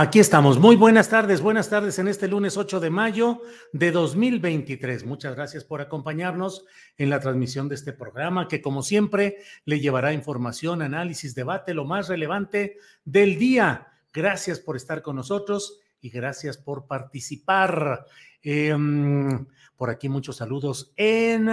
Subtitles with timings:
[0.00, 0.60] Aquí estamos.
[0.60, 5.04] Muy buenas tardes, buenas tardes en este lunes 8 de mayo de 2023.
[5.04, 6.64] Muchas gracias por acompañarnos
[6.98, 11.84] en la transmisión de este programa que como siempre le llevará información, análisis, debate, lo
[11.84, 13.88] más relevante del día.
[14.12, 18.06] Gracias por estar con nosotros y gracias por participar.
[18.40, 21.48] Em, por aquí muchos saludos en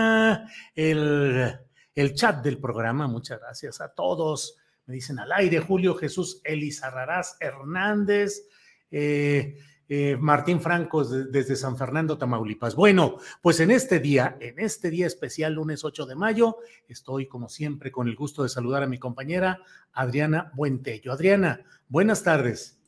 [0.75, 3.07] el chat del programa.
[3.07, 8.47] Muchas gracias a todos me dicen al aire, Julio Jesús Elizarrarás Hernández,
[8.91, 12.75] eh, eh, Martín Franco desde San Fernando, Tamaulipas.
[12.75, 17.49] Bueno, pues en este día, en este día especial, lunes 8 de mayo, estoy como
[17.49, 19.59] siempre con el gusto de saludar a mi compañera
[19.93, 21.11] Adriana Buentello.
[21.11, 22.79] Adriana, buenas tardes.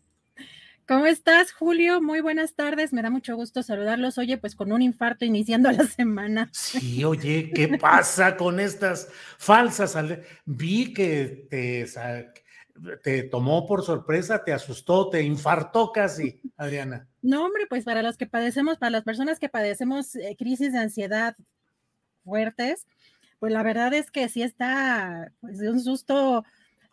[0.88, 2.02] ¿Cómo estás, Julio?
[2.02, 2.94] Muy buenas tardes.
[2.94, 4.18] Me da mucho gusto saludarlos.
[4.18, 6.50] Oye, pues con un infarto iniciando la semana.
[6.54, 9.98] Sí, oye, ¿qué pasa con estas falsas?
[10.46, 11.86] Vi que te,
[13.04, 17.06] te tomó por sorpresa, te asustó, te infartó casi, Adriana.
[17.22, 20.80] No, hombre, pues para los que padecemos, para las personas que padecemos eh, crisis de
[20.80, 21.36] ansiedad
[22.24, 22.88] fuertes,
[23.40, 26.46] pues la verdad es que sí está pues, de un susto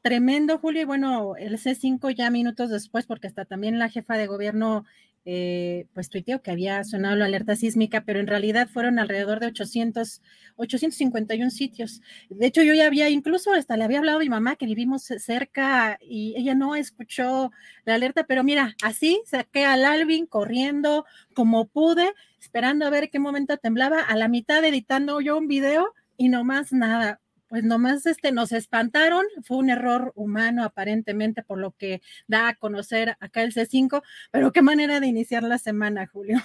[0.05, 0.83] tremendo, Julio.
[0.83, 4.85] Y bueno, el C5 ya minutos después, porque hasta también la jefa de gobierno,
[5.25, 9.47] eh, pues tuiteó que había sonado la alerta sísmica, pero en realidad fueron alrededor de
[9.47, 10.21] 800,
[10.57, 12.03] 851 sitios.
[12.29, 15.05] De hecho, yo ya había, incluso hasta le había hablado a mi mamá que vivimos
[15.05, 17.51] cerca y ella no escuchó
[17.87, 23.19] la alerta, pero mira, así saqué al Alvin corriendo como pude, esperando a ver qué
[23.21, 28.07] momento temblaba, a la mitad editando yo un video y no más nada pues nomás
[28.07, 33.43] este, nos espantaron, fue un error humano aparentemente por lo que da a conocer acá
[33.43, 36.39] el C5, pero qué manera de iniciar la semana, Julio.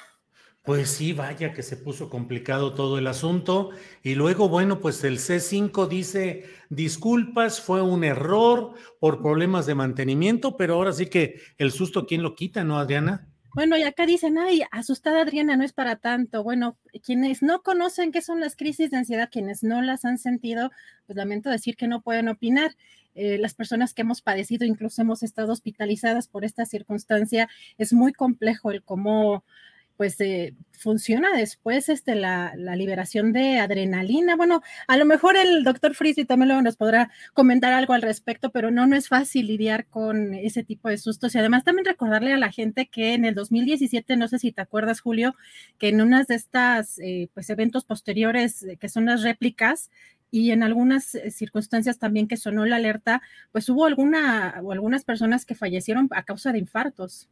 [0.62, 3.72] Pues sí, vaya que se puso complicado todo el asunto.
[4.04, 10.58] Y luego, bueno, pues el C5 dice, disculpas, fue un error por problemas de mantenimiento,
[10.58, 13.30] pero ahora sí que el susto, ¿quién lo quita, no, Adriana?
[13.56, 16.44] Bueno, y acá dicen, ay, asustada Adriana, no es para tanto.
[16.44, 20.72] Bueno, quienes no conocen qué son las crisis de ansiedad, quienes no las han sentido,
[21.08, 22.76] pues lamento decir que no pueden opinar.
[23.16, 28.14] Eh, las personas que hemos padecido, incluso hemos estado hospitalizadas por esta circunstancia, es muy
[28.14, 29.44] complejo el cómo
[30.00, 34.38] pues eh, funciona después este, la, liberación de adrenalina.
[34.38, 38.72] Bueno, a lo mejor el doctor Frisi también nos podrá comentar algo al respecto, pero
[38.72, 41.36] no, no es fácil lidiar con ese tipo de sustos.
[41.36, 44.62] Y además también recordarle a la gente que en el 2017, no sé si te
[44.62, 45.36] acuerdas, Julio,
[45.78, 49.92] que en unas de estas eh, pues, eventos posteriores, eh, que son las réplicas,
[50.32, 53.22] y en algunas circunstancias también que sonó la alerta,
[53.52, 57.28] pues hubo alguna o algunas personas que fallecieron a causa de infartos.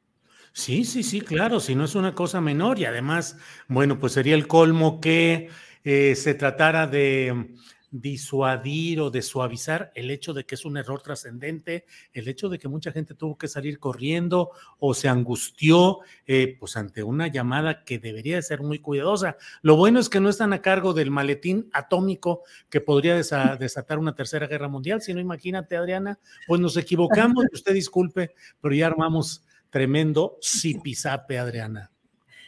[0.53, 3.37] Sí, sí, sí, claro, si no es una cosa menor y además,
[3.67, 5.49] bueno, pues sería el colmo que
[5.83, 7.53] eh, se tratara de
[7.89, 12.59] disuadir o de suavizar el hecho de que es un error trascendente, el hecho de
[12.59, 17.83] que mucha gente tuvo que salir corriendo o se angustió eh, pues ante una llamada
[17.85, 19.37] que debería de ser muy cuidadosa.
[19.61, 24.15] Lo bueno es que no están a cargo del maletín atómico que podría desatar una
[24.15, 29.43] tercera guerra mundial, si no imagínate Adriana, pues nos equivocamos, usted disculpe, pero ya armamos
[29.69, 31.91] tremendo zipizape, Adriana.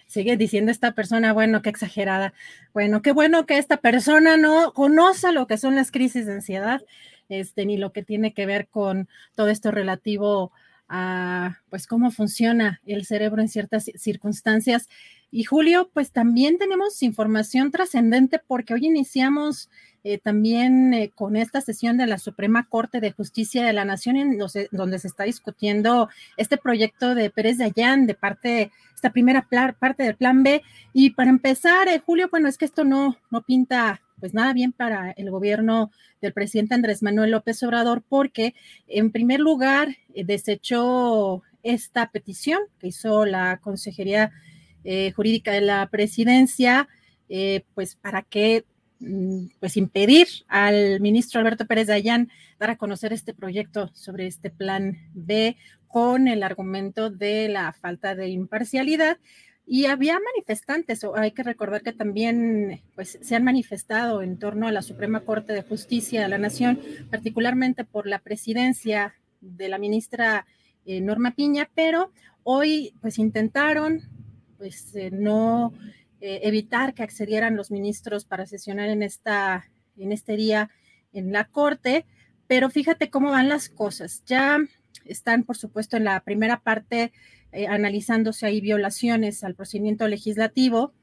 [0.08, 2.34] Sigue diciendo esta persona, bueno, qué exagerada.
[2.74, 6.82] Bueno, qué bueno que esta persona no conoce lo que son las crisis de ansiedad,
[7.30, 10.52] este, ni lo que tiene que ver con todo esto relativo
[10.88, 14.90] a, pues, cómo funciona el cerebro en ciertas circunstancias.
[15.30, 19.70] Y Julio, pues también tenemos información trascendente porque hoy iniciamos
[20.04, 24.16] eh, también eh, con esta sesión de la Suprema Corte de Justicia de la Nación,
[24.16, 24.40] en
[24.72, 29.46] donde se está discutiendo este proyecto de Pérez de Allán, de parte, esta primera
[29.78, 30.62] parte del Plan B.
[30.94, 34.72] Y para empezar, eh, Julio, bueno, es que esto no, no pinta pues nada bien
[34.72, 35.92] para el gobierno
[36.22, 38.54] del presidente Andrés Manuel López Obrador, porque
[38.88, 44.34] en primer lugar desechó esta petición que hizo la Consejería
[45.16, 46.90] Jurídica de la Presidencia,
[47.74, 48.66] pues para que
[49.60, 52.30] pues impedir al ministro Alberto Pérez Dayán
[52.60, 55.56] dar a conocer este proyecto sobre este plan B
[55.88, 59.18] con el argumento de la falta de imparcialidad.
[59.66, 64.68] Y había manifestantes, o hay que recordar que también pues, se han manifestado en torno
[64.68, 66.80] a la Suprema Corte de Justicia de la Nación,
[67.12, 70.48] particularmente por la presidencia de la ministra
[70.86, 72.12] eh, Norma Piña, pero
[72.44, 74.02] hoy pues intentaron
[74.58, 75.72] pues eh, no
[76.22, 80.70] eh, evitar que accedieran los ministros para sesionar en, esta, en este día
[81.14, 82.06] en la Corte,
[82.48, 84.24] pero fíjate cómo van las cosas.
[84.26, 84.60] Ya
[85.06, 87.14] están, por supuesto, en la primera parte
[87.52, 90.94] eh, analizándose ahí violaciones al procedimiento legislativo,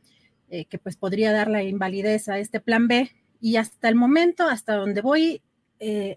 [0.50, 3.10] eh, que pues podría dar la invalidez a este plan B.
[3.40, 5.42] Y hasta el momento, hasta donde voy,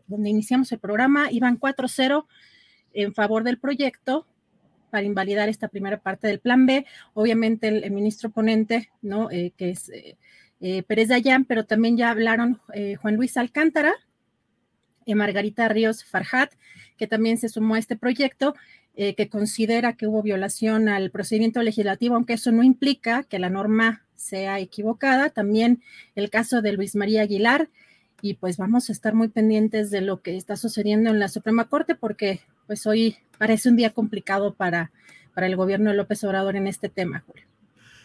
[0.07, 2.25] donde iniciamos el programa, iban 4-0
[2.93, 4.25] en favor del proyecto,
[4.89, 6.85] para invalidar esta primera parte del plan B.
[7.13, 9.31] Obviamente el, ministro ponente, ¿no?
[9.31, 10.17] Eh, que es eh,
[10.61, 12.59] eh, Pérez Dayán, pero también ya hablaron
[13.01, 13.93] Juan Luis Alcántara,
[15.07, 16.51] Margarita Ríos Farhat,
[16.97, 18.53] que también se sumó a este proyecto,
[18.95, 24.05] que considera que hubo violación al procedimiento legislativo, aunque eso no implica que la norma
[24.15, 25.29] sea equivocada.
[25.29, 25.81] También
[26.15, 27.69] el caso de Luis María Aguilar,
[28.21, 31.69] y pues vamos a estar muy pendientes de lo que está sucediendo en la Suprema
[31.69, 34.91] Corte, porque pues hoy parece un día complicado para,
[35.33, 37.45] para el gobierno de López Obrador en este tema, Julio.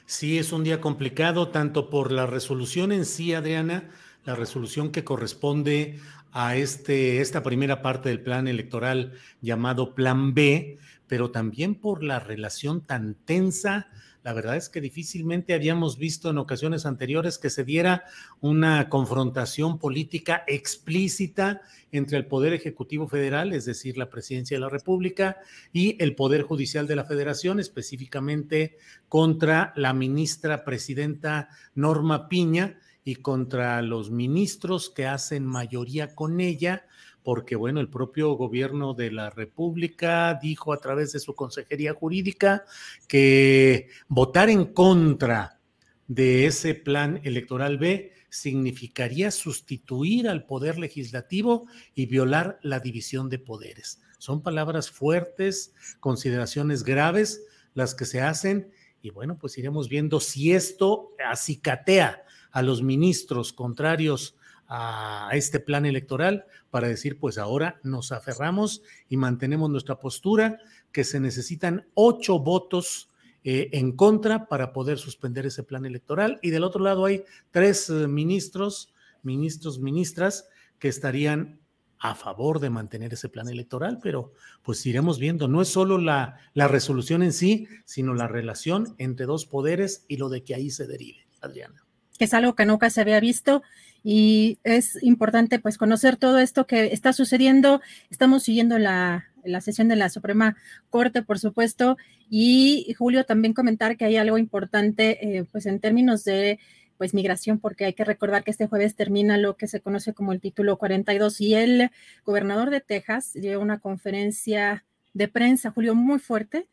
[0.06, 3.90] Sí, es un día complicado, tanto por la resolución en sí, Adriana,
[4.24, 5.98] la resolución que corresponde
[6.32, 12.20] a este, esta primera parte del plan electoral llamado Plan B, pero también por la
[12.20, 13.88] relación tan tensa
[14.24, 18.04] la verdad es que difícilmente habíamos visto en ocasiones anteriores que se diera
[18.40, 21.60] una confrontación política explícita
[21.92, 25.36] entre el Poder Ejecutivo Federal, es decir, la Presidencia de la República,
[25.74, 28.78] y el Poder Judicial de la Federación, específicamente
[29.10, 36.86] contra la ministra presidenta Norma Piña y contra los ministros que hacen mayoría con ella
[37.24, 42.64] porque bueno, el propio gobierno de la República dijo a través de su consejería jurídica
[43.08, 45.58] que votar en contra
[46.06, 53.38] de ese plan electoral B significaría sustituir al poder legislativo y violar la división de
[53.38, 54.02] poderes.
[54.18, 57.42] Son palabras fuertes, consideraciones graves
[57.72, 58.70] las que se hacen
[59.00, 64.36] y bueno, pues iremos viendo si esto acicatea a los ministros contrarios
[64.68, 70.58] a este plan electoral para decir, pues ahora nos aferramos y mantenemos nuestra postura,
[70.92, 73.10] que se necesitan ocho votos
[73.44, 76.38] eh, en contra para poder suspender ese plan electoral.
[76.42, 81.60] Y del otro lado hay tres eh, ministros, ministros, ministras, que estarían
[81.98, 84.32] a favor de mantener ese plan electoral, pero
[84.62, 89.26] pues iremos viendo, no es solo la, la resolución en sí, sino la relación entre
[89.26, 91.26] dos poderes y lo de que ahí se derive.
[91.40, 91.84] Adriana.
[92.18, 93.62] Es algo que nunca se había visto
[94.06, 97.80] y es importante pues conocer todo esto que está sucediendo.
[98.10, 99.30] Estamos siguiendo la,
[99.62, 100.56] sesión de la Suprema
[100.90, 101.96] Corte, por supuesto,
[102.28, 106.60] y Julio también comentar que hay algo importante eh, pues en términos de
[106.98, 110.32] pues migración, porque hay que recordar que este jueves termina lo que se conoce como
[110.32, 111.90] el título 42 y el
[112.24, 114.84] gobernador de Texas dio una conferencia
[115.14, 116.68] de prensa, Julio, muy fuerte,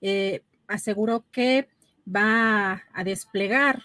[0.00, 1.68] eh, aseguró que
[2.06, 3.82] va a desplegar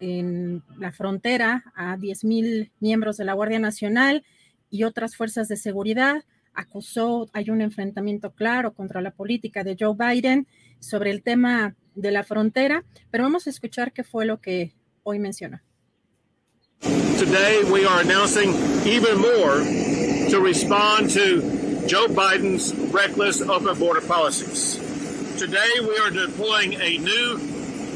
[0.00, 4.24] en la frontera a 10.000 miembros de la Guardia Nacional
[4.70, 6.24] y otras fuerzas de seguridad.
[6.52, 10.46] Acusó, hay un enfrentamiento claro contra la política de Joe Biden
[10.80, 15.18] sobre el tema de la frontera, pero vamos a escuchar qué fue lo que hoy
[15.18, 15.60] mencionó.
[17.18, 18.50] Today we are announcing
[18.84, 19.62] even more
[20.30, 21.40] to respond to
[21.86, 24.78] Joe Biden's reckless open border policies.
[25.38, 27.38] Today we are deploying a new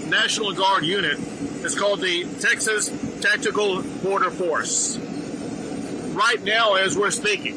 [0.08, 1.18] National Guard unit
[1.60, 2.88] It's called the Texas
[3.20, 4.96] Tactical Border Force.
[4.96, 7.56] Right now, as we're speaking,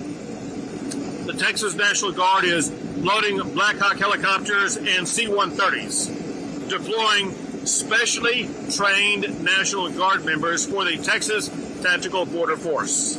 [1.28, 7.32] the Texas National Guard is loading Black Hawk helicopters and C 130s, deploying
[7.68, 11.50] specially trained National Guard members for the Texas
[11.84, 13.18] Tactical Border Force.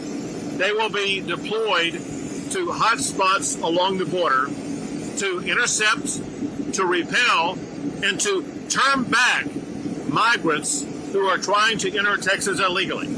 [0.57, 1.93] They will be deployed
[2.51, 4.47] to hot spots along the border
[5.19, 7.53] to intercept, to repel,
[8.03, 9.47] and to turn back
[10.13, 13.09] migrants who are trying to enter Texas illegally.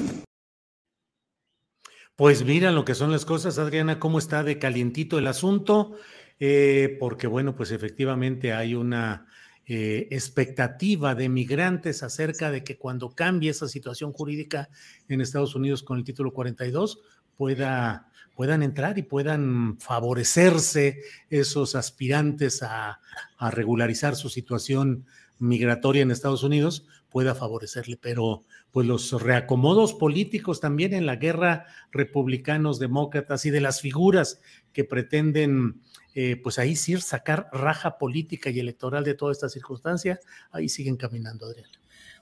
[2.17, 5.97] Pues mira lo que son las cosas, Adriana, cómo está de calientito el asunto,
[6.39, 9.27] eh, porque bueno, pues efectivamente hay una
[9.67, 14.69] eh, expectativa de migrantes acerca de que cuando cambie esa situación jurídica
[15.09, 17.01] en Estados Unidos con el título 42
[17.37, 23.01] pueda, puedan entrar y puedan favorecerse esos aspirantes a,
[23.39, 25.05] a regularizar su situación
[25.39, 31.67] migratoria en Estados Unidos, pueda favorecerle, pero pues los reacomodos políticos también en la guerra
[31.93, 34.41] republicanos, demócratas y de las figuras
[34.73, 35.81] que pretenden
[36.17, 40.97] eh, pues ahí sí sacar raja política y electoral de toda esta circunstancia, ahí siguen
[40.97, 41.69] caminando, Adrián.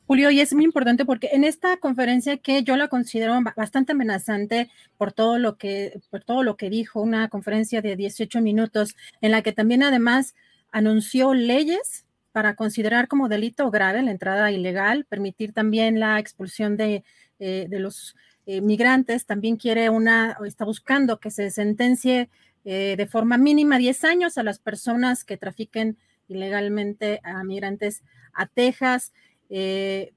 [0.06, 4.70] Julio, y es muy importante porque en esta conferencia que yo la considero bastante amenazante
[4.98, 9.30] por todo lo que, por todo lo que dijo, una conferencia de 18 minutos en
[9.30, 10.34] la que también además
[10.70, 17.04] anunció leyes para considerar como delito grave la entrada ilegal, permitir también la expulsión de,
[17.38, 22.30] eh, los eh, migrantes, también quiere una, está buscando que se sentencie
[22.64, 25.98] eh, de forma mínima 10 años a las personas que trafiquen
[26.28, 29.12] ilegalmente a migrantes a Texas,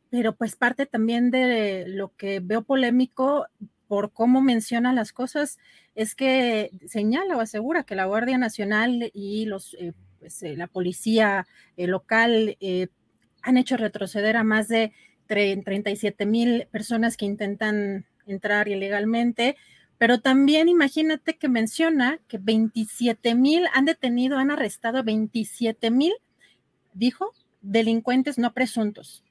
[0.09, 3.47] pero pues parte también de lo que veo polémico
[3.89, 5.57] por cómo menciona las cosas
[5.93, 9.75] es que señala o asegura que la Guardia Nacional y los,
[10.25, 12.57] eh, pues, la policía local
[13.41, 14.91] han hecho retroceder a más de
[15.27, 19.55] 37 mil personas que intentan entrar ilegalmente,
[19.97, 26.13] pero también imagínate que menciona que 27 mil han detenido, han arrestado 27 mil,
[26.93, 29.23] dijo, delincuentes no presuntos.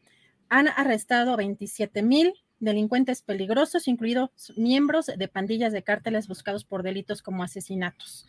[0.48, 7.20] Han arrestado 27 mil delincuentes peligrosos, incluidos miembros de pandillas de cárteles buscados por delitos
[7.20, 8.26] como asesinatos.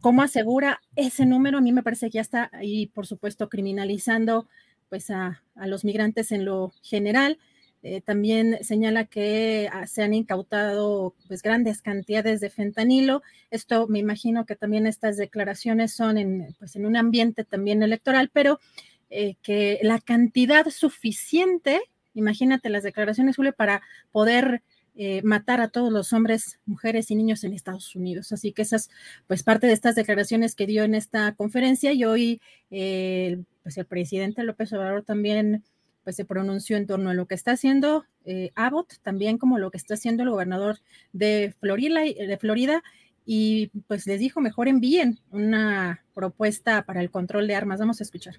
[0.00, 1.58] ¿Cómo asegura ese número?
[1.58, 4.48] A mí me parece que ya está ahí, por supuesto, criminalizando
[4.88, 7.38] pues a, los migrantes en lo general
[7.82, 13.22] eh, también señala que ah, se han incautado pues, grandes cantidades de fentanilo.
[13.50, 18.30] Esto me imagino que también estas declaraciones son en, pues, en un ambiente también electoral,
[18.32, 18.60] pero
[19.08, 21.80] eh, que la cantidad suficiente,
[22.12, 24.62] imagínate las declaraciones, Julio, para poder
[25.02, 28.32] eh, matar a todos los hombres, mujeres y niños en Estados Unidos.
[28.32, 28.90] Así que esas,
[29.26, 34.44] pues parte de estas declaraciones que dio en esta conferencia y hoy, pues el presidente
[34.44, 35.64] López Obrador también
[36.04, 39.70] pues se pronunció en torno a lo que está haciendo eh, Abbott, también como lo
[39.70, 40.80] que está haciendo el gobernador
[41.12, 42.82] de Florida, de Florida,
[43.24, 47.80] y pues les dijo, mejor envíen una propuesta para el control de armas.
[47.80, 48.36] Vamos a escuchar.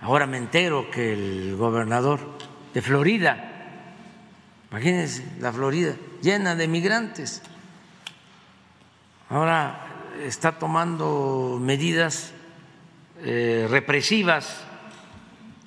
[0.00, 2.20] Ahora me entero que el gobernador
[2.74, 3.51] de Florida,
[4.72, 7.42] imagínense, la Florida, llena de migrantes,
[9.28, 12.32] ahora está tomando medidas
[13.22, 14.64] eh, represivas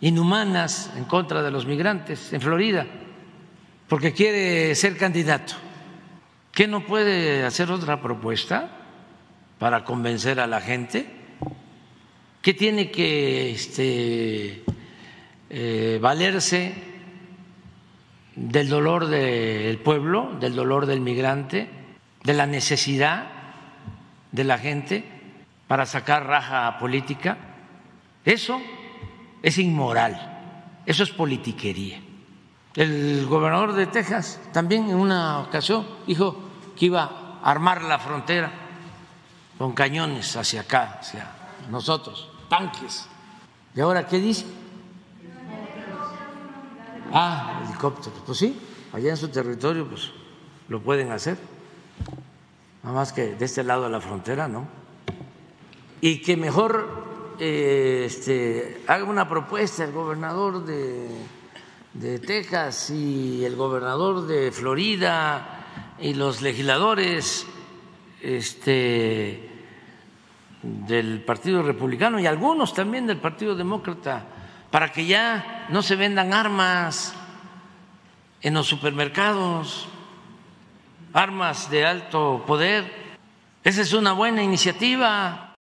[0.01, 2.87] inhumanas en contra de los migrantes en Florida,
[3.87, 5.53] porque quiere ser candidato.
[6.51, 8.71] ¿Qué no puede hacer otra propuesta
[9.59, 11.05] para convencer a la gente?
[12.41, 14.63] ¿Qué tiene que este,
[15.51, 16.94] eh, valerse
[18.35, 21.69] del dolor del pueblo, del dolor del migrante,
[22.23, 23.27] de la necesidad
[24.31, 25.03] de la gente
[25.67, 27.37] para sacar raja política?
[28.23, 28.61] Eso
[29.41, 31.99] es inmoral, eso es politiquería.
[32.75, 36.35] El gobernador de Texas también en una ocasión dijo
[36.77, 38.51] que iba a armar la frontera
[39.57, 41.25] con cañones hacia acá, hacia
[41.69, 43.07] nosotros, tanques.
[43.73, 44.45] ¿Y ahora qué dice?
[47.11, 48.19] Ah, helicópteros.
[48.25, 48.59] Pues sí,
[48.93, 50.11] allá en su territorio pues
[50.69, 51.37] lo pueden hacer.
[52.83, 54.67] Nada más que de este lado de la frontera, ¿no?
[56.01, 57.05] Y que mejor
[57.39, 61.07] eh, este, haga una propuesta el gobernador de,
[61.93, 65.65] de Texas y el gobernador de Florida
[65.99, 67.47] y los legisladores
[68.21, 69.49] este,
[70.61, 74.25] del Partido Republicano y algunos también del Partido Demócrata
[74.75, 77.13] para que ya no se vendan armas
[78.41, 79.87] en los supermercados,
[81.13, 82.83] armas de alto poder.
[83.63, 85.55] Esa es una buena iniciativa.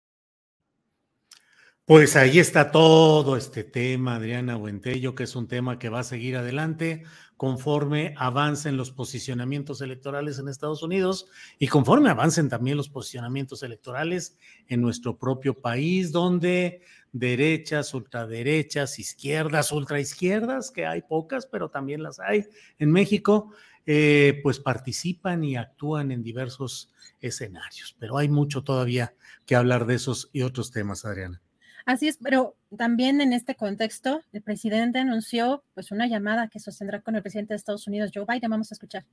[1.84, 6.02] Pues ahí está todo este tema, Adriana Buentello, que es un tema que va a
[6.02, 7.04] seguir adelante
[7.36, 11.26] conforme avancen los posicionamientos electorales en Estados Unidos
[11.58, 16.82] y conforme avancen también los posicionamientos electorales en nuestro propio país, donde
[17.14, 22.44] derechas, ultraderechas, izquierdas, ultraizquierdas, que hay pocas, pero también las hay
[22.78, 23.52] en México,
[23.86, 27.96] eh, pues participan y actúan en diversos escenarios.
[28.00, 29.14] Pero hay mucho todavía
[29.46, 31.40] que hablar de esos y otros temas, Adriana.
[31.86, 37.00] Así es, pero también en este contexto, el presidente anunció pues una llamada que sostendrá
[37.00, 38.50] con el presidente de Estados Unidos, Joe Biden.
[38.50, 39.04] Vamos a escuchar.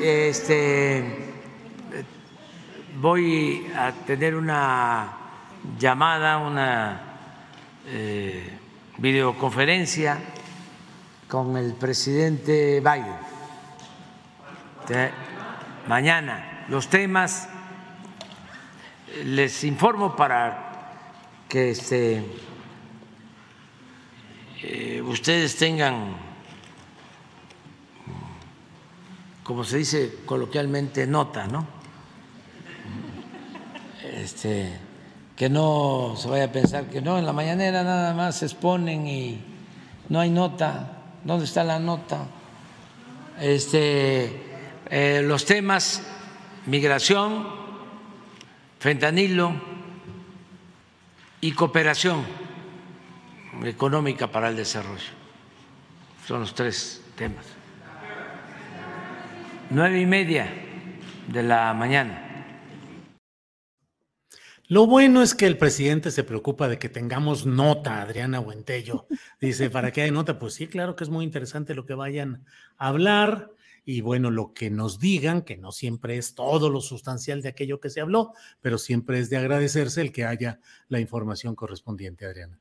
[0.00, 1.02] Este,
[3.00, 5.19] voy a tener una
[5.78, 7.00] llamada, una
[7.86, 8.58] eh,
[8.98, 10.18] videoconferencia
[11.28, 13.30] con el presidente Biden.
[15.86, 17.48] mañana los temas
[19.24, 20.70] les informo para
[21.48, 22.24] que este,
[24.62, 26.14] eh, ustedes tengan,
[29.42, 31.66] como se dice coloquialmente, nota, ¿no?
[34.04, 34.89] Este,
[35.40, 39.08] que no se vaya a pensar que no, en la mañanera nada más se exponen
[39.08, 39.40] y
[40.10, 40.98] no hay nota.
[41.24, 42.26] ¿Dónde está la nota?
[43.40, 44.38] Este,
[44.90, 46.02] eh, los temas
[46.66, 47.46] migración,
[48.80, 49.54] fentanilo,
[51.40, 52.22] y cooperación
[53.64, 55.10] económica para el desarrollo.
[56.28, 57.46] Son los tres temas.
[59.70, 60.52] Nueve y media
[61.28, 62.29] de la mañana.
[64.70, 69.08] Lo bueno es que el presidente se preocupa de que tengamos nota, Adriana Buentello.
[69.40, 70.38] Dice, ¿para qué hay nota?
[70.38, 72.44] Pues sí, claro que es muy interesante lo que vayan
[72.76, 73.50] a hablar
[73.84, 77.80] y bueno, lo que nos digan, que no siempre es todo lo sustancial de aquello
[77.80, 82.60] que se habló, pero siempre es de agradecerse el que haya la información correspondiente, Adriana.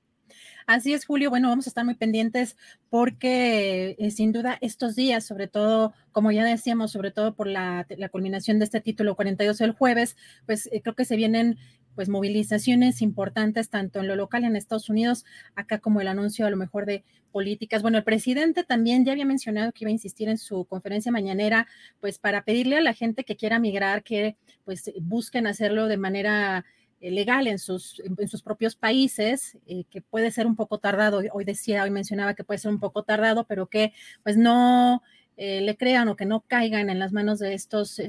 [0.69, 1.31] Así es, Julio.
[1.31, 2.55] Bueno, vamos a estar muy pendientes
[2.91, 7.87] porque eh, sin duda estos días, sobre todo, como ya decíamos, sobre todo por la,
[8.11, 11.57] culminación de este título 42 del jueves, pues eh, creo que se vienen
[11.99, 16.49] pues movilizaciones importantes tanto en lo local en Estados Unidos, acá como el anuncio a
[16.49, 17.03] lo mejor de
[17.33, 17.81] políticas.
[17.81, 21.67] Bueno, el presidente también ya había mencionado que iba a insistir en su conferencia mañanera,
[21.99, 26.63] pues para pedirle a la gente que quiera migrar que pues busquen hacerlo de manera
[27.01, 31.21] eh, legal en sus, en sus propios países, eh, que puede ser un poco tardado,
[31.33, 33.91] hoy decía, hoy mencionaba que puede ser un poco tardado, pero que
[34.23, 35.03] pues no
[35.35, 38.01] eh, le crean o que no caigan en las manos de estos,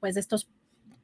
[0.00, 0.48] pues de estos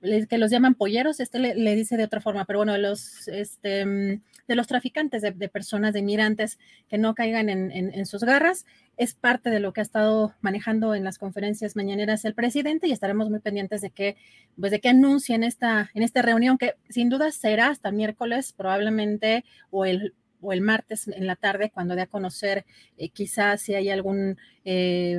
[0.01, 3.85] que los llaman polleros, este le, dice de otra forma, pero bueno, de los, este,
[3.85, 9.51] de los traficantes de, personas, de inmigrantes, que no caigan en, sus garras, es parte
[9.51, 13.41] de lo que ha estado manejando en las conferencias mañaneras el presidente y estaremos muy
[13.41, 14.17] pendientes de que,
[14.59, 19.45] pues de que anuncien esta, en esta reunión, que sin duda será hasta miércoles probablemente
[19.71, 22.67] o el o el martes en la tarde cuando dé a conocer
[22.99, 25.19] eh, quizás si hay algún eh,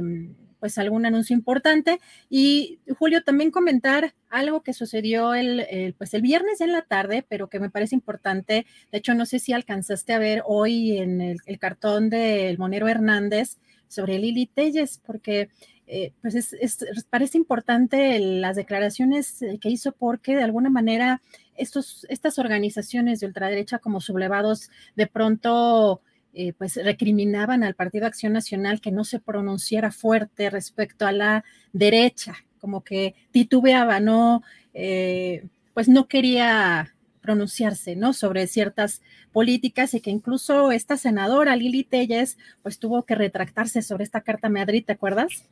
[0.59, 1.99] pues algún anuncio importante.
[2.29, 7.47] Y Julio, también comentar algo que sucedió el, pues el viernes en la tarde, pero
[7.49, 8.65] que me parece importante.
[8.91, 13.57] De hecho, no sé si alcanzaste a ver hoy en el, cartón del Monero Hernández
[13.87, 15.49] sobre Lili Telles, porque
[15.87, 21.21] eh, pues es, parece importante las declaraciones que hizo porque de alguna manera
[21.55, 26.01] estos, estas organizaciones de ultraderecha como sublevados de pronto
[26.39, 31.43] eh, pues recriminaban al Partido Acción Nacional que no se pronunciara fuerte respecto a la
[31.73, 34.43] derecha, como que titubeaba, no,
[34.75, 38.13] eh, pues no quería pronunciarse, ¿no?
[38.13, 44.03] Sobre ciertas políticas y que incluso esta senadora Lili Telles, pues tuvo que retractarse sobre
[44.03, 45.49] esta carta Madrid, ¿te acuerdas?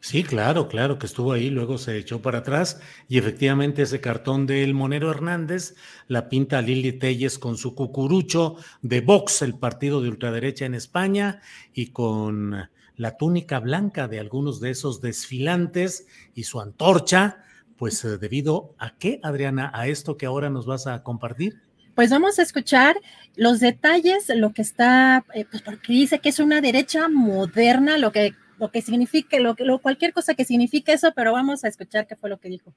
[0.00, 4.46] Sí, claro, claro que estuvo ahí, luego se echó para atrás y efectivamente ese cartón
[4.46, 5.74] del Monero Hernández
[6.08, 11.40] la pinta Lili Telles con su cucurucho de Vox, el partido de ultraderecha en España,
[11.72, 17.44] y con la túnica blanca de algunos de esos desfilantes y su antorcha,
[17.76, 21.60] pues eh, debido a qué, Adriana, a esto que ahora nos vas a compartir.
[21.94, 22.96] Pues vamos a escuchar
[23.36, 28.12] los detalles, lo que está, eh, pues porque dice que es una derecha moderna, lo
[28.12, 32.16] que lo que signifique, lo, cualquier cosa que signifique eso, pero vamos a escuchar qué
[32.16, 32.72] fue lo que dijo.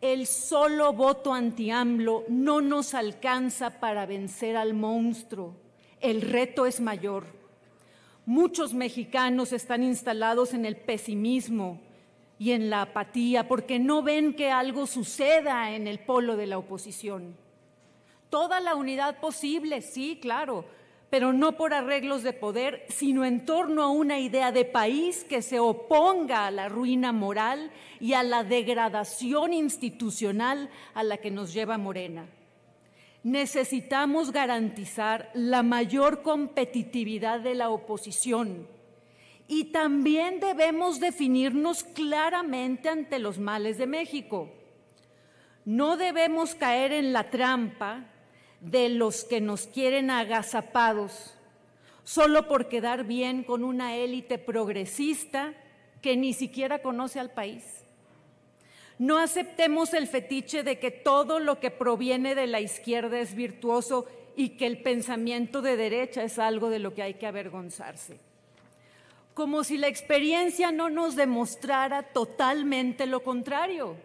[0.00, 5.56] El solo voto anti-AMLO no nos alcanza para vencer al monstruo.
[6.00, 7.26] El reto es mayor.
[8.26, 11.80] Muchos mexicanos están instalados en el pesimismo
[12.38, 16.58] y en la apatía porque no ven que algo suceda en el polo de la
[16.58, 17.36] oposición.
[18.28, 20.66] Toda la unidad posible, sí, claro,
[21.10, 25.40] pero no por arreglos de poder, sino en torno a una idea de país que
[25.40, 31.52] se oponga a la ruina moral y a la degradación institucional a la que nos
[31.52, 32.26] lleva Morena.
[33.22, 38.68] Necesitamos garantizar la mayor competitividad de la oposición
[39.48, 44.50] y también debemos definirnos claramente ante los males de México.
[45.64, 48.04] No debemos caer en la trampa
[48.60, 51.36] de los que nos quieren agazapados
[52.06, 55.54] solo por quedar bien con una élite progresista
[56.00, 57.64] que ni siquiera conoce al país.
[58.98, 64.06] No aceptemos el fetiche de que todo lo que proviene de la izquierda es virtuoso
[64.36, 68.20] y que el pensamiento de derecha es algo de lo que hay que avergonzarse.
[69.34, 73.96] Como si la experiencia no nos demostrara totalmente lo contrario.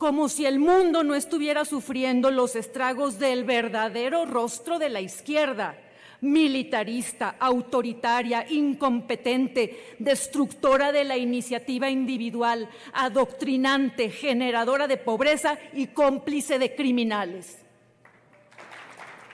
[0.00, 5.76] Como si el mundo no estuviera sufriendo los estragos del verdadero rostro de la izquierda
[6.22, 16.74] militarista, autoritaria, incompetente, destructora de la iniciativa individual, adoctrinante, generadora de pobreza y cómplice de
[16.74, 17.58] criminales.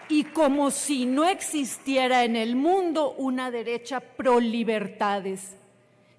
[0.08, 5.54] Y como si no existiera en el mundo una derecha pro libertades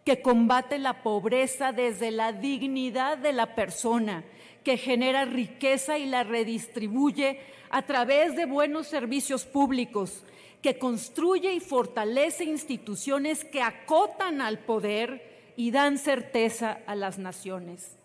[0.08, 4.24] que combate la pobreza desde la dignidad de la persona,
[4.64, 10.24] que genera riqueza y la redistribuye a través de buenos servicios públicos,
[10.62, 17.98] que construye y fortalece instituciones que acotan al poder y dan certeza a las naciones.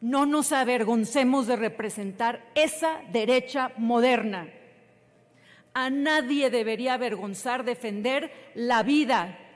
[0.00, 4.48] No nos avergoncemos de representar esa derecha moderna.
[5.74, 9.49] A nadie debería avergonzar defender la vida,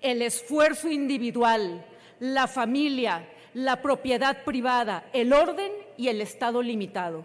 [0.00, 1.84] el esfuerzo individual,
[2.20, 7.24] la familia, la propiedad privada, el orden y el Estado limitado.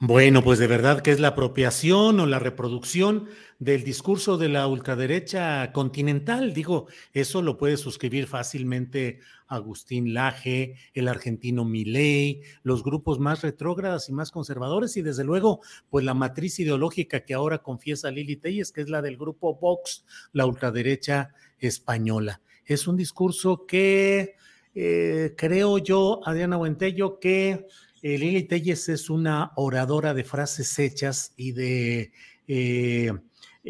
[0.00, 4.68] Bueno, pues de verdad que es la apropiación o la reproducción del discurso de la
[4.68, 6.54] ultraderecha continental.
[6.54, 14.08] Digo, eso lo puede suscribir fácilmente Agustín Laje, el argentino Milei, los grupos más retrógradas
[14.08, 18.70] y más conservadores y desde luego, pues la matriz ideológica que ahora confiesa Lili Telles,
[18.70, 22.40] que es la del grupo Vox, la ultraderecha española.
[22.64, 24.36] Es un discurso que
[24.80, 27.66] eh, creo yo, Adriana Buentello, que
[28.02, 32.12] eh, Lili Telles es una oradora de frases hechas y de
[32.46, 33.12] eh,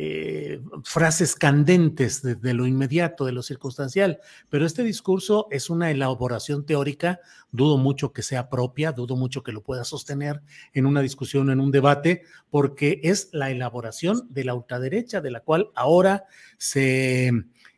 [0.01, 6.65] eh, frases candentes de, lo inmediato, de lo circunstancial, pero este discurso es una elaboración
[6.65, 7.19] teórica,
[7.51, 10.41] dudo mucho que sea propia, dudo mucho que lo pueda sostener
[10.73, 15.41] en una discusión, en un debate, porque es la elaboración de la ultraderecha, de la
[15.41, 16.27] cual ahora
[16.59, 17.33] se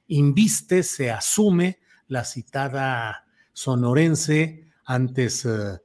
[0.09, 5.47] inviste, se asume la citada sonorense, antes...
[5.47, 5.79] Eh,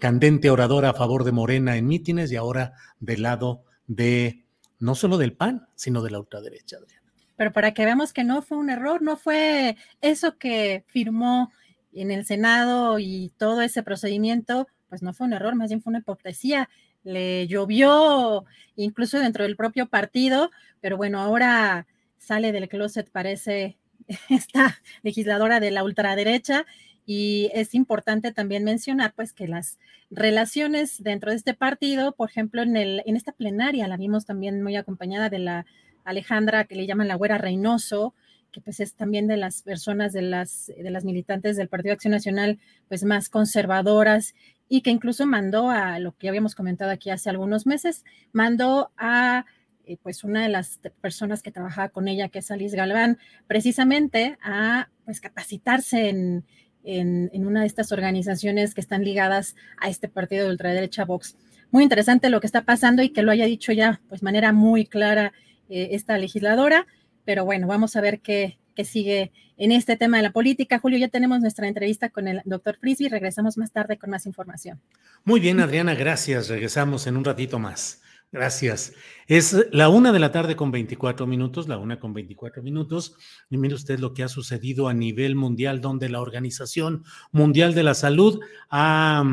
[0.00, 4.44] candente oradora a favor de Morena en mítines y ahora del lado de
[4.78, 7.00] no solo del PAN, sino de la ultraderecha, Adriana.
[7.36, 11.50] Pero para que veamos que no fue un error, no fue eso que firmó
[11.92, 15.90] en el Senado y todo ese procedimiento, pues no fue un error, más bien fue
[15.90, 16.68] una hipocresía.
[17.02, 18.44] Le llovió
[18.76, 20.50] incluso dentro del propio partido,
[20.80, 21.86] pero bueno, ahora
[22.18, 23.78] sale del closet, parece
[24.28, 26.66] esta legisladora de la ultraderecha
[27.12, 29.80] y es importante también mencionar pues que las
[30.12, 34.62] relaciones dentro de este partido, por ejemplo, en, el, en esta plenaria la vimos también
[34.62, 35.66] muy acompañada de la
[36.04, 38.14] Alejandra, que le llaman la güera Reynoso,
[38.52, 42.12] que pues es también de las personas de las, de las militantes del Partido Acción
[42.12, 44.36] Nacional, pues más conservadoras
[44.68, 49.46] y que incluso mandó a lo que habíamos comentado aquí hace algunos meses, mandó a
[49.84, 53.18] eh, pues una de las personas que trabajaba con ella, que es Alice Galván,
[53.48, 56.44] precisamente a pues capacitarse en,
[56.84, 61.36] en, una de estas organizaciones que están ligadas a este partido de ultraderecha Vox.
[61.70, 64.86] Muy interesante lo que está pasando y que lo haya dicho ya, pues, manera muy
[64.86, 65.32] clara
[65.68, 66.86] eh, esta legisladora.
[67.24, 70.78] Pero bueno, vamos a ver qué, qué sigue en este tema de la política.
[70.78, 73.08] Julio, ya tenemos nuestra entrevista con el doctor Frisby.
[73.08, 74.80] Regresamos más tarde con más información.
[75.24, 76.48] Muy bien, Adriana, gracias.
[76.48, 78.00] Regresamos en un ratito más.
[78.32, 78.92] Gracias.
[79.26, 83.16] Es la una de la tarde con 24 minutos, la una con 24 minutos.
[83.50, 87.82] Y mire usted lo que ha sucedido a nivel mundial, donde la Organización Mundial de
[87.82, 88.38] la Salud
[88.70, 89.24] ha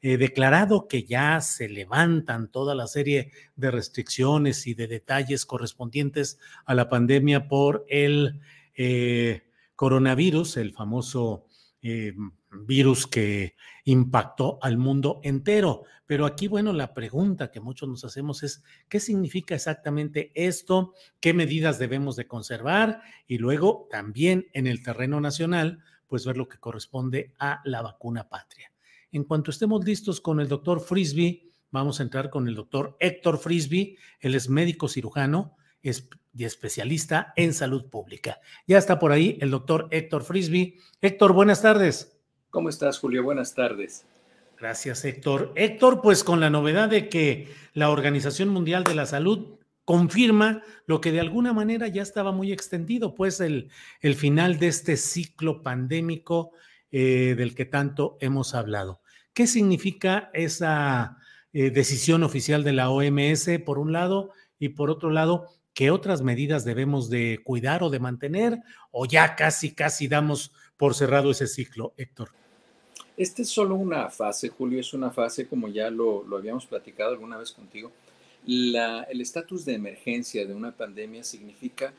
[0.00, 6.38] eh, declarado que ya se levantan toda la serie de restricciones y de detalles correspondientes
[6.64, 8.40] a la pandemia por el
[8.74, 9.42] eh,
[9.76, 11.44] coronavirus, el famoso
[11.82, 12.14] eh,
[12.50, 15.84] virus que impactó al mundo entero.
[16.06, 20.94] Pero aquí, bueno, la pregunta que muchos nos hacemos es, ¿qué significa exactamente esto?
[21.20, 23.02] ¿Qué medidas debemos de conservar?
[23.26, 28.28] Y luego también en el terreno nacional, pues ver lo que corresponde a la vacuna
[28.28, 28.72] patria.
[29.12, 33.38] En cuanto estemos listos con el doctor Frisby, vamos a entrar con el doctor Héctor
[33.38, 38.40] Frisby, él es médico cirujano y especialista en salud pública.
[38.66, 40.78] Ya está por ahí el doctor Héctor Frisby.
[41.00, 42.17] Héctor, buenas tardes.
[42.50, 43.22] ¿Cómo estás, Julio?
[43.22, 44.06] Buenas tardes.
[44.58, 45.52] Gracias, Héctor.
[45.54, 51.00] Héctor, pues con la novedad de que la Organización Mundial de la Salud confirma lo
[51.00, 55.62] que de alguna manera ya estaba muy extendido, pues el, el final de este ciclo
[55.62, 56.52] pandémico
[56.90, 59.02] eh, del que tanto hemos hablado.
[59.34, 61.18] ¿Qué significa esa
[61.52, 66.22] eh, decisión oficial de la OMS, por un lado, y por otro lado, ¿qué otras
[66.22, 68.58] medidas debemos de cuidar o de mantener?
[68.90, 72.30] ¿O ya casi, casi damos por cerrado ese ciclo, Héctor?
[73.16, 77.10] Esta es solo una fase, Julio, es una fase como ya lo, lo habíamos platicado
[77.10, 77.90] alguna vez contigo.
[78.46, 81.92] La, el estatus de emergencia de una pandemia significa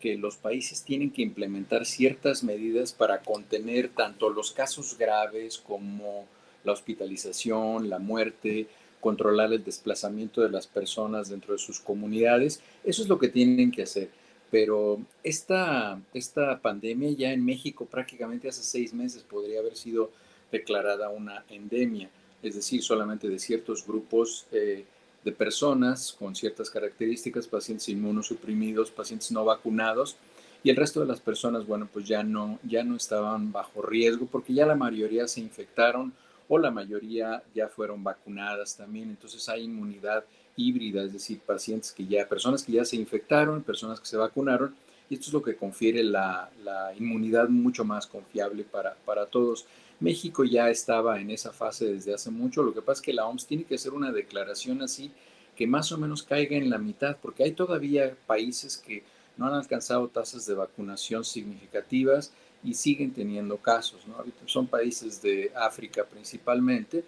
[0.00, 6.26] que los países tienen que implementar ciertas medidas para contener tanto los casos graves como
[6.64, 8.66] la hospitalización, la muerte,
[9.00, 12.62] controlar el desplazamiento de las personas dentro de sus comunidades.
[12.82, 14.10] Eso es lo que tienen que hacer.
[14.52, 20.10] Pero esta, esta pandemia ya en México prácticamente hace seis meses podría haber sido
[20.52, 22.10] declarada una endemia,
[22.42, 24.84] es decir, solamente de ciertos grupos eh,
[25.24, 30.16] de personas con ciertas características, pacientes inmunosuprimidos, pacientes no vacunados,
[30.62, 34.26] y el resto de las personas, bueno, pues ya no, ya no estaban bajo riesgo
[34.26, 36.12] porque ya la mayoría se infectaron
[36.46, 39.08] o la mayoría ya fueron vacunadas también.
[39.08, 40.24] Entonces hay inmunidad
[40.56, 44.74] híbrida, es decir, pacientes que ya, personas que ya se infectaron, personas que se vacunaron,
[45.08, 49.66] y esto es lo que confiere la, la inmunidad mucho más confiable para, para todos.
[50.00, 52.62] México ya estaba en esa fase desde hace mucho.
[52.62, 55.10] Lo que pasa es que la OMS tiene que hacer una declaración así
[55.56, 59.04] que más o menos caiga en la mitad, porque hay todavía países que
[59.36, 62.32] no han alcanzado tasas de vacunación significativas
[62.64, 64.06] y siguen teniendo casos.
[64.06, 64.24] ¿no?
[64.46, 67.04] Son países de África principalmente.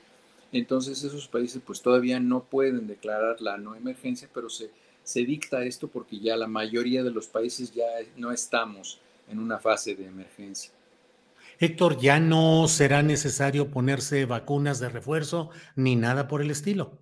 [0.54, 4.70] Entonces esos países pues todavía no pueden declarar la no emergencia, pero se,
[5.02, 7.86] se dicta esto porque ya la mayoría de los países ya
[8.16, 10.70] no estamos en una fase de emergencia.
[11.58, 16.98] Héctor, ya no será necesario ponerse vacunas de refuerzo ni nada por el estilo.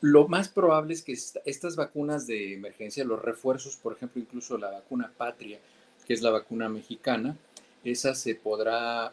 [0.00, 4.70] Lo más probable es que estas vacunas de emergencia, los refuerzos, por ejemplo, incluso la
[4.70, 5.58] vacuna Patria,
[6.06, 7.36] que es la vacuna mexicana,
[7.84, 9.12] esa se podrá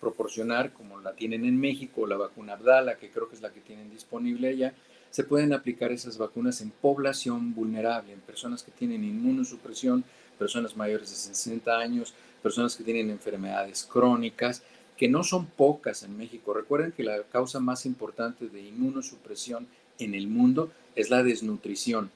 [0.00, 3.60] proporcionar como la tienen en México, la vacuna Abdala, que creo que es la que
[3.60, 4.74] tienen disponible allá,
[5.10, 10.04] se pueden aplicar esas vacunas en población vulnerable, en personas que tienen inmunosupresión,
[10.38, 14.62] personas mayores de 60 años, personas que tienen enfermedades crónicas,
[14.96, 16.54] que no son pocas en México.
[16.54, 19.66] Recuerden que la causa más importante de inmunosupresión
[19.98, 22.10] en el mundo es la desnutrición.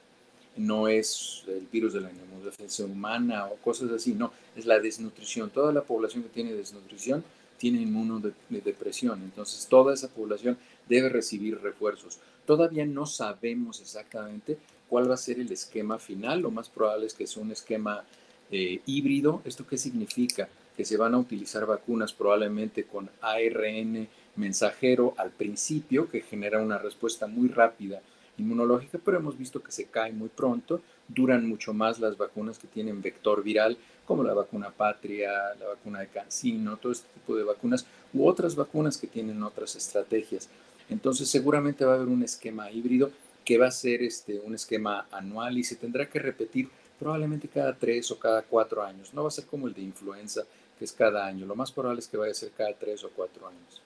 [0.56, 5.50] No es el virus de la inmunodefensa humana o cosas así, no, es la desnutrición.
[5.50, 7.24] Toda la población que tiene desnutrición
[7.60, 10.56] tiene inmunodepresión, entonces toda esa población
[10.88, 12.18] debe recibir refuerzos.
[12.46, 14.56] Todavía no sabemos exactamente
[14.88, 18.02] cuál va a ser el esquema final, lo más probable es que sea un esquema
[18.50, 19.42] eh, híbrido.
[19.44, 20.48] ¿Esto qué significa?
[20.74, 26.78] Que se van a utilizar vacunas probablemente con ARN mensajero al principio, que genera una
[26.78, 28.00] respuesta muy rápida
[28.38, 30.80] inmunológica, pero hemos visto que se cae muy pronto.
[31.08, 33.76] Duran mucho más las vacunas que tienen vector viral,
[34.10, 38.56] como la vacuna Patria, la vacuna de Cancino, todo este tipo de vacunas, u otras
[38.56, 40.48] vacunas que tienen otras estrategias.
[40.88, 43.12] Entonces, seguramente va a haber un esquema híbrido
[43.44, 46.68] que va a ser este, un esquema anual y se tendrá que repetir
[46.98, 49.14] probablemente cada tres o cada cuatro años.
[49.14, 50.42] No va a ser como el de influenza,
[50.76, 51.46] que es cada año.
[51.46, 53.80] Lo más probable es que vaya a ser cada tres o cuatro años.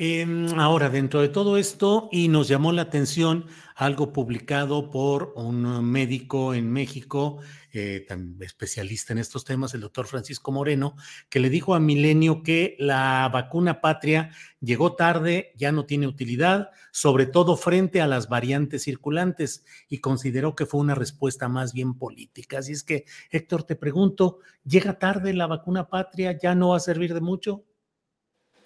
[0.00, 5.84] Em, ahora, dentro de todo esto, y nos llamó la atención algo publicado por un
[5.84, 7.38] médico en México,
[7.72, 8.06] eh,
[8.38, 10.94] especialista en estos temas, el doctor Francisco Moreno,
[11.28, 14.30] que le dijo a Milenio que la vacuna patria
[14.60, 20.54] llegó tarde, ya no tiene utilidad, sobre todo frente a las variantes circulantes, y consideró
[20.54, 22.60] que fue una respuesta más bien política.
[22.60, 26.38] Así es que, Héctor, te pregunto, ¿llega tarde la vacuna patria?
[26.40, 27.64] ¿Ya no va a servir de mucho?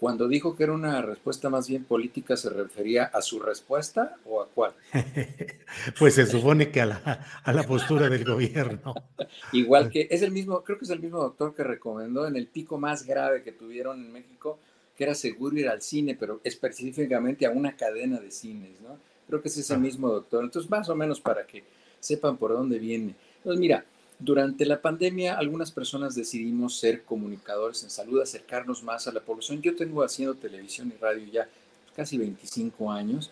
[0.02, 4.42] Cuando dijo que era una respuesta más bien política, ¿se refería a su respuesta o
[4.42, 4.72] a cuál?
[5.96, 8.94] pues se supone que a la, a la postura del gobierno.
[9.52, 12.48] Igual que es el mismo, creo que es el mismo doctor que recomendó en el
[12.48, 14.58] pico más grave que tuvieron en México,
[14.96, 18.98] que era seguro ir al cine, pero específicamente a una cadena de cines, ¿no?
[19.28, 20.42] Creo que es ese mismo doctor.
[20.42, 21.62] Entonces, más o menos para que
[22.00, 23.14] sepan por dónde viene.
[23.36, 23.84] Entonces, mira,
[24.24, 29.60] durante la pandemia, algunas personas decidimos ser comunicadores en salud, acercarnos más a la población.
[29.60, 31.48] Yo tengo haciendo televisión y radio ya
[31.94, 33.30] casi 25 años.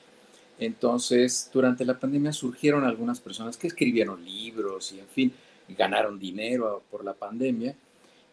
[0.58, 5.32] Entonces, durante la pandemia surgieron algunas personas que escribieron libros y, en fin,
[5.68, 7.74] ganaron dinero por la pandemia.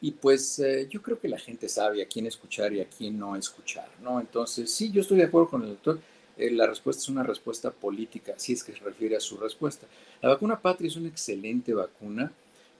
[0.02, 3.18] Y pues eh, yo creo que la gente sabe a quién escuchar y a quién
[3.18, 4.20] no escuchar, ¿no?
[4.20, 6.00] Entonces, sí, yo estoy de acuerdo con el doctor.
[6.38, 9.88] Eh, la respuesta es una respuesta política, si es que se refiere a su respuesta.
[10.22, 12.32] La vacuna Patria es una excelente vacuna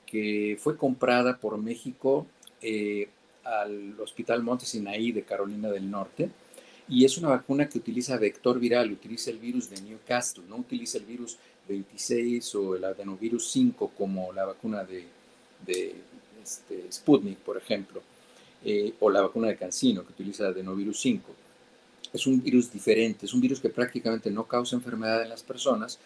[0.10, 2.26] que fue comprada por México
[2.62, 3.10] eh,
[3.44, 6.30] al Hospital Montesinaí de Carolina del Norte
[6.90, 10.98] y es una vacuna que utiliza vector viral, utiliza el virus de Newcastle, no utiliza
[10.98, 15.06] el virus 26 o el adenovirus 5 como la vacuna de,
[16.42, 18.02] este, Sputnik, por ejemplo,
[18.64, 21.36] eh, o la vacuna de Cancino que utiliza adenovirus 5.
[22.14, 26.00] Es un virus diferente, es un virus que prácticamente no causa enfermedad en las personas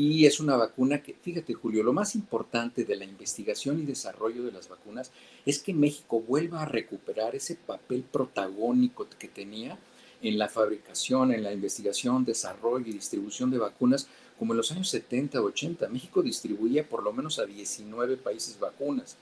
[0.00, 4.42] y es una vacuna que, fíjate Julio, lo más importante de la investigación y desarrollo
[4.42, 5.12] de las vacunas
[5.44, 9.78] es que México vuelva a recuperar ese papel protagónico que tenía
[10.22, 14.08] en la fabricación, en la investigación, desarrollo y distribución de vacunas,
[14.38, 15.86] como en los años 70, 80.
[15.90, 19.18] México distribuía por lo menos a 19 países vacunas.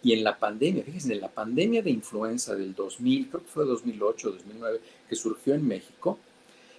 [0.00, 3.64] Y en la pandemia, fíjense, en la pandemia de influenza del 2000, creo que fue
[3.64, 6.20] 2008, 2009, que surgió en México,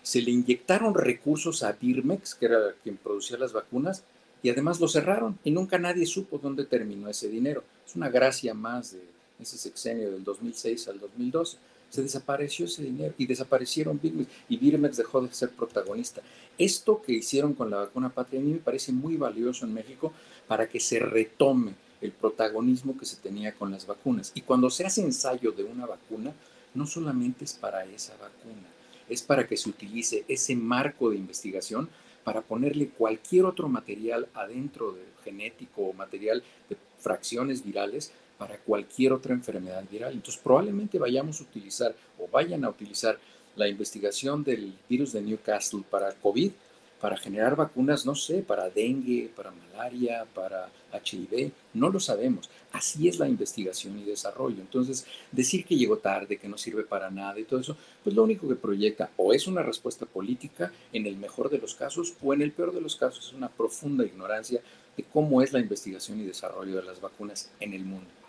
[0.03, 4.03] se le inyectaron recursos a Birmex, que era quien producía las vacunas,
[4.43, 7.63] y además lo cerraron y nunca nadie supo dónde terminó ese dinero.
[7.85, 9.01] Es una gracia más de
[9.39, 11.57] ese sexenio del 2006 al 2012.
[11.89, 16.21] Se desapareció ese dinero y desaparecieron Birmex y Birmex dejó de ser protagonista.
[16.57, 20.13] Esto que hicieron con la vacuna Patria a mí me parece muy valioso en México
[20.47, 24.31] para que se retome el protagonismo que se tenía con las vacunas.
[24.33, 26.33] Y cuando se hace ensayo de una vacuna,
[26.73, 28.67] no solamente es para esa vacuna,
[29.11, 31.89] es para que se utilice ese marco de investigación
[32.23, 39.11] para ponerle cualquier otro material adentro de genético o material de fracciones virales para cualquier
[39.13, 40.13] otra enfermedad viral.
[40.13, 43.19] Entonces probablemente vayamos a utilizar o vayan a utilizar
[43.55, 46.51] la investigación del virus de Newcastle para COVID
[47.01, 52.49] para generar vacunas, no sé, para dengue, para malaria, para HIV, no lo sabemos.
[52.71, 54.61] Así es la investigación y desarrollo.
[54.61, 58.23] Entonces, decir que llegó tarde, que no sirve para nada y todo eso, pues lo
[58.23, 62.33] único que proyecta o es una respuesta política en el mejor de los casos o
[62.33, 64.61] en el peor de los casos es una profunda ignorancia
[64.95, 68.20] de cómo es la investigación y desarrollo de las vacunas en el mundo.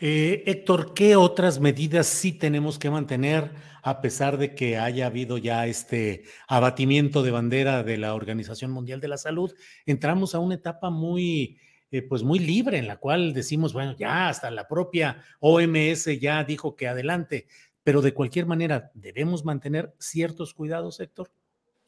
[0.00, 3.50] Eh, Héctor, ¿qué otras medidas sí tenemos que mantener
[3.82, 9.00] a pesar de que haya habido ya este abatimiento de bandera de la Organización Mundial
[9.00, 9.52] de la Salud?
[9.86, 11.58] Entramos a una etapa muy,
[11.90, 16.44] eh, pues muy libre en la cual decimos, bueno, ya hasta la propia OMS ya
[16.44, 17.48] dijo que adelante,
[17.82, 21.28] pero de cualquier manera debemos mantener ciertos cuidados, Héctor.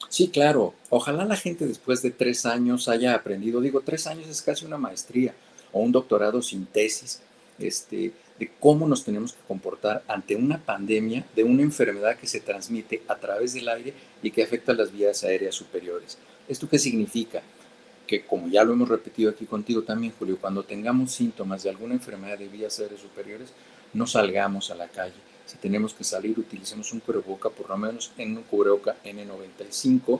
[0.09, 0.73] Sí, claro.
[0.89, 4.77] Ojalá la gente después de tres años haya aprendido, digo, tres años es casi una
[4.77, 5.33] maestría
[5.71, 7.21] o un doctorado sin tesis
[7.63, 12.39] este, de cómo nos tenemos que comportar ante una pandemia de una enfermedad que se
[12.39, 13.93] transmite a través del aire
[14.23, 16.17] y que afecta las vías aéreas superiores.
[16.47, 17.41] ¿Esto qué significa?
[18.07, 21.93] Que como ya lo hemos repetido aquí contigo también, Julio, cuando tengamos síntomas de alguna
[21.93, 23.53] enfermedad de vías aéreas superiores,
[23.93, 25.15] no salgamos a la calle.
[25.45, 30.19] Si tenemos que salir, utilicemos un cubreboca, por lo menos en un cubreboca N95,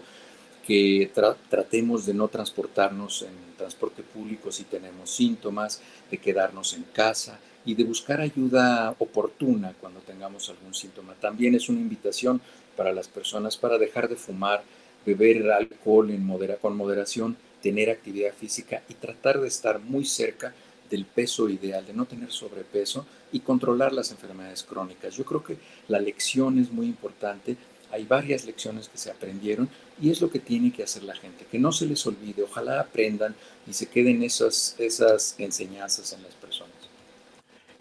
[0.66, 1.12] que
[1.50, 7.76] tratemos de no transportarnos en transporte público si tenemos síntomas, de quedarnos en casa y
[7.76, 11.14] de buscar ayuda oportuna cuando tengamos algún síntoma.
[11.20, 12.42] También es una invitación
[12.76, 14.64] para las personas para dejar de fumar,
[15.06, 20.54] beber alcohol en modera con moderación, tener actividad física y tratar de estar muy cerca
[20.90, 25.16] del peso ideal, de no tener sobrepeso y controlar las enfermedades crónicas.
[25.16, 27.56] Yo creo que la lección es muy importante
[27.92, 29.70] hay varias lecciones que se aprendieron
[30.02, 32.80] y es lo que tiene que hacer la gente, que no se les olvide, ojalá
[32.80, 33.36] aprendan
[33.68, 36.76] y se queden esas, esas enseñanzas en las personas.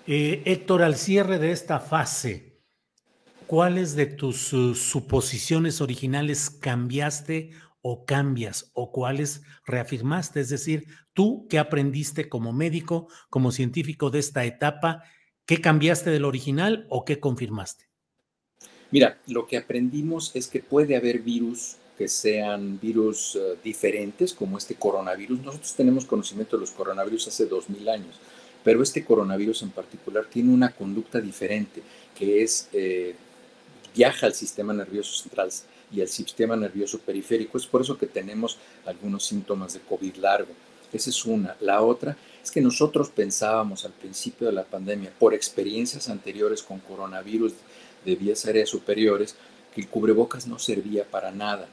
[0.07, 2.61] Eh, Héctor, al cierre de esta fase,
[3.47, 7.51] ¿cuáles de tus suposiciones originales cambiaste
[7.83, 10.41] o cambias o cuáles reafirmaste?
[10.41, 15.05] Es decir, tú qué aprendiste como médico, como científico de esta etapa,
[15.47, 17.90] ¿qué cambiaste del original o qué confirmaste?
[18.91, 24.57] Mira, lo que aprendimos es que puede haber virus que sean virus uh, diferentes, como
[24.57, 25.41] este coronavirus.
[25.41, 28.15] Nosotros tenemos conocimiento de los coronavirus hace 2000 años,
[28.65, 31.83] pero este coronavirus en particular tiene una conducta diferente,
[32.19, 33.15] que es eh,
[33.95, 35.51] viaja al sistema nervioso central
[35.93, 37.59] y al sistema nervioso periférico.
[37.59, 40.55] Es por eso que tenemos algunos síntomas de COVID largo.
[40.91, 41.55] Esa es una.
[41.61, 46.79] La otra es que nosotros pensábamos al principio de la pandemia, por experiencias anteriores con
[46.79, 47.53] coronavirus
[48.05, 49.37] de vías aéreas superiores
[49.75, 51.69] que el cubrebocas no servía para nada.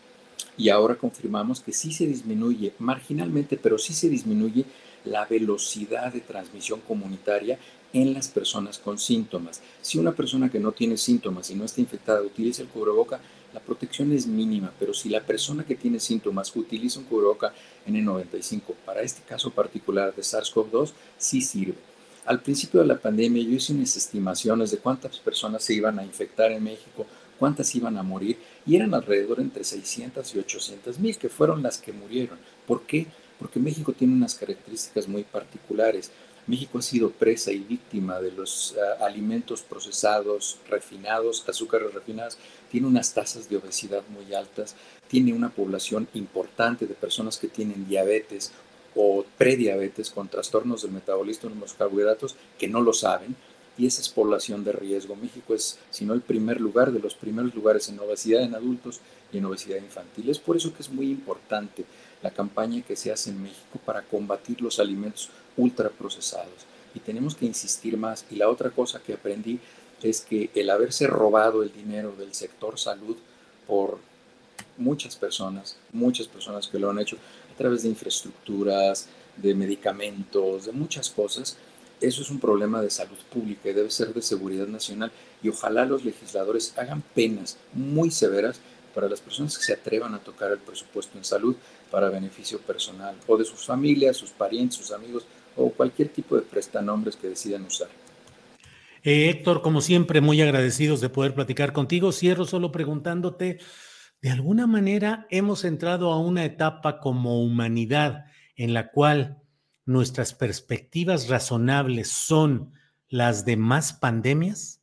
[0.58, 4.66] Y ahora confirmamos que sí se disminuye marginalmente, pero sí se disminuye
[5.06, 7.60] la velocidad de transmisión comunitaria
[7.94, 9.62] en las personas con síntomas.
[9.82, 13.20] Si una persona que no tiene síntomas y no está infectada utiliza el cubreboca,
[13.54, 17.54] la protección es mínima, pero si la persona que tiene síntomas utiliza un cubreboca
[17.88, 21.87] N95, para este caso particular de SARS-CoV-2, sí sirve.
[22.28, 26.04] Al principio de la pandemia yo hice unas estimaciones de cuántas personas se iban a
[26.04, 27.06] infectar en México,
[27.40, 31.78] cuántas iban a morir, y eran alrededor entre 600 y 800 mil, que fueron las
[31.78, 32.38] que murieron.
[32.66, 33.08] ¿Por qué?
[33.40, 36.12] Porque México tiene unas características muy particulares.
[36.48, 42.38] México ha sido presa y víctima de los uh, alimentos procesados, refinados, azúcares refinados,
[42.70, 44.76] tiene unas tasas de obesidad muy altas,
[45.08, 48.52] tiene una población importante de personas que tienen diabetes
[49.00, 53.36] o prediabetes con trastornos del metabolismo de los carbohidratos que no lo saben
[53.78, 55.16] y esa es población de riesgo.
[55.16, 59.02] México es, si no el primer lugar, de los primeros lugares en obesidad en adultos
[59.32, 60.30] y en obesidad infantil.
[60.30, 61.86] Es por eso que es muy importante
[62.24, 66.66] la campaña que se hace en México para combatir los alimentos ultraprocesados.
[66.96, 68.26] Y tenemos que insistir más.
[68.32, 69.60] Y la otra cosa que aprendí
[70.02, 73.18] es que el haberse robado el dinero del sector salud
[73.68, 74.00] por
[74.78, 77.18] muchas personas, muchas personas que lo han hecho
[77.58, 81.58] a través de infraestructuras, de medicamentos, de muchas cosas,
[82.00, 85.12] eso es un problema de salud pública y debe ser de seguridad nacional.
[85.42, 88.62] Y ojalá los legisladores hagan penas muy severas
[88.94, 91.56] para las personas que se atrevan a tocar el presupuesto en salud
[91.90, 96.44] para beneficio personal o de sus familias, sus parientes, sus amigos o cualquier tipo de
[96.44, 97.88] prestanombres que decidan usar.
[99.04, 102.12] Eh, Héctor, como siempre, muy agradecidos de poder platicar contigo.
[102.12, 103.60] Cierro solo preguntándote,
[104.22, 109.42] de alguna manera hemos entrado a una etapa como humanidad en la cual
[109.86, 112.74] nuestras perspectivas razonables son
[113.10, 114.82] las de más pandemias?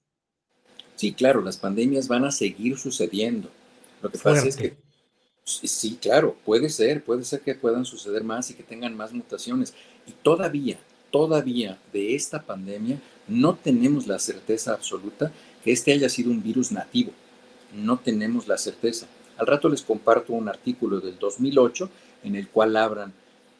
[0.97, 3.51] Sí, claro, las pandemias van a seguir sucediendo.
[4.03, 4.76] Lo que pasa es que
[5.45, 9.74] sí, claro, puede ser, puede ser que puedan suceder más y que tengan más mutaciones.
[10.07, 10.78] Y todavía,
[11.11, 15.32] todavía de esta pandemia no tenemos la certeza absoluta
[15.62, 17.12] que este haya sido un virus nativo.
[17.74, 19.07] No tenemos la certeza.
[19.37, 21.89] Al rato les comparto un artículo del 2008
[22.24, 23.12] en el cual hablan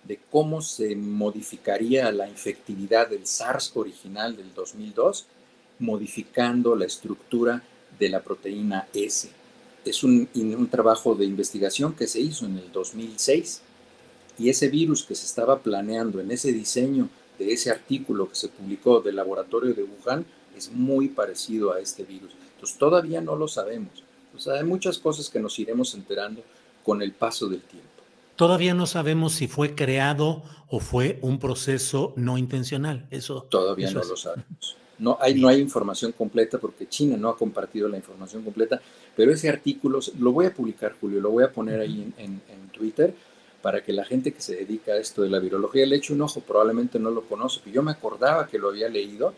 [0.05, 5.27] de cómo se modificaría la infectividad del SARS original del 2002,
[5.79, 7.63] modificando la estructura
[7.99, 9.31] de la proteína S.
[9.85, 13.63] Es un, un, trabajo de investigación que se hizo en el 2006
[14.39, 17.09] y ese virus que se estaba planeando en ese diseño
[17.39, 20.25] de ese artículo que se publicó del laboratorio de Wuhan
[20.57, 22.33] es muy parecido a este virus.
[22.55, 24.05] Entonces todavía no lo sabemos.
[24.37, 26.43] O sea, hay muchas cosas que nos iremos enterando
[26.83, 27.89] con el paso del tiempo.
[28.37, 33.07] Todavía no sabemos si fue creado o fue un proceso no intencional.
[33.11, 34.77] Eso todavía no lo sabemos.
[34.99, 38.81] No hay, no hay información completa porque China no ha compartido la información completa,
[39.17, 42.65] pero ese artículo lo voy a publicar, Julio, lo voy a poner ahí en, en,
[42.69, 43.15] Twitter
[43.63, 46.23] para que la gente que se dedica a esto de la virología le eche un
[46.23, 49.33] ojo, probablemente no lo conoce, yo me acordaba que lo había leído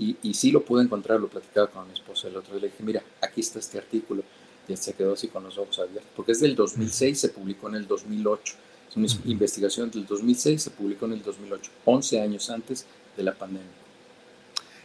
[0.00, 2.68] y, y sí lo pude encontrar, lo platicaba con mi esposa el otro día, le
[2.68, 4.24] dije, mira, aquí está este artículo
[4.66, 7.74] y se quedó así con los ojos abiertos, porque es del 2006, se publicó en
[7.76, 8.54] el 2008.
[8.88, 12.86] Es una investigación del 2006, se publicó en el 2008, 11 años antes
[13.16, 13.68] de la pandemia.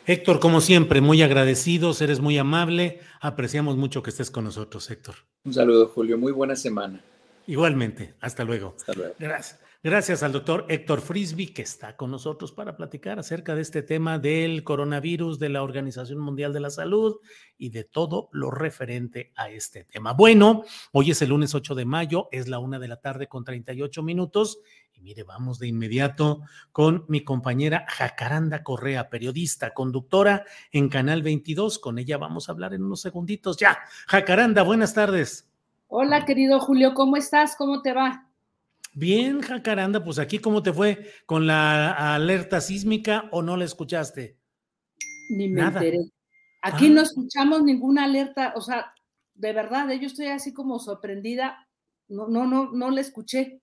[0.05, 5.15] Héctor, como siempre, muy agradecidos, eres muy amable, apreciamos mucho que estés con nosotros, Héctor.
[5.45, 7.01] Un saludo, Julio, muy buena semana.
[7.47, 8.75] Igualmente, hasta luego.
[8.77, 9.15] Hasta luego.
[9.17, 9.59] Gracias.
[9.85, 14.17] Gracias al doctor Héctor Frisby, que está con nosotros para platicar acerca de este tema
[14.17, 17.17] del coronavirus, de la Organización Mundial de la Salud
[17.55, 20.13] y de todo lo referente a este tema.
[20.13, 23.43] Bueno, hoy es el lunes 8 de mayo, es la una de la tarde con
[23.43, 24.57] 38 minutos.
[24.91, 31.77] Y mire, vamos de inmediato con mi compañera Jacaranda Correa, periodista, conductora en Canal 22.
[31.77, 33.77] Con ella vamos a hablar en unos segunditos ya.
[34.07, 35.47] Jacaranda, buenas tardes.
[35.89, 37.55] Hola, querido Julio, ¿cómo estás?
[37.55, 38.24] ¿Cómo te va?
[38.95, 44.39] Bien, Jacaranda, pues aquí cómo te fue con la alerta sísmica o no la escuchaste?
[45.29, 45.99] Ni me enteré.
[46.61, 46.91] Aquí ah.
[46.91, 48.93] no escuchamos ninguna alerta, o sea,
[49.33, 51.67] de verdad, eh, yo estoy así como sorprendida.
[52.07, 53.61] No, no, no, no la escuché.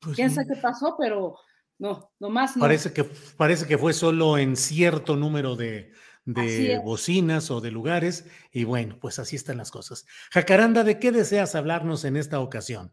[0.00, 0.96] Pues ¿Quién sabe qué pasó?
[0.98, 1.38] Pero
[1.78, 2.60] no, nomás no.
[2.60, 3.04] Parece que,
[3.38, 5.92] parece que fue solo en cierto número de,
[6.26, 8.26] de bocinas o de lugares.
[8.52, 10.04] Y bueno, pues así están las cosas.
[10.30, 12.92] Jacaranda, ¿de qué deseas hablarnos en esta ocasión?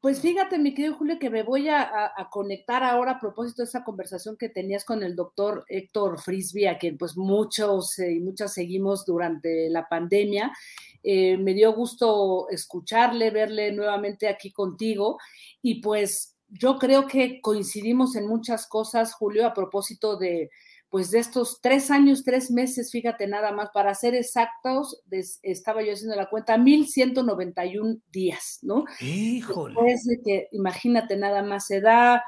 [0.00, 3.82] Pues fíjate, mi querido Julio, que me voy a, conectar ahora a propósito de esa
[3.82, 9.04] conversación que tenías con el doctor Héctor Frisby, a quien pues muchos y muchas seguimos
[9.04, 10.52] durante la pandemia.
[11.02, 15.18] Eh, me dio gusto escucharle, verle nuevamente aquí contigo
[15.62, 20.50] y pues yo creo que coincidimos en muchas cosas, Julio, a propósito de,
[20.88, 25.02] pues de estos tres años, tres meses, fíjate nada más, para ser exactos,
[25.42, 28.84] estaba yo haciendo la cuenta, 1191 días, ¿no?
[29.00, 29.74] Híjole.
[29.74, 32.22] Después de que, imagínate nada más, se da,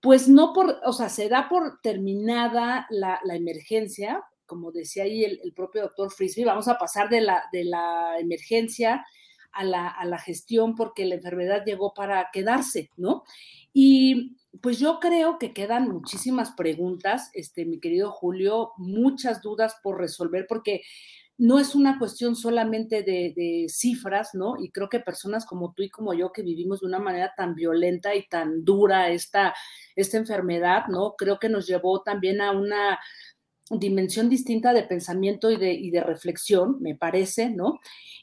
[0.00, 5.52] pues no por, o sea, se da por terminada la, emergencia, como decía ahí el,
[5.54, 9.04] propio doctor Frisby, vamos a pasar de la, de la emergencia
[9.52, 13.24] a la, a la gestión porque la enfermedad llegó para quedarse, ¿no?
[13.72, 19.98] Y pues yo creo que quedan muchísimas preguntas, este, mi querido Julio, muchas dudas por
[19.98, 20.82] resolver, porque
[21.36, 24.54] no es una cuestión solamente de, cifras, ¿no?
[24.58, 27.54] Y creo que personas como tú y como yo que vivimos de una manera tan
[27.54, 29.54] violenta y tan dura esta,
[29.96, 31.14] esta enfermedad, ¿no?
[31.18, 33.00] Creo que nos llevó también a una
[33.70, 35.56] dimensión distinta de pensamiento y
[35.90, 37.80] de, reflexión, me parece, ¿no?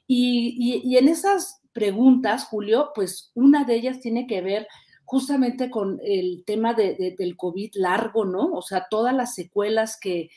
[0.07, 4.67] Y, y en esas preguntas, Julio, pues una de ellas tiene que ver
[5.12, 8.53] justamente con el tema de, del COVID largo, ¿no?
[8.53, 10.30] O sea, todas las secuelas que,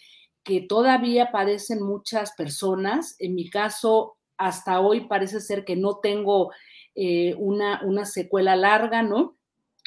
[0.43, 3.15] que todavía padecen muchas personas.
[3.21, 6.51] En mi caso, hasta hoy parece ser que no tengo
[6.97, 9.39] eh, una, una secuela larga, ¿no?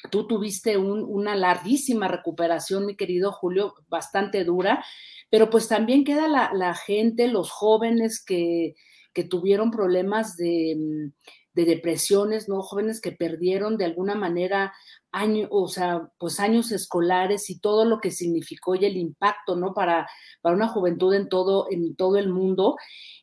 [0.09, 4.85] Tú tuviste una larguísima recuperación, mi querido Julio, bastante dura,
[5.29, 8.75] pero pues también queda la, gente, los jóvenes que,
[9.11, 11.11] que tuvieron problemas de,
[11.57, 12.61] de, depresiones, ¿no?
[12.61, 14.73] Jóvenes que perdieron de alguna manera
[15.11, 19.73] años, o sea, pues años escolares y todo lo que significó y el impacto, ¿no?
[19.73, 20.07] Para,
[20.41, 22.77] para una juventud en todo, en todo el mundo.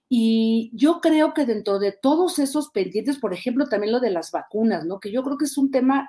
[0.09, 4.31] Y yo creo que dentro de todos esos pendientes, por ejemplo, también lo de las
[4.31, 5.01] vacunas, ¿no?
[5.01, 6.09] Que yo creo que es un tema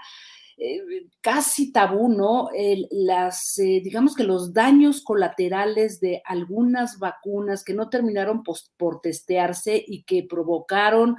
[0.58, 2.50] eh, casi tabú, ¿no?
[2.92, 9.84] las, eh, digamos que los daños colaterales de algunas vacunas que no terminaron por testearse
[9.86, 11.18] y que provocaron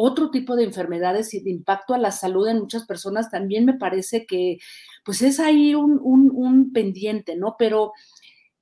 [0.00, 3.74] otro tipo de enfermedades y de impacto a la salud en muchas personas, también me
[3.74, 4.58] parece que
[5.04, 7.56] pues es ahí un, un pendiente, ¿no?
[7.58, 7.92] Pero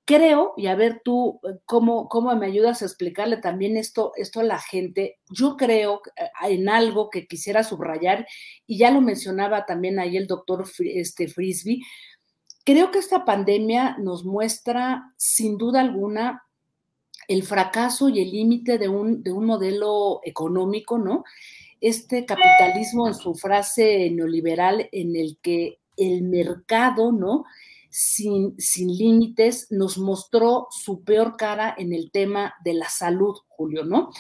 [0.07, 4.41] creo, y a ver tú eh, cómo, cómo me ayudas a explicarle también esto, esto
[4.41, 8.27] a la gente, yo creo eh, en algo que quisiera subrayar,
[8.67, 11.83] y ya lo mencionaba también ahí el doctor este, Frisby,
[12.65, 16.46] creo que esta pandemia nos muestra sin duda alguna
[17.29, 21.25] el fracaso y el límite de un, de un modelo económico, ¿no?
[21.81, 27.45] Este capitalismo en su frase neoliberal en el que el mercado, ¿no?
[27.97, 28.55] sin,
[28.87, 34.11] límites, nos mostró su peor cara en el tema de la salud, Julio, ¿no?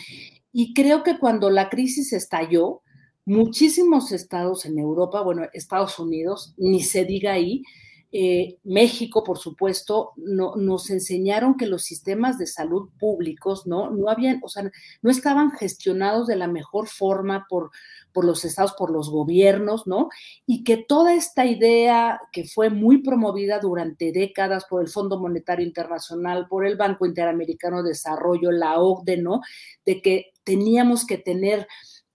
[0.50, 2.80] Y creo que cuando la crisis estalló,
[3.26, 7.64] muchísimos estados en Europa, bueno, Estados Unidos, ni se diga ahí,
[8.12, 14.08] eh, México, por supuesto, no, nos enseñaron que los sistemas de salud públicos no, no
[14.08, 14.70] habían, o sea,
[15.02, 17.70] no estaban gestionados de la mejor forma por,
[18.12, 20.08] por los estados, por los gobiernos, ¿no?
[20.46, 25.66] Y que toda esta idea que fue muy promovida durante décadas por el Fondo Monetario
[25.66, 29.40] Internacional, por el Banco Interamericano de Desarrollo, la OCDE, ¿no?
[29.84, 31.66] De que teníamos que tener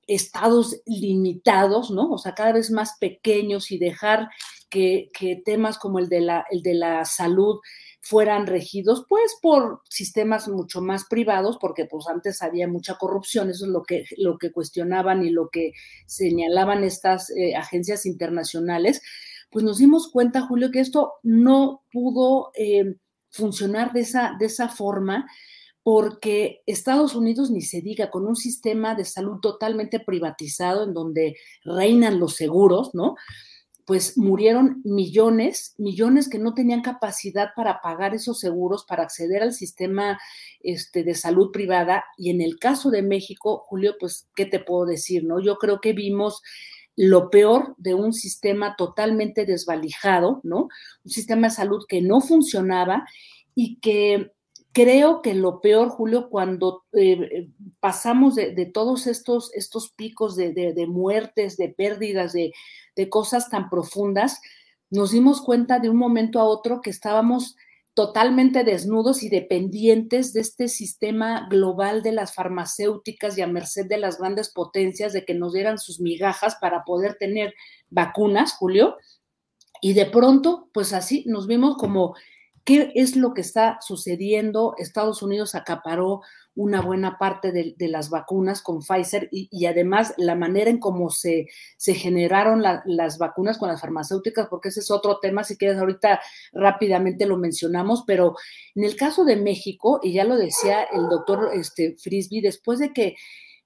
[0.07, 2.11] estados limitados, ¿no?
[2.11, 4.29] O sea, cada vez más pequeños y dejar
[4.71, 5.11] que,
[5.45, 7.59] temas como el de, la, salud
[7.99, 13.65] fueran regidos pues por sistemas mucho más privados, porque pues antes había mucha corrupción, eso
[13.65, 15.73] es lo que, lo que cuestionaban y lo que
[16.07, 19.01] señalaban estas eh, agencias internacionales,
[19.51, 22.95] pues nos dimos cuenta, Julio, que esto no pudo eh,
[23.29, 25.27] funcionar de esa, de esa forma
[25.83, 31.37] porque Estados Unidos, ni se diga, con un sistema de salud totalmente privatizado en donde
[31.63, 33.15] reinan los seguros, ¿no?
[33.91, 39.51] Pues murieron millones, millones que no tenían capacidad para pagar esos seguros, para acceder al
[39.51, 40.17] sistema
[40.61, 42.05] este, de salud privada.
[42.17, 45.25] Y en el caso de México, Julio, pues, ¿qué te puedo decir?
[45.25, 45.41] No?
[45.41, 46.41] Yo creo que vimos
[46.95, 50.69] lo peor de un sistema totalmente desvalijado, ¿no?
[51.03, 53.05] Un sistema de salud que no funcionaba
[53.55, 54.31] y que
[54.73, 57.49] creo que lo peor, Julio, cuando eh,
[57.79, 62.53] pasamos de, todos estos, estos picos de, muertes, de pérdidas, de,
[63.09, 64.39] cosas tan profundas,
[64.89, 67.55] nos dimos cuenta de un momento a otro que estábamos
[67.93, 73.97] totalmente desnudos y dependientes de este sistema global de las farmacéuticas y a merced de
[73.97, 77.53] las grandes potencias de que nos dieran sus migajas para poder tener
[77.89, 78.97] vacunas, Julio.
[79.81, 82.15] Y de pronto, pues así nos vimos como
[82.63, 84.75] ¿Qué es lo que está sucediendo?
[84.77, 86.21] Estados Unidos acaparó
[86.53, 91.47] una buena parte de, las vacunas con Pfizer y, además la manera en cómo se,
[91.77, 96.19] se generaron las vacunas con las farmacéuticas, porque ese es otro tema, si quieres ahorita
[96.51, 98.35] rápidamente lo mencionamos, pero
[98.75, 102.91] en el caso de México, y ya lo decía el doctor este, Frisby, después de
[102.91, 103.15] que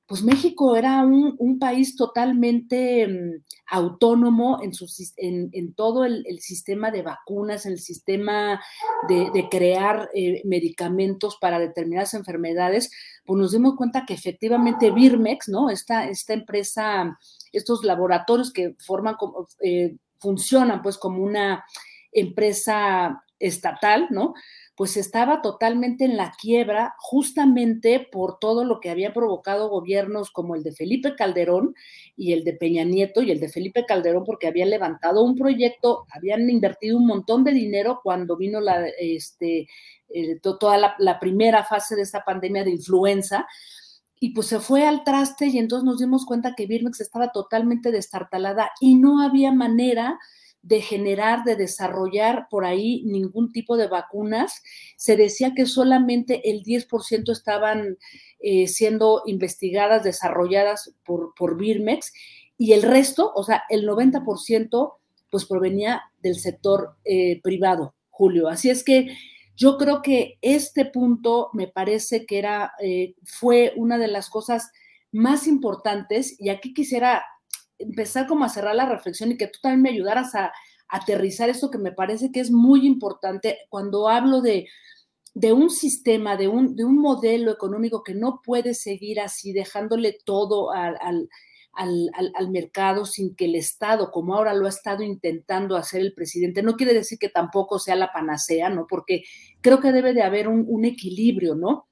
[0.07, 7.65] pues México era un, país totalmente mm, autónomo en, en, todo el, sistema de vacunas,
[7.65, 8.61] en el sistema
[9.07, 12.91] de, crear eh, medicamentos para determinadas enfermedades,
[13.25, 15.69] pues nos dimos cuenta que efectivamente Birmex, ¿no?
[15.69, 17.17] Esta, esta empresa,
[17.51, 19.15] estos laboratorios que forman
[19.61, 21.63] eh, funcionan pues como una
[22.11, 24.33] empresa estatal, ¿no?
[24.75, 30.53] Pues estaba totalmente en la quiebra justamente por todo lo que había provocado gobiernos como
[30.53, 31.75] el de Felipe Calderón
[32.17, 36.05] y el de Peña Nieto y el de Felipe Calderón porque habían levantado un proyecto,
[36.11, 39.67] habían invertido un montón de dinero cuando vino la, este,
[40.09, 43.47] eh, toda la, la primera fase de esta pandemia de influenza
[44.19, 47.91] y pues se fue al traste y entonces nos dimos cuenta que Birmex estaba totalmente
[47.91, 50.19] destartalada y no había manera
[50.65, 54.63] de generar, de desarrollar por ahí ningún tipo de vacunas.
[54.97, 57.99] Se decía que solamente el 10% estaban
[58.39, 62.11] eh, siendo investigadas, desarrolladas por, por Birmex
[62.57, 64.93] y el resto, o sea, el 90%
[65.29, 68.47] pues provenía del sector eh, privado, Julio.
[68.47, 69.15] Así es que
[69.55, 74.71] yo creo que este punto me parece que era, eh, fue una de las cosas
[75.11, 77.23] más importantes y aquí quisiera
[77.77, 80.51] empezar como a cerrar la reflexión y que tú también me ayudaras a,
[80.87, 84.67] aterrizar esto que me parece que es muy importante cuando hablo de,
[85.33, 90.17] de un sistema, de un, de un, modelo económico que no puede seguir así, dejándole
[90.23, 95.75] todo al, al, al, mercado sin que el Estado, como ahora lo ha estado intentando
[95.75, 98.87] hacer el presidente, no quiere decir que tampoco sea la panacea, ¿no?
[98.87, 99.23] Porque
[99.61, 101.87] creo que debe de haber un, un equilibrio, ¿no?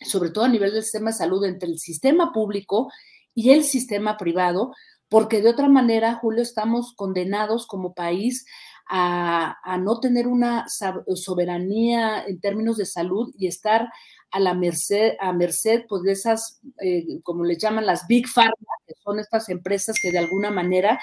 [0.00, 2.90] Sobre todo a nivel del sistema de salud entre el sistema público
[3.34, 4.72] y el sistema privado,
[5.08, 8.44] porque de otra manera, Julio, estamos condenados como país
[8.88, 13.88] a, no tener una soberanía en términos de salud y estar
[14.30, 18.52] a la merced, a merced pues, de esas, eh, como les llaman las Big Pharma,
[18.86, 21.00] que son estas empresas que de alguna manera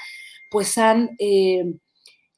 [0.49, 1.76] pues han eh,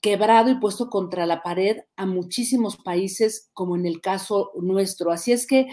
[0.01, 5.11] quebrado y puesto contra la pared a muchísimos países, como en el caso nuestro.
[5.11, 5.67] Así es que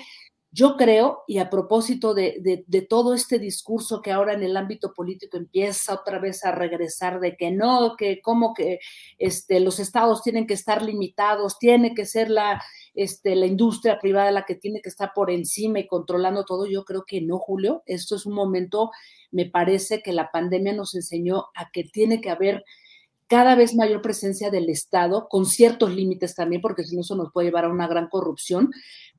[0.54, 5.36] yo creo, y a propósito de, todo este discurso que ahora en el ámbito político
[5.36, 8.78] empieza otra vez a regresar de que no, que como que
[9.18, 12.62] este, los estados tienen que estar limitados, tiene que ser la,
[12.94, 16.84] este, la industria privada la que tiene que estar por encima y controlando todo, yo
[16.84, 17.82] creo que no, Julio.
[17.84, 18.92] Esto es un momento,
[19.32, 22.64] me parece que la pandemia nos enseñó a que tiene que haber
[23.26, 27.32] cada vez mayor presencia del Estado, con ciertos límites también, porque si no eso nos
[27.32, 28.70] puede llevar a una gran corrupción,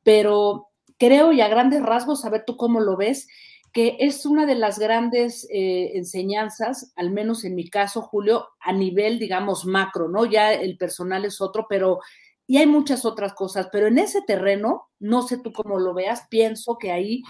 [0.01, 3.27] pero creo y a grandes rasgos, a ver tú cómo lo ves,
[3.75, 8.71] que es una de las grandes eh, enseñanzas, al menos en mi caso, Julio, a
[8.71, 10.25] nivel, digamos, macro, ¿no?
[10.25, 11.99] Ya el personal es otro, pero,
[12.47, 16.25] y hay muchas otras cosas, pero en ese terreno, no sé tú cómo lo veas,
[16.29, 17.21] pienso que ahí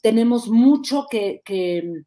[0.00, 2.04] tenemos mucho que, que,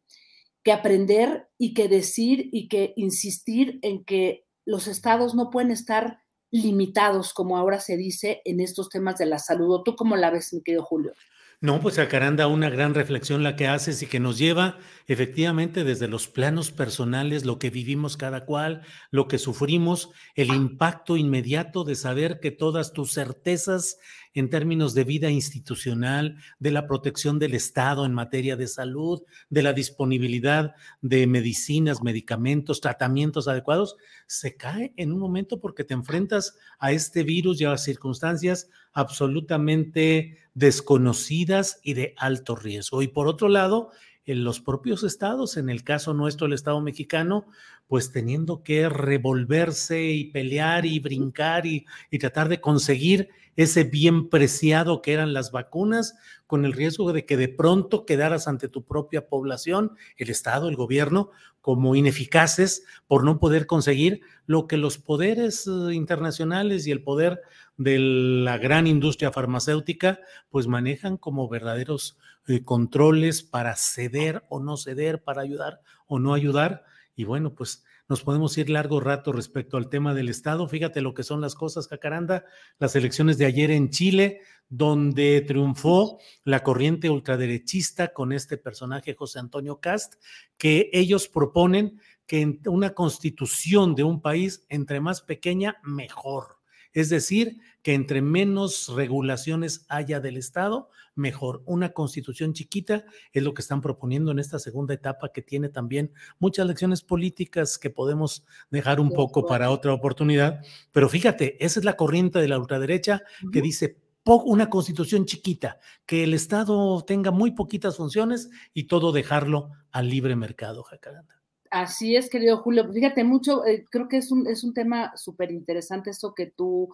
[0.62, 6.22] que aprender y que decir y que insistir en que los estados no pueden estar
[6.50, 9.82] limitados, como ahora se dice, en estos temas de la salud.
[9.84, 11.12] tú cómo la ves, mi querido Julio?
[11.60, 14.78] No, pues Acaranda, una gran reflexión la que haces y que nos lleva
[15.08, 21.16] efectivamente desde los planos personales, lo que vivimos cada cual, lo que sufrimos, el impacto
[21.16, 23.98] inmediato de saber que todas tus certezas
[24.34, 29.62] en términos de vida institucional, de la protección del Estado en materia de salud, de
[29.62, 36.56] la disponibilidad de medicinas, medicamentos, tratamientos adecuados, se cae en un momento porque te enfrentas
[36.78, 43.02] a este virus y a circunstancias absolutamente desconocidas y de alto riesgo.
[43.02, 43.92] Y por otro lado,
[44.28, 47.46] en los propios estados, en el caso nuestro, el Estado mexicano,
[47.86, 54.28] pues teniendo que revolverse y pelear y brincar y, y tratar de conseguir ese bien
[54.28, 56.14] preciado que eran las vacunas,
[56.46, 60.76] con el riesgo de que de pronto quedaras ante tu propia población, el Estado, el
[60.76, 61.30] gobierno,
[61.62, 67.40] como ineficaces por no poder conseguir lo que los poderes eh, internacionales y el poder
[67.78, 70.20] de la gran industria farmacéutica,
[70.50, 72.18] pues manejan como verdaderos
[72.48, 76.84] eh, controles para ceder o no ceder, para ayudar o no ayudar.
[77.14, 80.66] Y bueno, pues nos podemos ir largo rato respecto al tema del Estado.
[80.66, 82.46] Fíjate lo que son las cosas, Jacaranda.
[82.78, 84.40] Las elecciones de ayer en Chile,
[84.70, 90.14] donde triunfó la corriente ultraderechista con este personaje, José Antonio Cast,
[90.56, 96.57] que ellos proponen que una constitución de un país, entre más pequeña, mejor.
[96.92, 101.62] Es decir, que entre menos regulaciones haya del Estado, mejor.
[101.66, 106.12] Una constitución chiquita es lo que están proponiendo en esta segunda etapa que tiene también
[106.38, 110.60] muchas lecciones políticas que podemos dejar un poco para otra oportunidad.
[110.92, 113.22] Pero fíjate, esa es la corriente de la ultraderecha
[113.52, 119.70] que dice una constitución chiquita, que el Estado tenga muy poquitas funciones y todo dejarlo
[119.90, 121.37] al libre mercado, Jacaranda.
[121.70, 122.90] Así es, querido Julio.
[122.92, 126.88] Fíjate mucho, eh, creo que es un, es un tema súper interesante esto que tú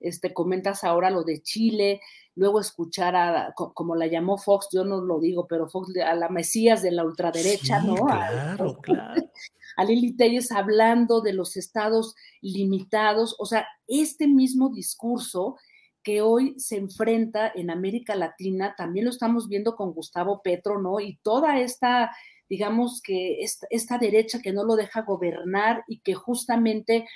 [0.00, 2.00] este, comentas ahora, lo de Chile,
[2.34, 6.28] luego escuchar a, como la llamó Fox, yo no lo digo, pero Fox, a la
[6.28, 7.94] Mesías de la ultraderecha, ¿no?
[7.94, 9.30] Claro, claro.
[9.76, 15.56] A Lili Telles hablando de los estados limitados, o sea, este mismo discurso
[16.02, 21.00] que hoy se enfrenta en América Latina, también lo estamos viendo con Gustavo Petro, ¿no?
[21.00, 22.12] Y toda esta,
[22.48, 27.06] digamos que esta, esta derecha que no lo deja gobernar y que justamente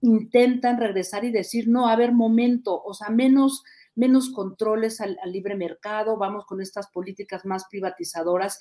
[0.00, 3.62] intentan regresar y decir, no, a ver, momento, o sea, menos
[3.94, 8.58] menos controles al, libre mercado, vamos con estas políticas más privatizadoras.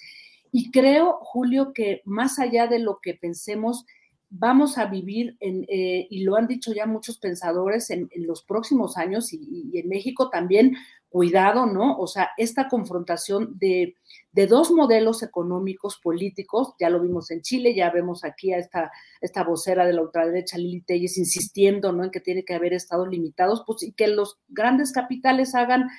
[0.51, 3.85] Y creo, Julio, que más allá de lo que pensemos,
[4.35, 8.97] vamos a vivir, en, eh, y lo han dicho ya muchos pensadores, en, los próximos
[8.97, 10.75] años y, en México también,
[11.07, 11.95] cuidado, ¿no?
[11.99, 13.95] O sea, esta confrontación de,
[14.33, 19.43] dos modelos económicos, políticos, ya lo vimos en Chile, ya vemos aquí a esta, esta
[19.43, 22.03] vocera de la ultraderecha, Lili Telles, insistiendo, ¿no?
[22.03, 25.89] En que tiene que haber estados limitados, pues, y que los grandes capitales hagan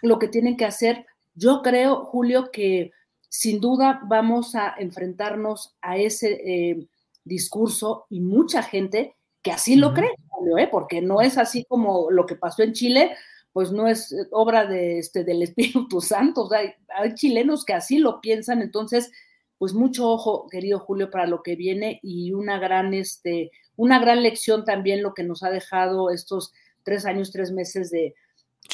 [0.00, 1.06] lo que tienen que hacer.
[1.34, 2.92] Yo creo, Julio, que
[3.28, 6.88] sin duda vamos a enfrentarnos a ese eh,
[7.24, 10.10] discurso y mucha gente que así lo cree,
[10.58, 10.68] ¿eh?
[10.70, 13.16] porque no es así como lo que pasó en Chile,
[13.52, 16.60] pues no es obra de, este, del Espíritu Santo, o sea,
[16.96, 19.10] hay, chilenos que así lo piensan, entonces,
[19.58, 24.22] pues mucho ojo, querido Julio, para lo que viene y una gran, este, una gran
[24.22, 26.52] lección también lo que nos ha dejado estos
[26.82, 28.14] tres años, tres meses de,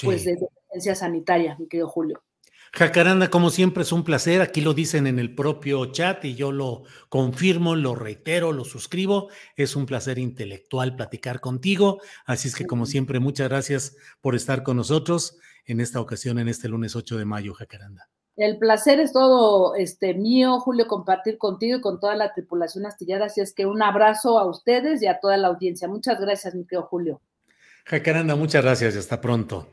[0.03, 2.23] pues, de emergencia sanitaria, mi querido Julio.
[2.77, 4.43] Jacaranda, como siempre, es un placer.
[4.43, 9.31] Aquí lo dicen en el propio chat y yo lo confirmo, lo reitero, lo suscribo.
[9.57, 12.03] Es un placer intelectual platicar contigo.
[12.27, 16.49] Así es que, como siempre, muchas gracias por estar con nosotros en esta ocasión, en
[16.49, 18.11] este lunes 8 de mayo, Jacaranda.
[18.37, 23.25] El placer es todo este mío, Julio, compartir contigo y con toda la tripulación astillada.
[23.25, 25.89] Así es que un abrazo a ustedes y a toda la audiencia.
[25.89, 27.23] Muchas gracias, mi querido Julio.
[27.87, 29.67] Jacaranda, muchas gracias y hasta pronto.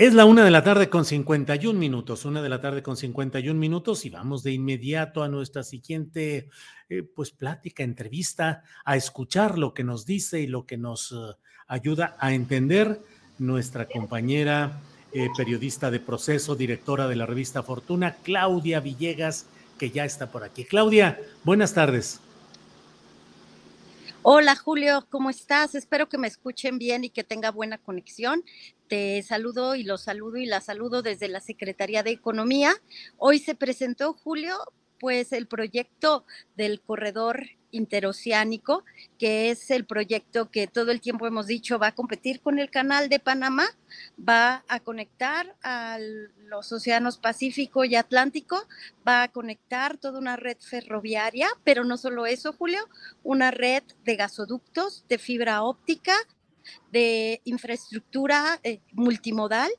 [0.00, 3.60] Es la una de la tarde con 51 minutos, una de la tarde con 51
[3.60, 6.48] minutos y vamos de inmediato a nuestra siguiente,
[6.88, 11.34] eh, pues, plática, entrevista, a escuchar lo que nos dice y lo que nos uh,
[11.66, 13.02] ayuda a entender
[13.36, 14.80] nuestra compañera
[15.12, 19.48] eh, periodista de proceso, directora de la revista Fortuna, Claudia Villegas,
[19.78, 20.64] que ya está por aquí.
[20.64, 22.22] Claudia, buenas tardes.
[24.22, 25.74] Hola Julio, ¿cómo estás?
[25.74, 28.44] Espero que me escuchen bien y que tenga buena conexión.
[28.86, 32.74] Te saludo y los saludo y la saludo desde la Secretaría de Economía.
[33.16, 34.58] Hoy se presentó, Julio,
[35.00, 36.24] pues el proyecto
[36.56, 38.84] del corredor interoceánico,
[39.18, 42.70] que es el proyecto que todo el tiempo hemos dicho va a competir con el
[42.70, 43.66] canal de Panamá,
[44.16, 45.98] va a conectar a
[46.46, 48.60] los océanos Pacífico y Atlántico,
[49.06, 52.80] va a conectar toda una red ferroviaria, pero no solo eso, Julio,
[53.22, 56.14] una red de gasoductos, de fibra óptica,
[56.92, 59.70] de infraestructura eh, multimodal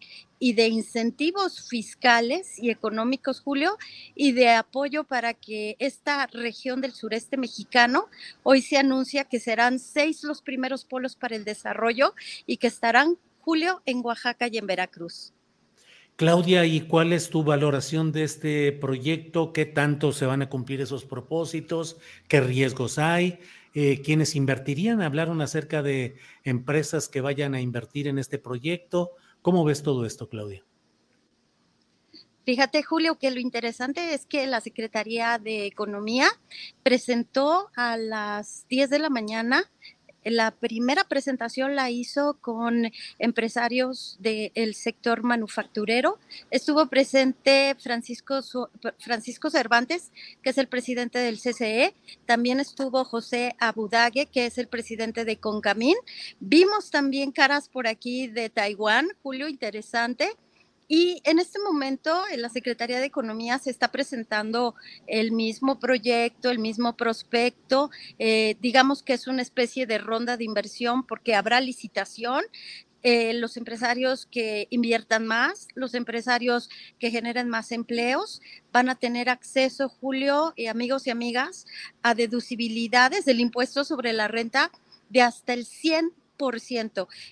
[0.44, 3.78] y de incentivos fiscales y económicos, Julio,
[4.16, 8.08] y de apoyo para que esta región del sureste mexicano,
[8.42, 12.16] hoy se anuncia que serán seis los primeros polos para el desarrollo
[12.48, 15.32] y que estarán, Julio, en Oaxaca y en Veracruz.
[16.16, 19.54] Claudia, ¿y cuál es tu valoración de este proyecto?
[19.54, 21.98] ¿Qué tanto se van a cumplir esos propósitos?
[22.28, 23.38] ¿Qué riesgos hay?
[23.76, 25.04] Eh, ¿Quiénes invertirían?
[25.04, 29.12] Hablaron acerca de empresas que vayan a invertir en este proyecto.
[29.42, 30.64] ¿Cómo ves todo esto, Claudia?
[32.44, 36.28] Fíjate, Julio, que lo interesante es que la Secretaría de Economía
[36.82, 39.72] presentó a las 10 de la mañana
[40.24, 46.20] la primera presentación la hizo con empresarios del sector manufacturero.
[46.52, 48.42] Estuvo presente Francisco,
[49.00, 50.12] Francisco Cervantes,
[50.44, 51.96] que es el presidente del CCE.
[52.26, 55.96] También estuvo José Abudague, que es el presidente de Concamín.
[56.40, 60.32] Vimos también caras por aquí de Taiwán, Julio, interesante.
[60.94, 64.76] Y en este momento en la Secretaría de Economía se está presentando
[65.08, 67.90] el mismo proyecto, el mismo prospecto.
[68.20, 72.44] Eh, digamos que es una especie de ronda de inversión porque habrá licitación.
[73.04, 76.70] Eh, los empresarios que inviertan más, los empresarios
[77.00, 78.42] que generen más empleos,
[78.74, 81.68] van a tener acceso, Julio y amigos y amigas,
[82.04, 84.72] a deducibilidades del impuesto sobre la renta
[85.08, 86.12] de hasta el 100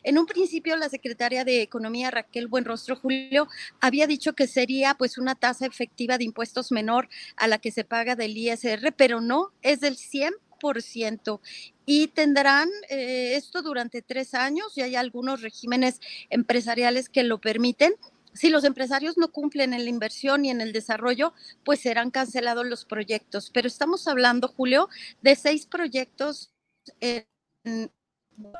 [0.04, 3.48] en un principio, la secretaria de Economía, Raquel Buenrostro Julio,
[3.80, 7.84] había dicho que sería pues una tasa efectiva de impuestos menor a la que se
[7.84, 11.40] paga del ISR, pero no, es del 100%
[11.86, 16.00] y tendrán eh, esto durante tres años y hay algunos regímenes
[16.30, 17.94] empresariales que lo permiten.
[18.34, 21.34] Si los empresarios no cumplen en la inversión y en el desarrollo,
[21.66, 23.50] pues serán cancelados los proyectos.
[23.52, 24.88] Pero estamos hablando, Julio,
[25.22, 26.52] de seis proyectos
[27.00, 27.26] en,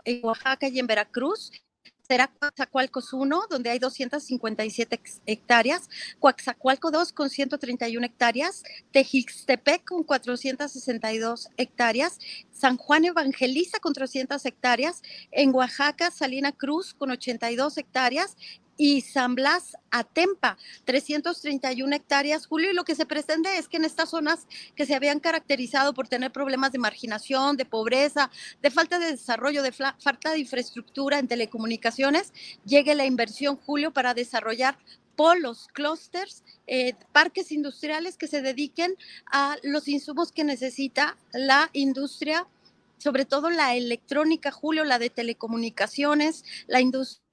[0.06, 1.52] en Oaxaca y en Veracruz.
[2.02, 11.50] Será Coaxacualcos 1, donde hay 257 hectáreas, Coaxacualco 2 con 131 hectáreas, Tejixtepec con 462
[11.58, 12.18] hectáreas,
[12.52, 18.36] San Juan Evangeliza con 300 hectáreas, en Oaxaca Salina Cruz con 82 hectáreas
[18.80, 23.84] y San Blas Atempa, 331 hectáreas, Julio, y lo que se pretende es que en
[23.84, 28.98] estas zonas que se habían caracterizado por tener problemas de marginación, de pobreza, de falta
[28.98, 32.32] de desarrollo, de falta de infraestructura en telecomunicaciones,
[32.66, 34.80] llegue la inversión, Julio, para desarrollar
[35.18, 38.96] polos, clústeres, eh, parques industriales que se dediquen
[39.30, 42.48] a los insumos que necesita la industria,
[42.98, 47.29] sobre todo la electrónica, Julio, la de telecomunicaciones, la industria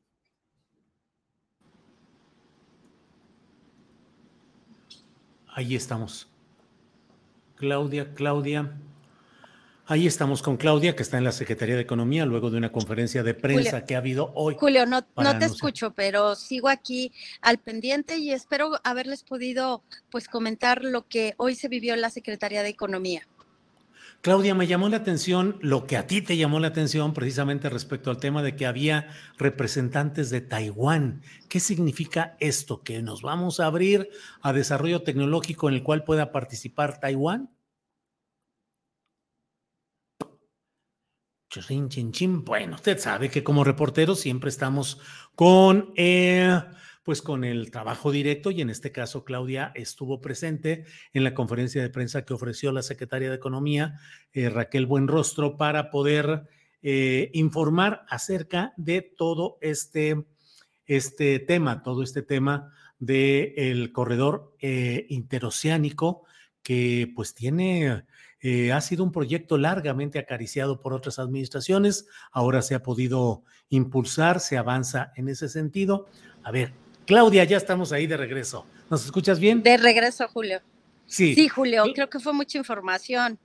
[5.57, 6.29] Ahí estamos.
[7.55, 8.77] Claudia, Claudia.
[9.87, 13.23] Ahí estamos con Claudia, que está en la Secretaría de Economía, luego de una conferencia
[13.23, 14.55] de prensa que ha habido hoy.
[14.59, 20.29] Julio, no, no te escucho, pero sigo aquí al pendiente y espero haberles podido pues
[20.29, 23.27] comentar lo que hoy se vivió en la Secretaría de Economía.
[24.27, 28.11] Claudia, me llamó la atención lo que a ti te llamó la atención precisamente respecto
[28.11, 29.07] al tema de que había
[29.39, 31.23] representantes de Taiwán.
[31.49, 32.83] ¿Qué significa esto?
[32.83, 34.11] ¿Que nos vamos a abrir
[34.43, 37.55] a desarrollo tecnológico en el cual pueda participar Taiwán?
[42.45, 44.99] Bueno, usted sabe que como reporteros siempre estamos
[45.37, 46.63] con, eh,
[47.07, 51.81] pues con el trabajo directo y en este caso Claudia estuvo presente en la conferencia
[51.81, 54.01] de prensa que ofreció la secretaria de Economía,
[54.33, 56.49] eh, Raquel Buenrostro, para poder
[56.83, 60.27] eh, informar acerca de todo este,
[60.85, 66.25] este tema, todo este tema del corredor interoceánico
[66.65, 68.05] que pues tiene
[68.41, 74.41] eh, ha sido un proyecto largamente acariciado por otras administraciones, ahora se ha podido impulsar,
[74.41, 76.07] se avanza en ese sentido.
[76.43, 76.73] A ver,
[77.07, 78.67] Claudia, ya estamos ahí de regreso.
[78.91, 79.63] ¿Nos escuchas bien?
[79.63, 80.61] De regreso, Julio.
[81.07, 81.35] Sí.
[81.35, 83.39] Sí, Julio, creo que fue mucha información.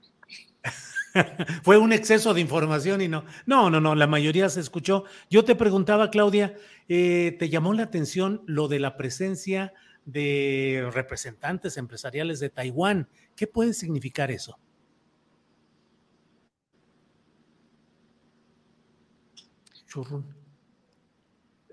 [1.62, 5.04] fue un exceso de información y no, no, no, no, la mayoría se escuchó.
[5.30, 6.56] Yo te preguntaba, Claudia,
[6.88, 9.72] eh, ¿te llamó la atención lo de la presencia
[10.04, 13.08] de representantes empresariales de Taiwán?
[13.36, 14.58] ¿Qué puede significar eso?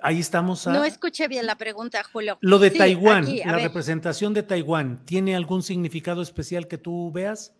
[0.01, 0.65] Ahí estamos.
[0.67, 2.37] No escuché bien la pregunta, Julio.
[2.41, 7.53] Lo de Taiwán, la representación de Taiwán, ¿tiene algún significado especial que tú veas?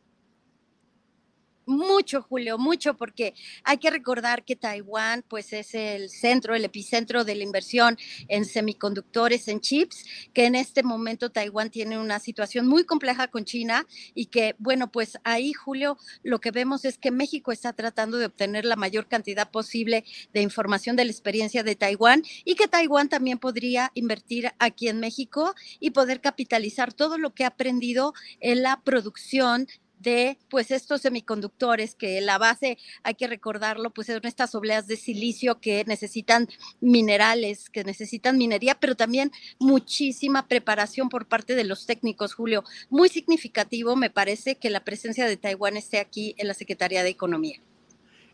[1.70, 7.24] Mucho, Julio, mucho, porque hay que recordar que Taiwán, pues, es el centro, el epicentro
[7.24, 7.96] de la inversión
[8.28, 10.04] en semiconductores, en chips,
[10.34, 14.92] que en este momento Taiwán tiene una situación muy compleja con China y que, bueno,
[14.92, 19.08] pues ahí, Julio, lo que vemos es que México está tratando de obtener la mayor
[19.08, 24.52] cantidad posible de información de la experiencia de Taiwán y que Taiwán también podría invertir
[24.58, 29.68] aquí en México y poder capitalizar todo lo que ha aprendido en la producción
[30.00, 34.96] de pues estos semiconductores que la base hay que recordarlo pues son estas obleas de
[34.96, 36.48] silicio que necesitan
[36.80, 42.64] minerales que necesitan minería pero también muchísima preparación por parte de los técnicos Julio.
[42.90, 47.10] Muy significativo me parece que la presencia de Taiwán esté aquí en la Secretaría de
[47.10, 47.60] Economía.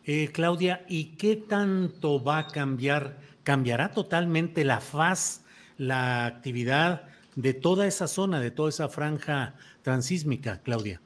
[0.05, 5.43] Eh, Claudia y qué tanto va a cambiar cambiará totalmente la faz
[5.77, 7.03] la actividad
[7.35, 11.01] de toda esa zona de toda esa franja transísmica Claudia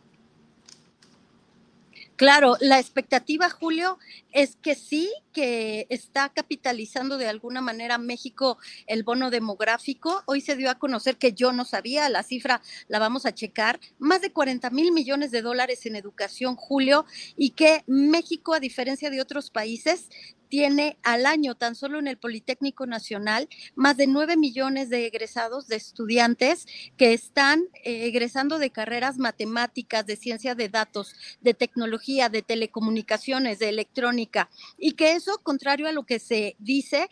[2.20, 3.98] Claro, la expectativa, Julio,
[4.34, 8.58] es que sí, que está capitalizando de alguna manera México
[8.88, 10.22] el bono demográfico.
[10.26, 13.80] Hoy se dio a conocer que yo no sabía, la cifra la vamos a checar,
[14.00, 17.06] más de 40 mil millones de dólares en educación, Julio,
[17.38, 20.10] y que México, a diferencia de otros países,
[20.50, 25.68] tiene al año, tan solo en el Politécnico Nacional, más de 9 millones de egresados,
[25.68, 32.30] de estudiantes que están eh, egresando de carreras matemáticas, de ciencia de datos, de tecnología,
[32.30, 37.08] de telecomunicaciones, de electrónica, y que eso, contrario a lo que se dice,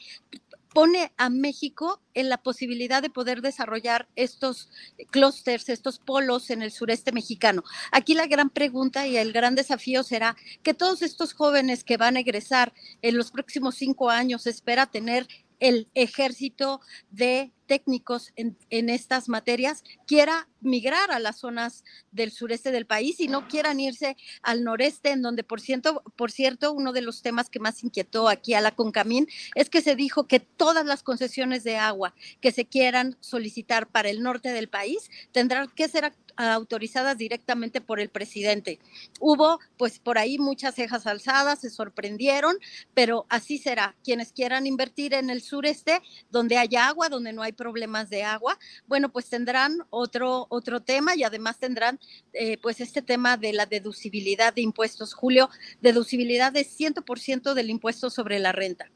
[0.78, 4.69] pone a México en la posibilidad de poder desarrollar estos
[5.09, 7.63] clústeres, estos polos en el sureste mexicano.
[7.91, 12.15] Aquí la gran pregunta y el gran desafío será que todos estos jóvenes que van
[12.15, 15.28] a egresar en los próximos cinco años espera tener
[15.59, 18.57] el ejército de técnicos en,
[18.89, 24.18] estas materias quiera migrar a las zonas del sureste del país y no quieran irse
[24.41, 28.30] al noreste, en donde, por cierto, por cierto, uno de los temas que más inquietó
[28.30, 32.51] aquí a la Concamín es que se dijo que todas las concesiones de agua que
[32.51, 38.09] se quieran solicitar para el norte del país tendrán que ser autorizadas directamente por el
[38.09, 38.80] presidente.
[39.20, 42.57] Hubo, pues, por ahí muchas cejas alzadas, se sorprendieron,
[42.93, 43.95] pero así será.
[44.03, 48.58] Quienes quieran invertir en el sureste, donde haya agua, donde no hay problemas de agua,
[48.88, 51.99] bueno, pues tendrán otro, otro tema y además tendrán,
[52.32, 55.14] eh, pues, este tema de la deducibilidad de impuestos.
[55.14, 55.49] Julio,
[55.82, 58.89] deducibilidad de 100% del impuesto sobre la renta.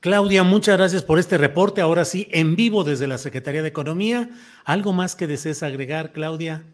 [0.00, 1.80] Claudia, muchas gracias por este reporte.
[1.80, 4.30] Ahora sí, en vivo desde la Secretaría de Economía.
[4.64, 6.64] ¿Algo más que desees agregar, Claudia?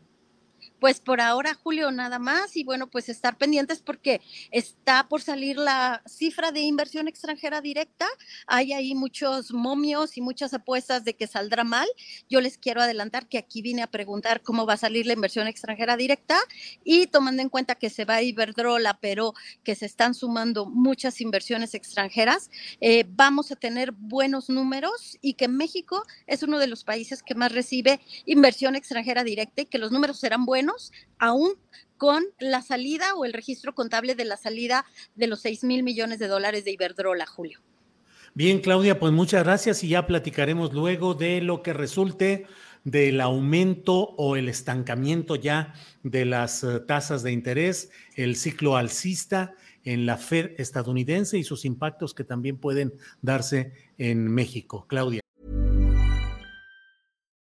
[0.79, 4.21] Pues por ahora, Julio, nada más y bueno, pues estar pendientes porque
[4.51, 8.07] está por salir la cifra de inversión extranjera directa.
[8.47, 11.89] Hay ahí muchos momios y muchas apuestas de que saldrá mal.
[12.29, 15.47] Yo les quiero adelantar que aquí vine a preguntar cómo va a salir la inversión
[15.47, 16.39] extranjera directa
[16.85, 19.33] y tomando en cuenta que se va a Iberdrola, pero
[19.65, 22.51] que se están sumando muchas inversiones extranjeras,
[22.83, 27.35] eh, vamos a tener buenos números y que México es uno de los países que
[27.35, 30.66] más recibe inversión extranjera directa y que los números serán buenos
[31.19, 31.55] aún
[31.97, 36.19] con la salida o el registro contable de la salida de los 6 mil millones
[36.19, 37.61] de dólares de Iberdrola, Julio.
[38.35, 42.47] Bien, Claudia, pues muchas gracias y ya platicaremos luego de lo que resulte
[42.85, 49.55] del aumento o el estancamiento ya de las eh, tasas de interés, el ciclo alcista
[49.85, 52.93] en la Fed estadounidense y sus impactos que también pueden
[53.23, 54.85] darse en México.
[54.87, 55.26] Claudia.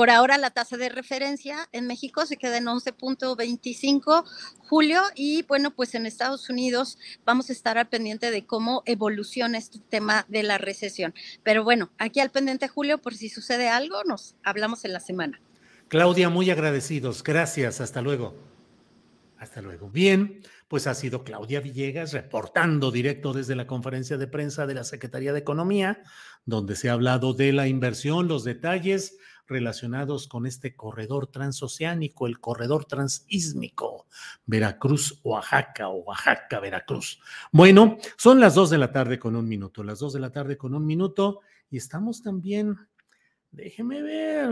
[0.00, 4.24] Por ahora la tasa de referencia en México se queda en 11.25
[4.60, 6.96] julio y bueno, pues en Estados Unidos
[7.26, 11.12] vamos a estar al pendiente de cómo evoluciona este tema de la recesión.
[11.42, 15.38] Pero bueno, aquí al pendiente julio por si sucede algo, nos hablamos en la semana.
[15.88, 17.22] Claudia, muy agradecidos.
[17.22, 17.82] Gracias.
[17.82, 18.34] Hasta luego.
[19.36, 19.90] Hasta luego.
[19.90, 24.84] Bien, pues ha sido Claudia Villegas reportando directo desde la conferencia de prensa de la
[24.84, 26.02] Secretaría de Economía,
[26.46, 29.18] donde se ha hablado de la inversión, los detalles
[29.50, 34.06] relacionados con este corredor transoceánico, el corredor transísmico,
[34.46, 37.20] Veracruz, Oaxaca Oaxaca, Veracruz.
[37.52, 40.56] Bueno, son las dos de la tarde con un minuto, las dos de la tarde
[40.56, 41.40] con un minuto
[41.70, 42.76] y estamos también,
[43.50, 44.50] déjeme ver,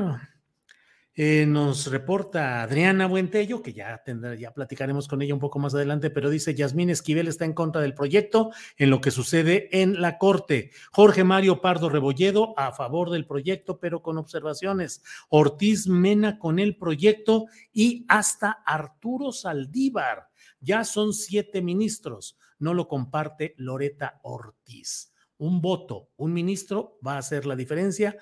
[1.20, 5.74] eh, nos reporta Adriana Buentello, que ya tendrá, ya platicaremos con ella un poco más
[5.74, 10.00] adelante, pero dice Yasmín Esquivel está en contra del proyecto en lo que sucede en
[10.00, 10.70] la Corte.
[10.92, 15.02] Jorge Mario Pardo Rebolledo a favor del proyecto, pero con observaciones.
[15.28, 20.28] Ortiz Mena con el proyecto y hasta Arturo Saldívar.
[20.60, 22.38] Ya son siete ministros.
[22.60, 25.12] No lo comparte Loreta Ortiz.
[25.36, 28.16] Un voto, un ministro va a hacer la diferencia,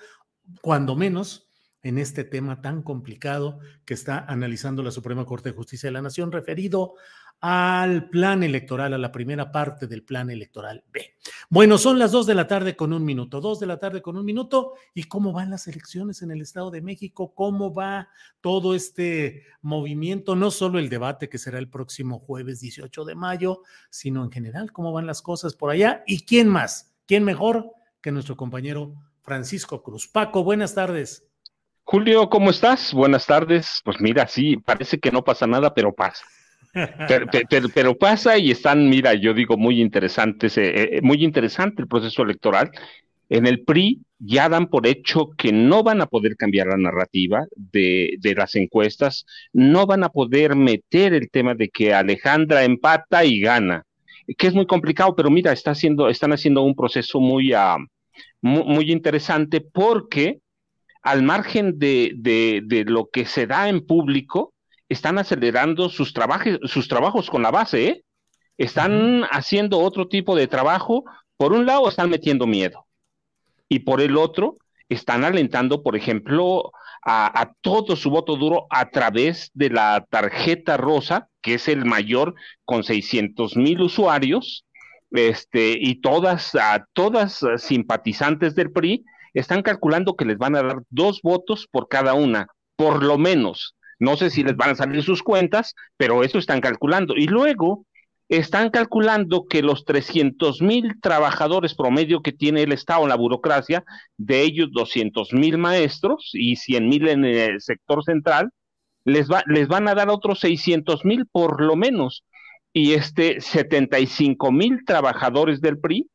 [0.63, 1.46] cuando menos
[1.83, 6.01] en este tema tan complicado que está analizando la Suprema Corte de Justicia de la
[6.01, 6.95] Nación referido
[7.39, 11.17] al plan electoral, a la primera parte del plan electoral B.
[11.49, 14.17] Bueno, son las dos de la tarde con un minuto, dos de la tarde con
[14.17, 14.73] un minuto.
[14.93, 17.33] ¿Y cómo van las elecciones en el Estado de México?
[17.35, 18.09] ¿Cómo va
[18.41, 20.35] todo este movimiento?
[20.35, 24.71] No solo el debate que será el próximo jueves 18 de mayo, sino en general,
[24.71, 26.03] ¿cómo van las cosas por allá?
[26.07, 26.95] ¿Y quién más?
[27.05, 27.71] ¿Quién mejor
[28.01, 30.07] que nuestro compañero Francisco Cruz?
[30.07, 31.26] Paco, buenas tardes.
[31.89, 32.93] Julio, ¿cómo estás?
[32.93, 33.79] Buenas tardes.
[33.85, 36.25] Pues mira, sí, parece que no pasa nada, pero pasa.
[37.73, 42.23] Pero, pasa y están, mira, yo digo muy interesantes, eh, eh, muy interesante el proceso
[42.23, 42.71] electoral.
[43.29, 47.45] En el PRI ya dan por hecho que no van a poder cambiar la narrativa
[47.55, 53.23] de, de las encuestas, no van a poder meter el tema de que Alejandra empata
[53.23, 53.85] y gana,
[54.37, 57.77] que es muy complicado, pero mira, está haciendo, están haciendo un proceso muy, uh,
[58.41, 60.41] muy, muy interesante porque
[61.01, 64.53] al margen de, de, lo que se da en público,
[64.89, 68.03] están acelerando sus, trabajos, sus trabajos con la base, ¿eh?
[68.57, 71.03] Están haciendo otro tipo de trabajo.
[71.37, 72.87] Por un lado, están metiendo miedo.
[73.69, 74.57] Y por el otro,
[74.89, 76.71] están alentando, por ejemplo,
[77.03, 81.85] a, a, todo su voto duro a través de la tarjeta rosa, que es el
[81.85, 82.33] mayor
[82.65, 84.65] con 600 mil usuarios,
[85.11, 89.05] este, y todas, a todas simpatizantes del PRI,
[89.39, 93.75] están calculando que les van a dar dos votos por cada una, por lo menos.
[93.99, 97.15] No sé si les van a salir sus cuentas, pero eso están calculando.
[97.15, 97.85] Y luego
[98.29, 103.83] están calculando que los 300 mil trabajadores promedio que tiene el Estado en la burocracia,
[104.17, 108.51] de ellos 200 mil maestros y 100 mil en el sector central,
[109.05, 112.23] les, va, les van a dar otros 600 mil por lo menos.
[112.73, 116.07] Y este 75 mil trabajadores del PRI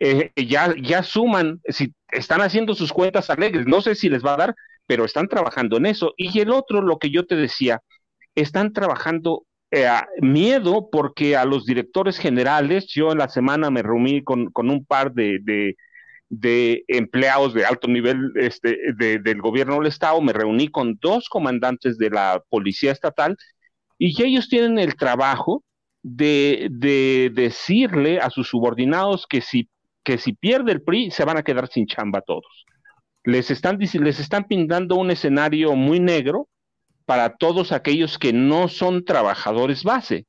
[0.00, 4.34] eh, ya, ya suman, si están haciendo sus cuentas alegres, no sé si les va
[4.34, 4.54] a dar,
[4.86, 6.14] pero están trabajando en eso.
[6.16, 7.80] Y el otro, lo que yo te decía,
[8.34, 9.88] están trabajando eh,
[10.20, 14.84] miedo porque a los directores generales, yo en la semana me reuní con, con un
[14.84, 15.38] par de,
[16.30, 21.98] de empleados de alto nivel este, del gobierno del Estado, me reuní con dos comandantes
[21.98, 23.36] de la Policía Estatal
[23.98, 25.64] y ellos tienen el trabajo
[26.02, 26.68] de,
[27.34, 29.68] decirle a sus subordinados que si,
[30.02, 32.64] que si pierde el PRI se van a quedar sin chamba todos.
[33.24, 36.48] Les están, les están pintando un escenario muy negro
[37.04, 40.26] para todos aquellos que no son trabajadores base.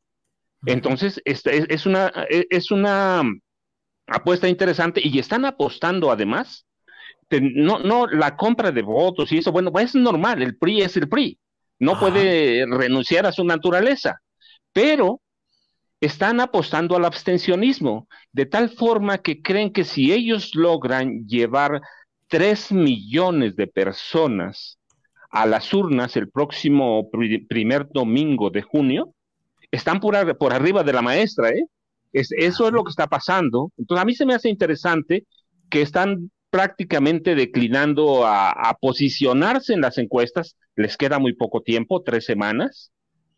[0.65, 3.23] Entonces, es, una, es una
[4.07, 6.65] apuesta interesante y están apostando además,
[7.29, 11.07] no, no, la compra de votos y eso, bueno, es normal, el PRI es el
[11.07, 11.39] PRI,
[11.79, 14.19] no puede renunciar a su naturaleza,
[14.73, 15.21] pero
[16.01, 21.81] están apostando al abstencionismo, de tal forma que creen que si ellos logran llevar
[22.27, 24.79] tres millones de personas
[25.29, 27.09] a las urnas el próximo
[27.47, 29.13] primer domingo de junio,
[29.69, 31.65] están por, por arriba de la maestra, ¿eh?
[32.11, 33.71] eso es lo que está pasando.
[33.77, 35.25] Entonces, a mí se me hace interesante
[35.69, 40.57] que están prácticamente declinando a, posicionarse en las encuestas.
[40.75, 42.91] Les queda muy poco tiempo, tres semanas.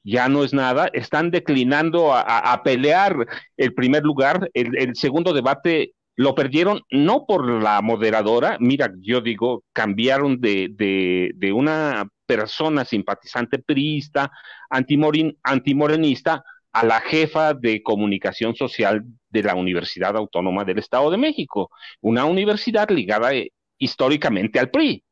[0.03, 0.89] Ya no es nada.
[0.93, 3.25] Están declinando a, pelear
[3.57, 4.49] el primer lugar.
[4.53, 8.57] El, segundo debate lo perdieron no por la moderadora.
[8.59, 14.31] Mira, yo digo, cambiaron de, de, de una persona simpatizante priista,
[14.69, 16.43] antimorenista,
[16.73, 21.69] a la jefa de comunicación social de la Universidad Autónoma del Estado de México,
[22.01, 25.03] una universidad ligada eh, históricamente al PRI.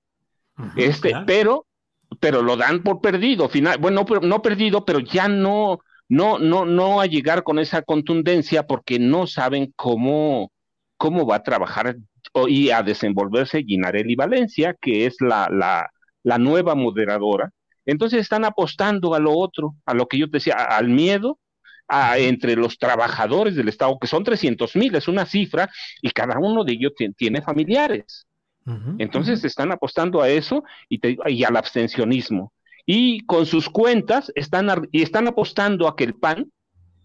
[0.75, 1.67] este, pero,
[2.19, 6.65] pero lo dan por perdido, final, bueno, no, no perdido, pero ya no, no, no,
[6.65, 10.51] no a llegar con esa contundencia porque no saben cómo,
[10.97, 11.95] cómo va a trabajar
[12.47, 15.89] y a desenvolverse Guinarelli Valencia, que es la, la,
[16.23, 17.51] la nueva moderadora.
[17.85, 21.39] Entonces están apostando a lo otro, a lo que yo te decía, al miedo
[22.17, 25.69] entre los trabajadores del Estado, que son 300 mil, es una cifra,
[26.01, 28.25] y cada uno de ellos tiene familiares.
[28.99, 32.53] Entonces están apostando a eso y, y, al abstencionismo.
[32.85, 36.51] Y con sus cuentas están, y están apostando a que el PAN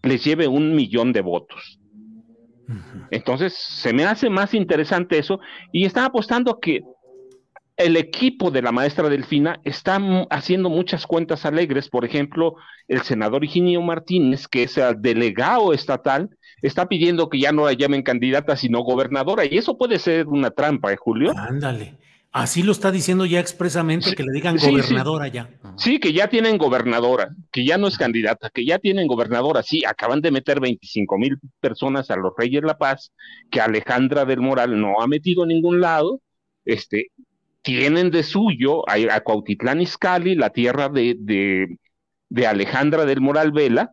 [0.03, 1.79] les lleve un millón de votos.
[3.11, 5.39] Entonces se me hace más interesante eso
[5.71, 6.83] y están apostando a que
[7.77, 9.99] el equipo de la maestra Delfina está
[10.31, 11.89] haciendo muchas cuentas alegres.
[11.89, 12.55] Por ejemplo,
[12.87, 16.29] el senador Higinio Martínez, que es el delegado estatal,
[16.63, 19.45] está pidiendo que ya no la llamen candidata, sino gobernadora.
[19.45, 21.33] Y eso puede ser una trampa, ¿eh, Julio?
[21.37, 21.97] Ándale.
[22.31, 25.49] Así lo está diciendo ya expresamente, que le digan gobernadora ya.
[25.77, 29.63] Sí, que ya tienen gobernadora, que ya no es candidata, que ya tienen gobernadora.
[29.63, 33.11] Sí, acaban de meter 25 mil personas a los Reyes La Paz,
[33.49, 36.21] que Alejandra del Moral no ha metido a ningún lado.
[36.65, 37.11] Este,
[37.67, 43.91] tienen de suyo a, a Cuautitlán Izcalli, la tierra de, de, Alejandra del Moral Vela,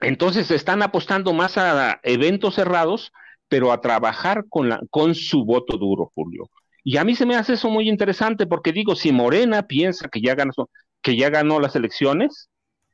[0.00, 3.12] entonces están apostando más a eventos cerrados,
[3.46, 6.50] pero a trabajar con, la, con su voto duro, Julio.
[6.82, 10.20] Y a mí se me hace eso muy interesante porque digo, si Morena piensa que
[10.20, 10.50] ya ganó,
[11.02, 12.50] que ya ganó las elecciones,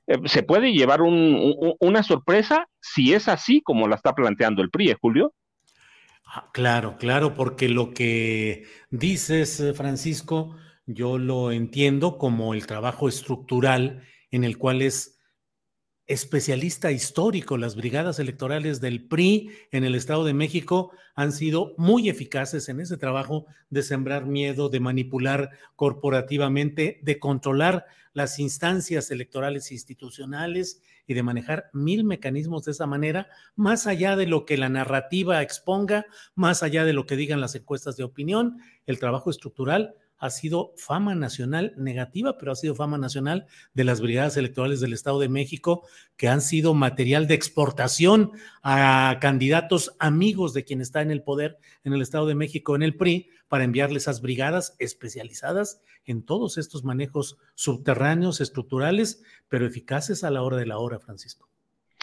[0.07, 4.91] eh, se puede llevar una sorpresa si es así como la está planteando el PRI,
[4.91, 5.33] ¿eh, Julio.
[6.31, 10.55] Ah, claro, claro, porque lo que dices, eh, Francisco,
[10.85, 15.19] yo lo entiendo como el trabajo estructural en el cual es
[16.07, 17.57] especialista histórico.
[17.57, 22.81] Las brigadas electorales del PRI en el Estado de México han sido muy eficaces en
[22.81, 31.15] ese trabajo de sembrar miedo, de manipular corporativamente, de controlar las instancias electorales institucionales y
[31.15, 36.07] de manejar mil mecanismos de esa manera, más allá de lo que la narrativa exponga,
[36.35, 40.73] más allá de lo que digan las encuestas de opinión, el trabajo estructural ha sido
[40.77, 45.29] fama nacional negativa, pero ha sido fama nacional de las brigadas electorales del Estado de
[45.29, 51.23] México, que han sido material de exportación a candidatos amigos de quien está en el
[51.23, 56.23] poder en el Estado de México, en el PRI, para enviarle esas brigadas especializadas en
[56.23, 61.49] todos estos manejos subterráneos, estructurales, pero eficaces a la hora de la hora, Francisco.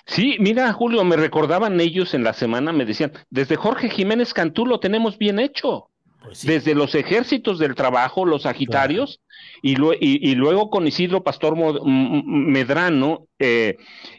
[0.08, 4.66] Sí, mira, Julio, me recordaban ellos en la semana, me decían, desde Jorge Jiménez Cantú
[4.66, 5.90] lo tenemos bien hecho.
[6.26, 9.22] Pues desde los ejércitos del trabajo, los Sagitarios,
[9.62, 13.78] y, luego con Isidro Pastor Medrano eh,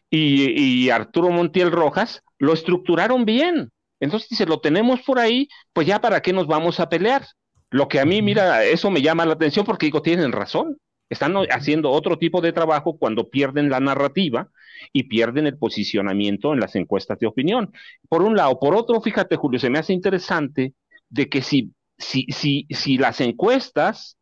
[0.09, 3.71] y, Arturo Montiel Rojas, lo estructuraron bien.
[3.99, 7.27] Entonces, si se lo tenemos por ahí, pues ya para qué nos vamos a pelear.
[7.71, 10.79] Lo que a mí, mira, eso me llama la atención porque digo, tienen razón.
[11.09, 14.49] Están haciendo otro tipo de trabajo cuando pierden la narrativa
[14.93, 17.73] y pierden el posicionamiento en las encuestas de opinión.
[18.09, 18.59] Por un lado.
[18.61, 20.75] Por otro, fíjate, Julio, se me hace interesante
[21.09, 24.19] de que si si, si, si las encuestas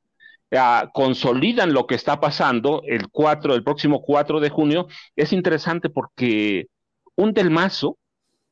[0.52, 4.86] ah, consolidan lo que está pasando el 4, el próximo 4 de junio,
[5.16, 6.66] es interesante porque
[7.16, 7.98] un del Mazo,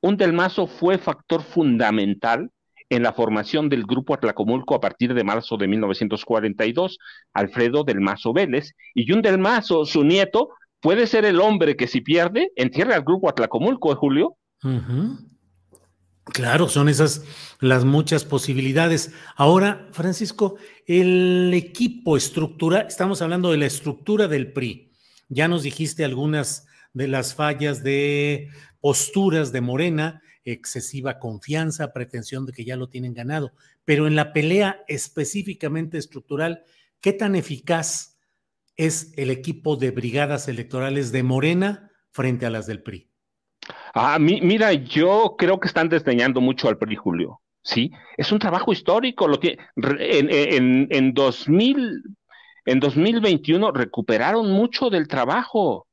[0.01, 2.51] un del Mazo fue factor fundamental
[2.89, 6.99] en la formación del Grupo Atlacomulco a partir de marzo de 1942,
[7.33, 11.87] Alfredo del Mazo Vélez, y Jun del Mazo, su nieto, puede ser el hombre que
[11.87, 14.37] si pierde, entierra al Grupo Atlacomulco, ¿eh, Julio?
[16.25, 17.25] Claro, son esas
[17.61, 19.11] las muchas posibilidades.
[19.35, 24.93] Ahora, Francisco, el equipo estructura, estamos hablando de la estructura del PRI.
[25.29, 28.51] Ya nos dijiste algunas de las fallas de
[28.81, 33.53] posturas de Morena, excesiva confianza, pretensión de que ya lo tienen ganado,
[33.85, 36.65] pero en la pelea específicamente estructural,
[37.01, 38.19] ¿qué tan eficaz
[38.77, 43.12] es el equipo de brigadas electorales de Morena frente a las del PRI?
[43.95, 47.41] Ah, mira, yo creo que están desdeñando mucho al PRI, Julio.
[47.63, 49.29] Sí, es un trabajo histórico.
[49.29, 52.03] Lo que, en, en, en, 2000,
[52.65, 55.87] en 2021 recuperaron mucho del trabajo.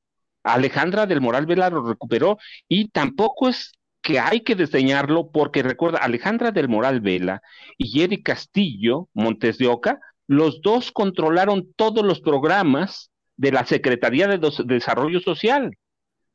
[0.44, 6.00] Alejandra del Moral Vela lo recuperó y tampoco es que hay que desdeñarlo porque recuerda,
[6.00, 7.42] Alejandra del Moral Vela
[7.78, 14.28] y Eric Castillo Montes de Oca, los dos controlaron todos los programas de la Secretaría
[14.28, 15.78] de Desarrollo Social.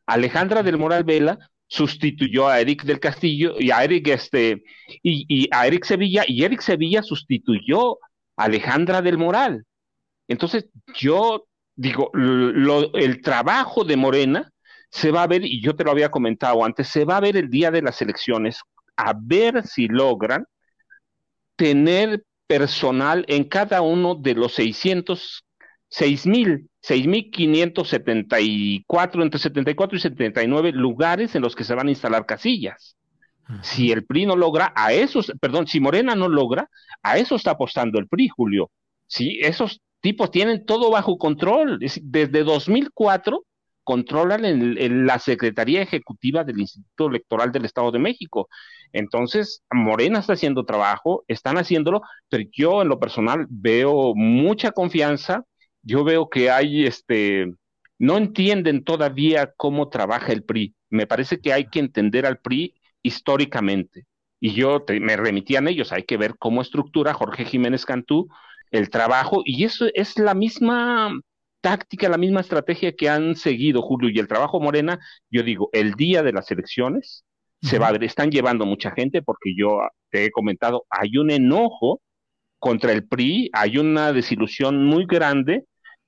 [0.06, 4.64] Alejandra del Moral Vela sustituyó a Eric del Castillo y a Eric este
[5.02, 7.98] y, a Eric Sevilla y Eric Sevilla sustituyó
[8.36, 9.64] a Alejandra del Moral.
[10.28, 11.46] Entonces yo
[11.76, 14.50] digo, el trabajo de Morena
[14.90, 17.36] se va a ver, y yo te lo había comentado antes, se va a ver
[17.36, 18.60] el día de las elecciones,
[18.96, 20.46] a ver si logran
[21.56, 25.44] tener personal en cada uno de los 600,
[25.88, 32.26] 6 mil 6.574, entre 74 y 79 lugares en los que se van a instalar
[32.26, 32.96] casillas.
[33.62, 36.70] Si el PRI no logra, a esos, perdón, si Morena no logra,
[37.02, 38.70] a eso está apostando el PRI, Julio.
[39.06, 41.78] Sí, esos tipos tienen todo bajo control.
[41.78, 43.44] Desde 2004
[43.82, 48.48] controlan en, la Secretaría Ejecutiva del Instituto Electoral del Estado de México.
[48.92, 52.00] Entonces, Morena está haciendo trabajo, están haciéndolo,
[52.30, 55.44] pero yo en lo personal veo mucha confianza
[55.84, 57.52] yo veo que hay, este,
[57.98, 60.74] no entienden todavía cómo trabaja el PRI.
[60.90, 64.06] Me parece que hay que entender al PRI históricamente.
[64.40, 68.28] Y yo me remití a ellos, hay que ver cómo estructura Jorge Jiménez Cantú
[68.70, 71.20] el trabajo, y eso es la misma
[71.60, 74.98] táctica, la misma estrategia que han seguido Julio y el trabajo Morena,
[75.30, 77.24] yo digo, el día de las elecciones
[77.62, 79.80] se va a ver, están llevando mucha gente porque yo
[80.10, 82.02] te he comentado, hay un enojo
[82.58, 85.64] contra el PRI, hay una desilusión muy grande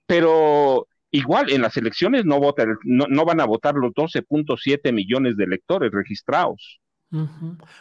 [0.06, 2.40] pero igual en las elecciones no,
[2.84, 6.80] no, van a votar los 12.7 millones de electores registrados.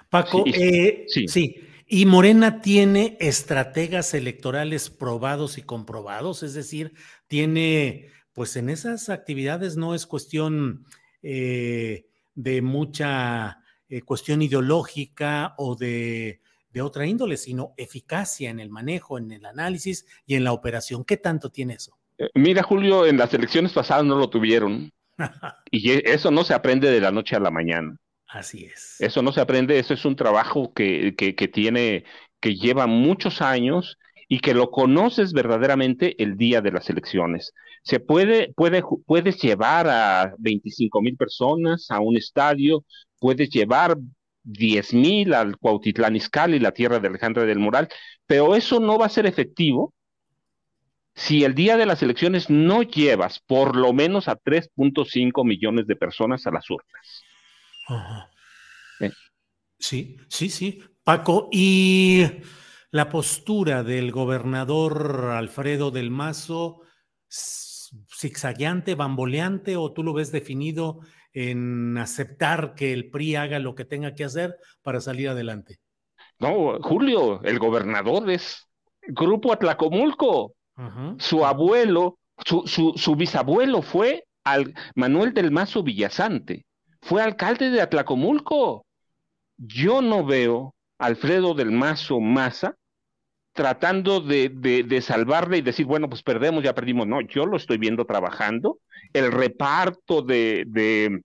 [0.09, 1.55] Paco, eh, sí, sí.
[1.87, 6.41] ¿Y Morena tiene estrategas electorales probados y comprobados?
[6.41, 6.93] Es decir,
[7.27, 10.85] tiene, pues en esas actividades no es cuestión
[11.21, 16.41] eh, de mucha eh, cuestión ideológica o de,
[16.71, 21.05] de otra índole, sino eficacia en el manejo, en el análisis y en la operación.
[21.05, 21.99] ¿Qué tanto tiene eso?
[22.17, 24.91] Eh, mira, Julio, en las elecciones pasadas no lo tuvieron.
[25.71, 27.97] y e, eso no se aprende de la noche a la mañana.
[28.27, 28.97] Así es.
[28.99, 32.03] Eso no se aprende, eso es un trabajo que, que, que tiene,
[32.39, 33.97] que lleva muchos años
[34.27, 37.53] y que lo conoces verdaderamente el día de las elecciones.
[37.83, 42.83] Se puede, puede, puedes llevar a 25 mil personas a un estadio,
[43.19, 43.95] puedes llevar
[44.43, 47.87] 10 mil al Cuautitlán Izcalli, la tierra de Alejandra del Moral,
[48.25, 49.93] pero eso no va a ser efectivo
[51.15, 55.95] si el día de las elecciones no llevas por lo menos a 3.5 millones de
[55.95, 57.23] personas a las urnas.
[58.99, 59.11] ¿Eh?
[59.79, 60.83] Sí, sí, sí.
[61.03, 62.25] Paco, ¿y
[62.91, 66.81] la postura del gobernador Alfredo del Mazo,
[67.29, 70.99] zigzagueante, bamboleante, o tú lo ves definido
[71.31, 75.79] en aceptar que el PRI haga lo que tenga que hacer para salir adelante?
[76.39, 78.67] No, Julio, el gobernador es
[79.07, 80.55] Grupo Atlacomulco.
[81.19, 86.65] Su abuelo, su, bisabuelo fue al, Manuel del Mazo Villasante,
[87.01, 88.85] fue alcalde de Atlacomulco.
[89.57, 92.75] Yo no veo a Alfredo del Mazo Maza
[93.53, 97.07] tratando de, de, salvarle y decir, bueno, pues perdemos, ya perdimos.
[97.07, 98.79] No, yo lo estoy viendo trabajando.
[99.13, 101.21] El reparto de, de,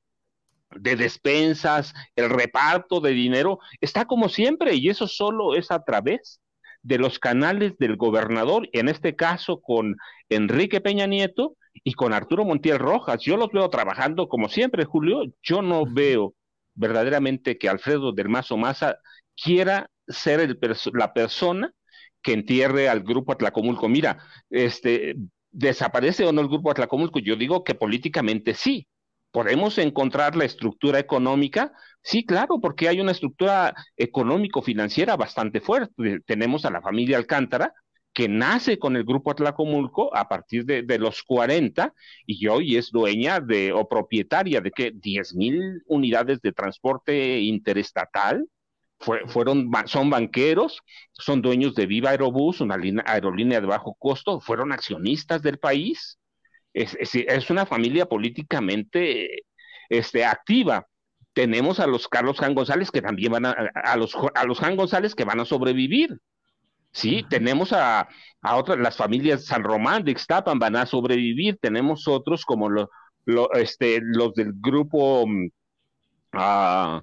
[0.77, 6.41] de despensas, el reparto de dinero, está como siempre y eso solo es a través
[6.83, 9.97] de los canales del gobernador, en este caso con
[10.29, 13.21] Enrique Peña Nieto y con Arturo Montiel Rojas.
[13.21, 15.23] Yo los veo trabajando como siempre, Julio.
[15.43, 16.35] Yo no veo
[16.75, 18.99] verdaderamente que Alfredo del Mazo Maza
[19.37, 20.59] quiera ser el
[20.95, 21.73] la persona
[22.23, 23.89] que entierre al grupo Atlacomulco.
[23.89, 24.19] Mira,
[24.51, 25.17] este,
[25.51, 28.87] desaparece o no el grupo Atlacomulco, yo digo que políticamente sí,
[29.31, 31.73] ¿Podemos encontrar la estructura económica?
[32.03, 36.21] Sí, claro, porque hay una estructura económico-financiera bastante fuerte.
[36.27, 37.73] Tenemos a la familia Alcántara,
[38.13, 41.95] que nace con el grupo Atlacomulco a partir de, los 40
[42.27, 48.47] y hoy es dueña de o propietaria de que 10 mil unidades de transporte interestatal.
[48.99, 50.81] fueron, son banqueros,
[51.13, 52.77] son dueños de Viva Aerobús, una
[53.07, 56.20] aerolínea de bajo costo, fueron accionistas del país.
[56.73, 59.45] Es, es, una familia políticamente
[59.89, 60.87] este, activa.
[61.33, 64.77] Tenemos a los Carlos Jan González que también van a, a los, a los Jan
[64.77, 66.21] González que van a sobrevivir.
[66.93, 68.09] Sí, tenemos a,
[68.43, 72.91] a, otras, las familias San Román de Ixtapan van a sobrevivir, tenemos otros como lo,
[73.27, 75.49] lo, este, los del grupo mm,
[76.33, 77.03] a,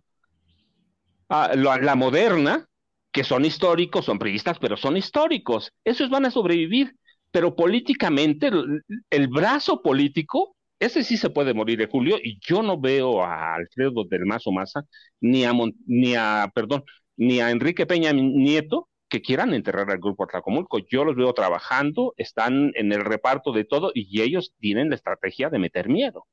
[1.29, 2.67] la moderna,
[3.11, 5.73] que son históricos, son priistas, pero son históricos.
[5.83, 6.95] Esos van a sobrevivir,
[7.31, 8.49] pero políticamente,
[9.09, 13.55] el, brazo político, ese sí se puede morir de Julio, y yo no veo a
[13.55, 14.85] Alfredo del Mazo Maza,
[15.19, 15.53] ni a,
[15.85, 16.83] ni a, perdón,
[17.15, 20.79] ni a Enrique Peña Nieto, que quieran enterrar al grupo Atlacomulco.
[20.79, 25.49] Yo los veo trabajando, están en el reparto de todo y ellos tienen la estrategia
[25.49, 26.25] de meter miedo.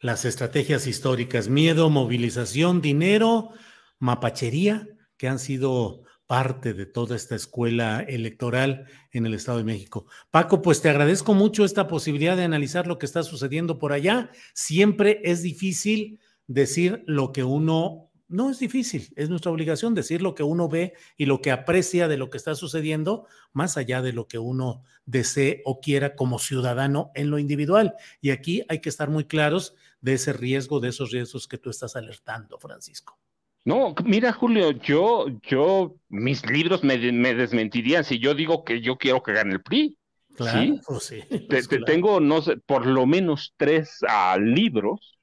[0.00, 3.50] Las estrategias históricas, miedo, movilización, dinero,
[3.98, 10.06] mapachería, que han sido parte de toda esta escuela electoral en el Estado de México.
[10.30, 14.30] Paco, pues te agradezco mucho esta posibilidad de analizar lo que está sucediendo por allá.
[14.54, 20.36] Siempre es difícil decir lo que uno no es difícil, es nuestra obligación decir lo
[20.36, 24.12] que uno ve y lo que aprecia de lo que está sucediendo, más allá de
[24.12, 27.96] lo que uno desee o quiera como ciudadano en lo individual.
[28.20, 31.70] Y aquí hay que estar muy claros de ese riesgo, de esos riesgos que tú
[31.70, 33.18] estás alertando, Francisco.
[33.64, 39.22] No, mira, Julio, yo, yo, mis libros me, desmentirían si yo digo que yo quiero
[39.22, 39.96] que gane el PRI.
[40.34, 40.60] Claro,
[41.00, 41.20] ¿sí?
[41.48, 45.18] Pues te, Tengo, no sé, por lo menos tres ah, libros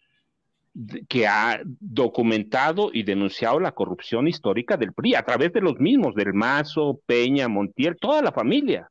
[1.09, 6.14] que ha documentado y denunciado la corrupción histórica del PRI a través de los mismos,
[6.14, 8.89] del Mazo, Peña, Montiel, toda la familia.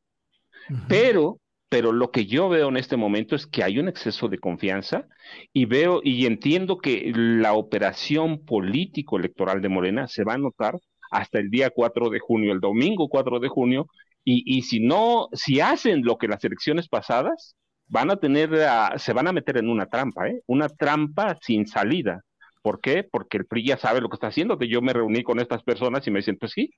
[0.89, 4.39] Pero, pero lo que yo veo en este momento es que hay un exceso de
[4.39, 5.07] confianza
[5.53, 10.79] y veo y entiendo que la operación político electoral de Morena se va a notar
[11.11, 13.87] hasta el día 4 de junio, el domingo 4 de junio,
[14.25, 17.57] y, y si no, si hacen lo que las elecciones pasadas,
[17.89, 18.51] van a tener,
[18.97, 20.43] se van a meter en una trampa, ¿eh?
[20.47, 22.23] Una trampa sin salida.
[22.63, 23.05] ¿Por qué?
[23.05, 25.63] Porque el PRI ya sabe lo que está haciendo, que yo me reuní con estas
[25.63, 26.71] personas y me dicen, pues sí,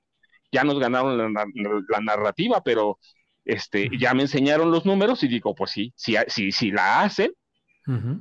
[0.51, 2.99] ya nos ganaron la, narrativa, pero
[3.53, 7.31] este, ya me enseñaron los números y digo, pues sí, si, si, si la hacen,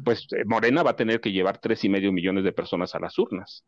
[0.02, 3.00] pues eh, Morena va a tener que llevar tres y medio millones de personas a
[3.00, 3.64] las urnas.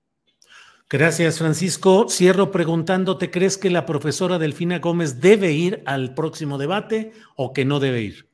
[0.88, 2.08] Gracias, Francisco.
[2.08, 7.64] Cierro preguntándote, ¿crees que la profesora Delfina Gómez debe ir al próximo debate o que
[7.64, 8.28] no debe ir?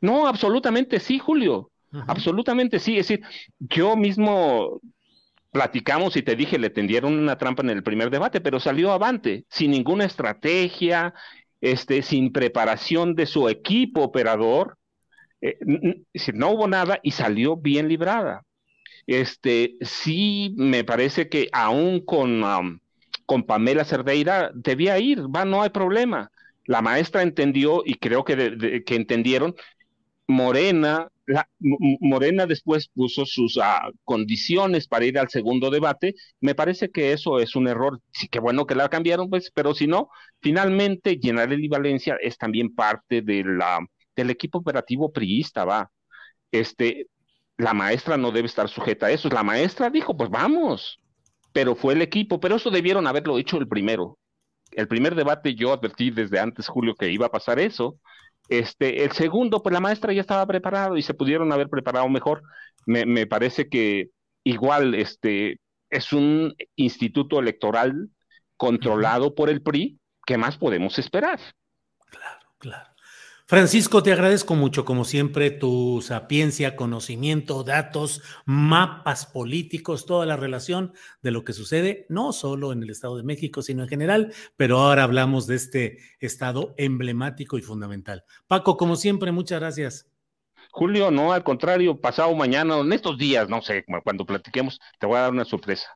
[0.00, 1.70] No, absolutamente sí, Julio.
[2.08, 2.98] Absolutamente sí.
[2.98, 3.24] Es decir,
[3.58, 4.80] yo mismo
[5.52, 9.44] platicamos y te dije, le tendieron una trampa en el primer debate, pero salió avante,
[9.48, 11.14] sin ninguna estrategia,
[11.64, 14.76] este, sin preparación de su equipo operador.
[15.40, 15.56] Eh,
[16.34, 18.44] no hubo nada y salió bien librada.
[19.06, 22.42] Este, sí, me parece que aún con,
[23.24, 26.30] con Pamela Cerdeira debía ir, va, no hay problema.
[26.66, 29.54] La maestra entendió y creo que, que entendieron
[30.28, 31.08] Morena,
[31.58, 36.14] Morena después puso sus ah, condiciones para ir al segundo debate.
[36.40, 38.00] Me parece que eso es un error.
[38.12, 40.08] Sí, que bueno que la cambiaron, pues, pero si no,
[40.40, 43.80] finalmente General Valencia es también parte de la,
[44.16, 45.90] del equipo operativo priista, va.
[46.52, 47.08] Este,
[47.56, 49.28] la maestra no debe estar sujeta a eso.
[49.28, 51.00] La maestra dijo, pues vamos,
[51.52, 54.18] pero fue el equipo, pero eso debieron haberlo hecho el primero.
[54.72, 57.98] El primer debate yo advertí desde antes, Julio, que iba a pasar eso
[58.48, 62.42] este, el segundo, pues la maestra ya estaba preparado y se pudieron haber preparado mejor.
[62.86, 64.10] Me, parece que
[64.44, 65.58] igual este,
[65.90, 68.10] es un instituto electoral
[68.56, 69.98] controlado por el PRI.
[70.26, 71.38] ¿Qué más podemos esperar?
[72.10, 72.93] Claro, claro.
[73.46, 80.94] Francisco, te agradezco mucho, como siempre, tu sapiencia, conocimiento, datos, mapas políticos, toda la relación
[81.20, 84.78] de lo que sucede, no solo en el Estado de México, sino en general, pero
[84.78, 88.24] ahora hablamos de este estado emblemático y fundamental.
[88.46, 90.10] Paco, como siempre, muchas gracias.
[90.70, 95.18] Julio, no, al contrario, pasado mañana, en estos días, no sé, cuando platiquemos, te voy
[95.18, 95.86] a dar una sorpresa.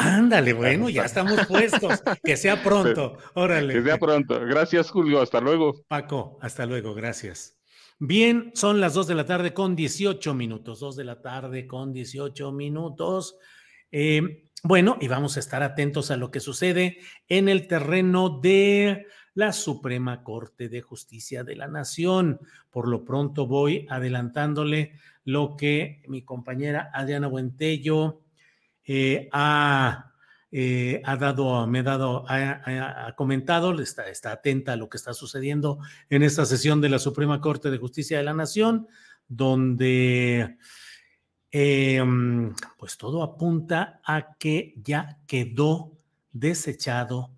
[0.00, 2.02] Ándale, bueno, ya estamos puestos.
[2.24, 3.18] Que sea pronto.
[3.34, 3.74] Órale.
[3.74, 4.40] Que sea pronto.
[4.40, 5.20] Gracias, Julio.
[5.20, 5.84] Hasta luego.
[5.88, 6.94] Paco, hasta luego.
[6.94, 7.58] Gracias.
[7.98, 10.80] Bien, son las dos de la tarde con 18 minutos.
[10.80, 13.36] Dos de la tarde con 18 minutos.
[13.92, 16.98] Eh, bueno, y vamos a estar atentos a lo que sucede
[17.28, 22.40] en el terreno de la Suprema Corte de Justicia de la Nación.
[22.70, 24.92] Por lo pronto voy adelantándole
[25.24, 28.22] lo que mi compañera Adriana Buentello
[28.92, 30.12] eh, ha,
[30.50, 35.14] eh, ha, dado, me ha dado, ha, comentado, está, está atenta a lo que está
[35.14, 38.88] sucediendo en esta sesión de la Suprema Corte de Justicia de la Nación,
[39.28, 40.56] donde
[41.52, 45.96] em, pues todo apunta a que ya quedó
[46.32, 47.30] desechado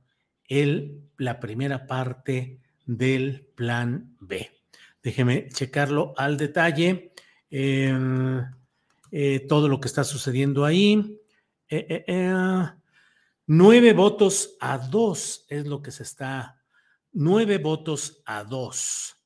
[0.48, 4.50] el, la primera parte del plan B.
[5.02, 7.12] Déjeme checarlo al detalle.
[7.50, 8.42] Em,
[9.10, 11.18] eh, todo lo que está sucediendo ahí.
[11.74, 12.34] Eh, eh,
[13.46, 16.62] nueve votos a dos es lo que se está.
[17.12, 19.16] Nueve votos a dos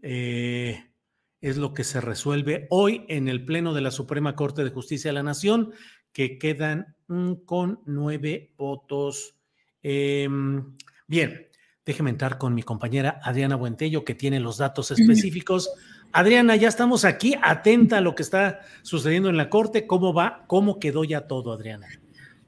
[0.00, 5.10] es lo que se resuelve hoy en el Pleno de la Suprema Corte de Justicia
[5.10, 5.72] de la Nación,
[6.12, 9.36] que quedan mm, con nueve votos
[9.82, 10.76] Em,
[11.08, 11.48] bien,
[11.84, 15.70] déjeme entrar con mi compañera Adriana Buentello, que tiene los datos específicos.
[16.12, 19.86] Adriana, ya estamos aquí, atenta a lo que está sucediendo en la Corte.
[19.86, 20.44] ¿Cómo va?
[20.46, 21.88] ¿Cómo quedó ya todo, Adriana?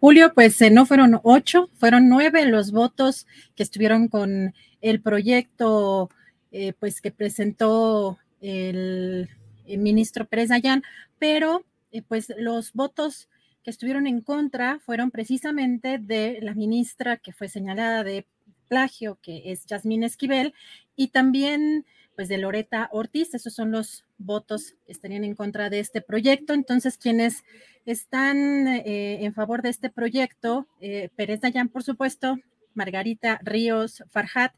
[0.01, 6.11] Julio, pues eh, no fueron ocho, fueron nueve los votos que estuvieron con el proyecto
[6.57, 9.29] eh, pues que presentó el,
[9.67, 10.83] ministro Pérez Dayán,
[11.19, 13.29] pero eh, pues los votos
[13.65, 18.27] que estuvieron en contra fueron precisamente de la ministra que fue señalada de
[18.69, 20.55] plagio, que es Yasmín Esquivel,
[20.95, 23.35] y también pues de Loreta Ortiz.
[23.35, 26.53] Esos son los votos que estarían en contra de este proyecto.
[26.55, 27.45] Entonces, quienes
[27.87, 32.39] están eh, en favor de este proyecto, eh, Pérez Dayan, por supuesto,
[32.75, 34.53] Margarita Ríos Farhat,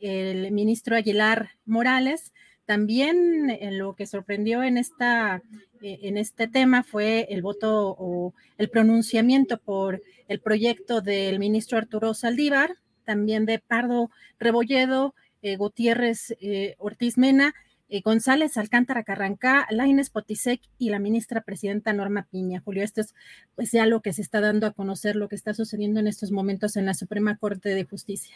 [0.00, 2.32] el ministro Aguilar Morales,
[2.66, 5.42] también eh, lo que sorprendió en, esta,
[5.82, 12.14] en este tema fue el voto o el pronunciamiento por el proyecto del ministro Arturo
[12.14, 15.14] Saldívar, también de Pardo Rebolledo,
[15.44, 16.36] eh, Gutiérrez
[16.78, 17.54] Ortiz Mena,
[18.02, 22.60] González Alcántara Carrancá, Laines Potisek y la ministra presidenta Norma Piña.
[22.64, 23.14] Julio, esto es
[23.54, 26.32] pues ya lo que se está dando a conocer, lo que está sucediendo en estos
[26.32, 28.34] momentos en la Suprema Corte de Justicia.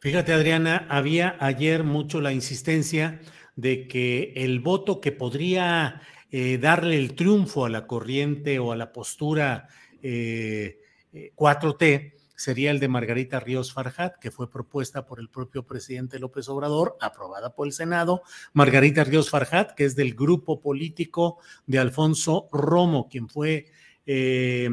[0.00, 3.20] Fíjate, Adriana, había ayer mucho la insistencia
[3.54, 8.76] de que el voto que podría eh, darle el triunfo a la corriente o a
[8.76, 9.68] la postura
[10.02, 16.18] 4T eh, sería el de Margarita Ríos Farjat, que fue propuesta por el propio presidente
[16.18, 18.22] López Obrador, aprobada por el Senado.
[18.52, 23.66] Margarita Ríos Farjat, que es del grupo político de Alfonso Romo, quien fue
[24.06, 24.68] eh,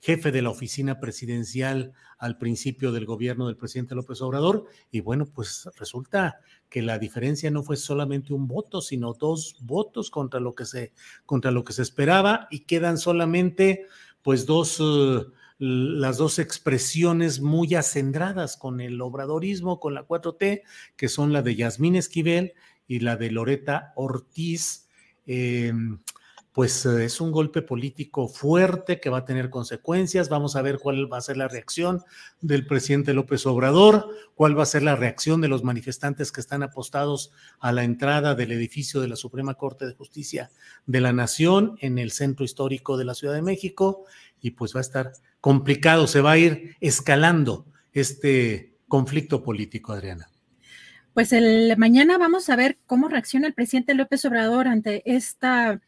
[0.00, 4.66] jefe de la oficina presidencial al principio del gobierno del presidente López Obrador.
[4.90, 10.10] Y bueno, pues resulta que la diferencia no fue solamente un voto, sino dos votos
[10.10, 10.92] contra lo que se,
[11.24, 13.86] contra lo que se esperaba y quedan solamente
[14.22, 15.24] pues dos, eh,
[15.64, 20.62] las dos expresiones muy acendradas con el obradorismo, con la 4T,
[20.96, 22.52] que son la de Yasmín Esquivel
[22.86, 24.88] y la de Loreta Ortiz.
[25.26, 25.72] Eh,
[26.54, 30.28] pues eh, es un golpe político fuerte que va a tener consecuencias.
[30.28, 32.04] Vamos a ver cuál va a ser la reacción
[32.40, 36.62] del presidente López Obrador, cuál va a ser la reacción de los manifestantes que están
[36.62, 40.52] apostados a la entrada del edificio de la Suprema Corte de Justicia
[40.86, 44.04] de la Nación en el centro histórico de la Ciudad de México.
[44.40, 45.10] Y pues va a estar
[45.40, 50.28] complicado, se va a ir escalando este conflicto político, Adriana.
[51.14, 51.34] Pues
[51.76, 55.80] mañana vamos a ver cómo reacciona el presidente López Obrador ante esta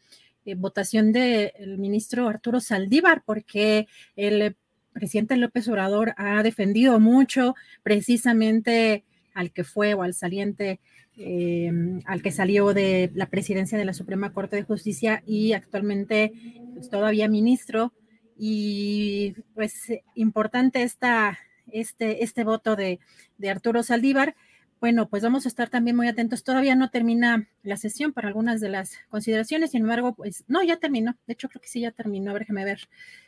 [0.47, 4.55] eh, votación del ministro Arturo Saldívar, porque el
[4.93, 7.53] presidente López Obrador ha defendido mucho
[7.83, 9.03] precisamente
[9.33, 10.79] al que fue o al saliente,
[11.17, 11.69] eh,
[12.05, 16.31] al que salió de la presidencia de la Suprema Corte de Justicia y actualmente
[16.75, 17.91] pues, todavía ministro.
[18.37, 21.37] Y pues importante esta,
[21.73, 22.99] este, este voto de,
[23.37, 24.33] de Arturo Saldívar.
[24.79, 26.43] Bueno, pues vamos a estar también muy atentos.
[26.43, 30.77] Todavía no termina la sesión para algunas de las consideraciones, sin embargo, pues no, ya
[30.77, 31.15] terminó.
[31.25, 32.31] De hecho, creo que sí ya terminó.
[32.31, 32.87] A déjame ver.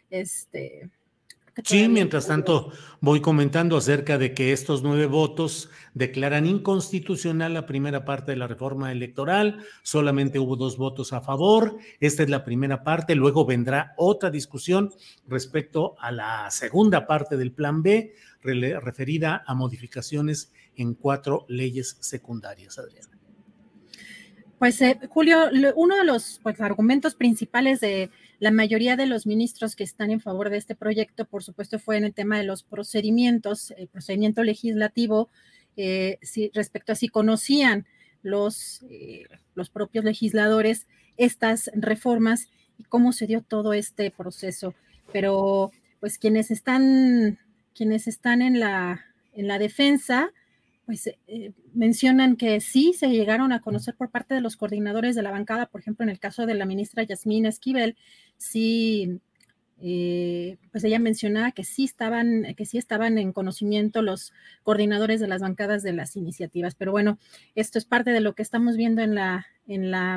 [0.10, 0.90] Este.
[1.64, 2.72] Sí, mientras tanto
[3.02, 8.48] voy comentando acerca de que estos nueve votos declaran inconstitucional la primera parte de la
[8.48, 13.94] reforma electoral, solamente hubo dos votos a favor, esta es la primera parte, luego vendrá
[13.98, 14.92] otra discusión
[15.28, 22.78] respecto a la segunda parte del plan B, referida a modificaciones en cuatro leyes secundarias,
[22.80, 23.10] Adriana.
[24.60, 29.76] Pues eh, Julio, uno de los pues, argumentos principales de la mayoría de los ministros
[29.76, 32.64] que están en favor de este proyecto, por supuesto, fue en el tema de los
[32.64, 35.30] procedimientos, el procedimiento legislativo,
[35.76, 36.20] eh,
[36.54, 37.86] respecto a si conocían
[38.22, 39.26] los, eh,
[39.56, 40.88] los propios legisladores
[41.18, 44.74] estas reformas y cómo se dio todo este proceso.
[45.12, 47.40] Pero pues quienes están,
[47.76, 50.32] quienes están en la, en la defensa,
[50.86, 55.22] pues eh, mencionan que sí se llegaron a conocer por parte de los coordinadores de
[55.22, 57.96] la bancada, por ejemplo, en el caso de la ministra Yasmín Esquivel,
[58.40, 59.20] sí,
[59.82, 64.34] eh, pues ella mencionaba que sí estaban, que sí estaban en conocimiento los
[64.64, 66.74] coordinadores de las bancadas de las iniciativas.
[66.74, 67.20] Pero bueno,
[67.54, 70.16] esto es parte de lo que estamos viendo en la, en la,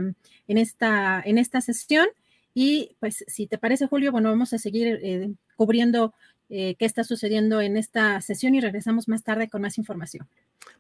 [0.49, 2.07] en esta, en esta sesión.
[2.55, 6.15] Y pues, si te parece, Julio, bueno, vamos a seguir eh, cubriendo
[6.49, 10.29] qué está sucediendo en esta sesión y regresamos más tarde con más información.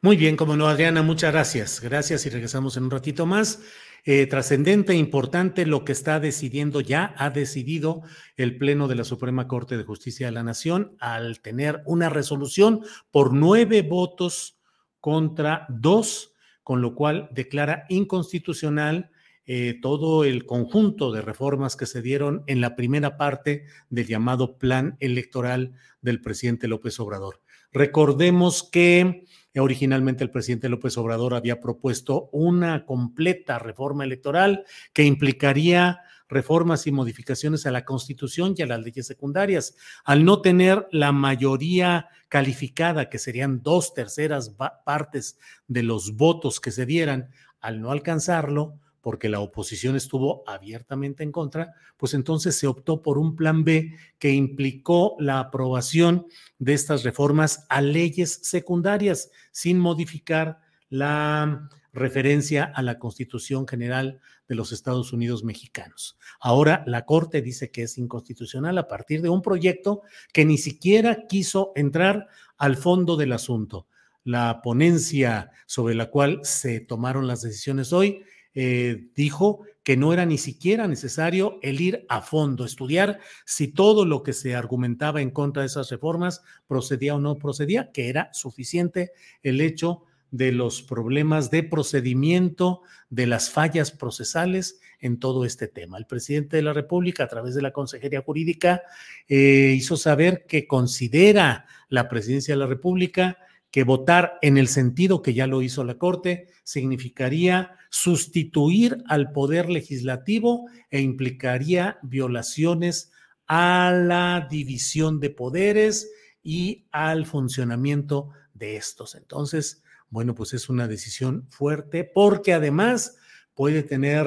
[0.02, 1.80] Muy bien, como no, Adriana, muchas gracias.
[1.80, 3.60] Gracias y regresamos en un ratito más.
[4.04, 8.02] Eh, trascendente, importante lo que está decidiendo, ya ha decidido
[8.36, 12.80] el Pleno de la Suprema Corte de Justicia de la Nación al tener una resolución
[13.12, 14.58] por nueve votos
[14.98, 16.34] contra dos,
[16.64, 19.12] con lo cual declara inconstitucional
[19.46, 24.58] eh, todo el conjunto de reformas que se dieron en la primera parte del llamado
[24.58, 27.40] plan electoral del presidente López Obrador.
[27.72, 34.64] Recordemos que Originalmente el presidente López Obrador había propuesto una completa reforma electoral
[34.94, 39.76] que implicaría reformas y modificaciones a la Constitución y a las leyes secundarias.
[40.04, 45.38] Al no tener la mayoría calificada, que serían dos terceras partes
[45.68, 47.28] de los votos que se dieran,
[47.60, 53.18] al no alcanzarlo, porque la oposición estuvo abiertamente en contra, pues entonces se optó por
[53.18, 56.26] un plan B que implicó la aprobación
[56.58, 64.54] de estas reformas a leyes secundarias sin modificar la referencia a la Constitución General de
[64.54, 66.16] los Estados Unidos mexicanos.
[66.40, 70.02] Ahora la Corte dice que es inconstitucional a partir de un proyecto
[70.32, 73.88] que ni siquiera quiso entrar al fondo del asunto.
[74.24, 78.22] La ponencia sobre la cual se tomaron las decisiones hoy
[78.54, 84.04] eh, dijo que no era ni siquiera necesario el ir a fondo, estudiar si todo
[84.04, 88.30] lo que se argumentaba en contra de esas reformas procedía o no procedía, que era
[88.32, 89.12] suficiente
[89.42, 95.98] el hecho de los problemas de procedimiento, de las fallas procesales en todo este tema.
[95.98, 98.82] El presidente de la República, a través de la Consejería Jurídica,
[99.28, 103.36] eh, hizo saber que considera la presidencia de la República
[103.72, 109.68] que votar en el sentido que ya lo hizo la Corte significaría sustituir al poder
[109.68, 113.10] legislativo e implicaría violaciones
[113.46, 116.12] a la división de poderes
[116.42, 119.14] y al funcionamiento de estos.
[119.14, 123.16] Entonces, bueno, pues es una decisión fuerte porque además
[123.54, 124.26] puede tener,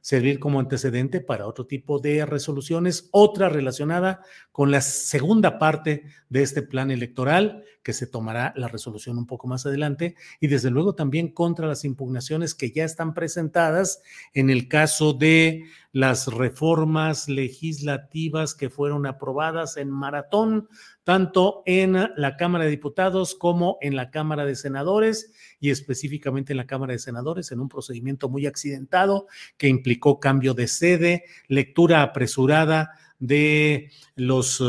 [0.00, 4.22] servir como antecedente para otro tipo de resoluciones, otra relacionada
[4.52, 9.46] con la segunda parte de este plan electoral, que se tomará la resolución un poco
[9.46, 14.02] más adelante, y desde luego también contra las impugnaciones que ya están presentadas
[14.34, 20.68] en el caso de las reformas legislativas que fueron aprobadas en maratón,
[21.04, 26.56] tanto en la Cámara de Diputados como en la Cámara de Senadores y específicamente en
[26.56, 32.02] la Cámara de Senadores en un procedimiento muy accidentado que implicó cambio de sede, lectura
[32.02, 32.90] apresurada
[33.20, 34.60] de los...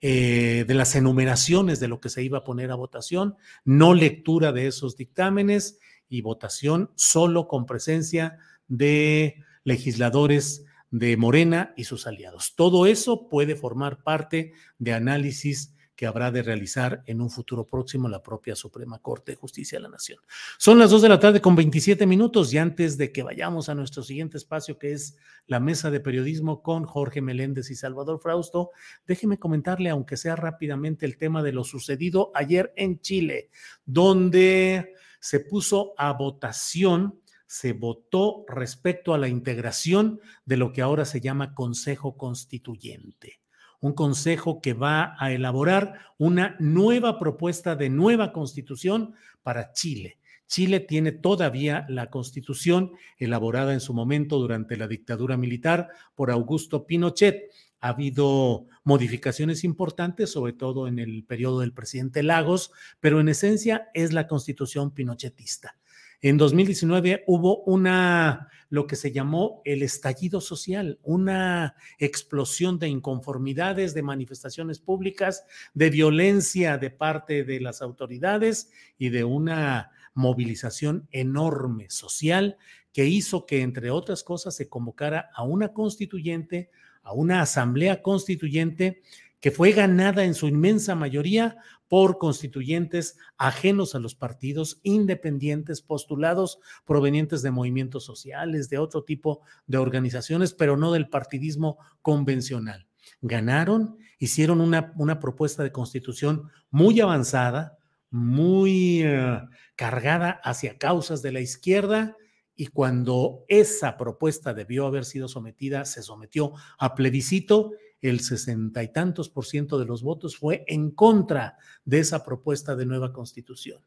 [0.00, 4.52] Eh, de las enumeraciones de lo que se iba a poner a votación, no lectura
[4.52, 8.38] de esos dictámenes y votación solo con presencia
[8.68, 12.54] de legisladores de Morena y sus aliados.
[12.54, 18.08] Todo eso puede formar parte de análisis que habrá de realizar en un futuro próximo
[18.08, 20.20] la propia Suprema Corte de Justicia de la Nación.
[20.56, 23.74] Son las dos de la tarde con 27 minutos y antes de que vayamos a
[23.74, 25.16] nuestro siguiente espacio que es
[25.48, 28.70] la mesa de periodismo con Jorge Meléndez y Salvador Frausto,
[29.08, 33.50] déjeme comentarle, aunque sea rápidamente, el tema de lo sucedido ayer en Chile,
[33.84, 41.04] donde se puso a votación se votó respecto a la integración de lo que ahora
[41.04, 43.40] se llama Consejo Constituyente
[43.80, 50.18] un consejo que va a elaborar una nueva propuesta de nueva constitución para Chile.
[50.46, 56.86] Chile tiene todavía la constitución elaborada en su momento durante la dictadura militar por Augusto
[56.86, 57.50] Pinochet.
[57.80, 63.88] Ha habido modificaciones importantes, sobre todo en el periodo del presidente Lagos, pero en esencia
[63.94, 65.76] es la constitución pinochetista.
[66.20, 73.94] En 2019 hubo una, lo que se llamó el estallido social, una explosión de inconformidades,
[73.94, 78.68] de manifestaciones públicas, de violencia de parte de las autoridades
[78.98, 82.56] y de una movilización enorme social
[82.92, 86.70] que hizo que, entre otras cosas, se convocara a una constituyente,
[87.02, 89.02] a una asamblea constituyente
[89.38, 91.58] que fue ganada en su inmensa mayoría
[91.88, 99.40] por constituyentes ajenos a los partidos, independientes, postulados provenientes de movimientos sociales, de otro tipo
[99.66, 102.86] de organizaciones, pero no del partidismo convencional.
[103.22, 107.78] Ganaron, hicieron una, una propuesta de constitución muy avanzada,
[108.10, 109.40] muy eh,
[109.74, 112.16] cargada hacia causas de la izquierda,
[112.60, 117.70] y cuando esa propuesta debió haber sido sometida, se sometió a plebiscito,
[118.00, 122.76] el sesenta y tantos por ciento de los votos fue en contra de esa propuesta
[122.76, 123.82] de nueva constitución.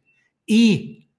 [0.45, 1.09] Y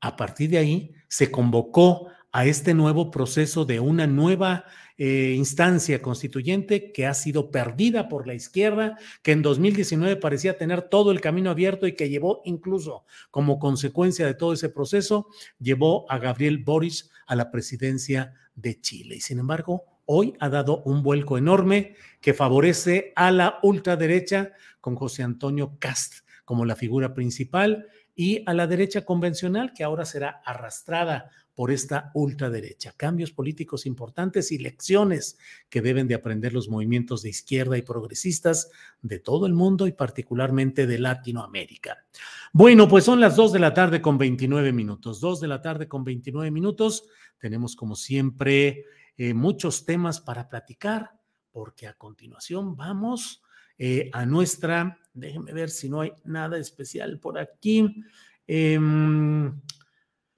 [0.00, 4.64] a partir de ahí se convocó a este nuevo proceso de una nueva
[4.96, 10.82] eh, instancia constituyente que ha sido perdida por la izquierda, que en 2019 parecía tener
[10.82, 15.26] todo el camino abierto y que llevó incluso como consecuencia de todo ese proceso,
[15.58, 19.16] llevó a Gabriel Boris a la presidencia de Chile.
[19.16, 24.96] Y sin embargo, hoy ha dado un vuelco enorme que favorece a la ultraderecha con
[24.96, 30.42] José Antonio Cast como la figura principal y a la derecha convencional que ahora será
[30.44, 32.92] arrastrada por esta ultraderecha.
[32.96, 35.38] Cambios políticos importantes y lecciones
[35.68, 38.72] que deben de aprender los movimientos de izquierda y progresistas
[39.02, 42.04] de todo el mundo y particularmente de Latinoamérica.
[42.52, 45.20] Bueno, pues son las 2 de la tarde con 29 minutos.
[45.20, 47.04] 2 de la tarde con 29 minutos.
[47.38, 48.86] Tenemos como siempre
[49.22, 51.10] eh, muchos temas para platicar
[51.50, 53.42] porque a continuación vamos
[53.76, 58.02] eh, a nuestra, déjenme ver si no hay nada especial por aquí.
[58.46, 59.60] Em,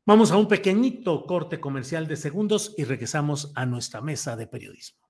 [0.04, 5.01] Vamos a un pequeñito corte comercial de segundos y regresamos a nuestra mesa de periodismo.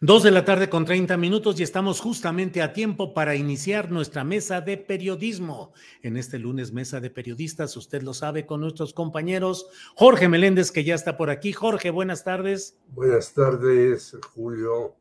[0.00, 4.22] Dos de la tarde con 30 minutos y estamos justamente a tiempo para iniciar nuestra
[4.22, 5.72] mesa de periodismo.
[6.02, 9.66] En este lunes, mesa de periodistas, usted lo sabe, con nuestros compañeros
[9.96, 11.52] Jorge Meléndez, que ya está por aquí.
[11.52, 12.78] Jorge, buenas tardes.
[12.90, 14.94] Buenas tardes, Julio,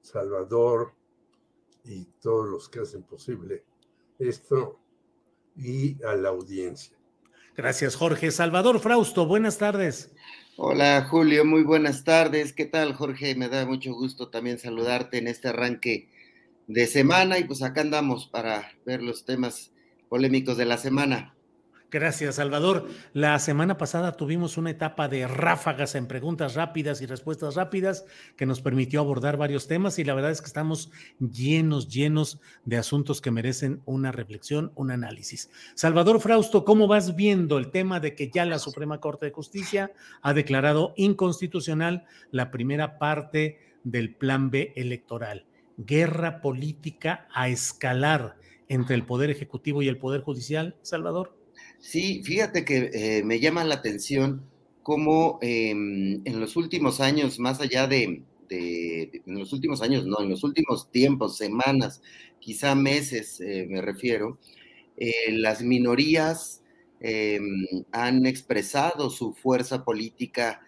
[0.00, 0.92] Salvador
[1.84, 3.64] y todos los que hacen posible
[4.18, 4.80] esto
[5.54, 6.98] y a la audiencia.
[7.56, 8.32] Gracias, Jorge.
[8.32, 10.12] Salvador Frausto, buenas tardes.
[10.64, 12.52] Hola Julio, muy buenas tardes.
[12.52, 13.34] ¿Qué tal Jorge?
[13.34, 16.08] Me da mucho gusto también saludarte en este arranque
[16.68, 19.72] de semana y pues acá andamos para ver los temas
[20.08, 21.34] polémicos de la semana.
[21.92, 22.88] Gracias, Salvador.
[23.12, 28.46] La semana pasada tuvimos una etapa de ráfagas en preguntas rápidas y respuestas rápidas que
[28.46, 30.90] nos permitió abordar varios temas y la verdad es que estamos
[31.20, 35.50] llenos, llenos de asuntos que merecen una reflexión, un análisis.
[35.74, 39.92] Salvador Frausto, ¿cómo vas viendo el tema de que ya la Suprema Corte de Justicia
[40.22, 45.44] ha declarado inconstitucional la primera parte del Plan B electoral?
[45.76, 48.38] Guerra política a escalar
[48.68, 51.41] entre el Poder Ejecutivo y el Poder Judicial, Salvador.
[51.82, 54.42] Sí, fíjate que eh, me llama la atención
[54.84, 60.30] cómo em, en los últimos años, más allá de, en los últimos años, no, en
[60.30, 62.00] los últimos tiempos, semanas,
[62.38, 64.38] quizá meses eh, me refiero,
[64.96, 66.62] eh, las minorías
[67.00, 70.62] em, han expresado su fuerza política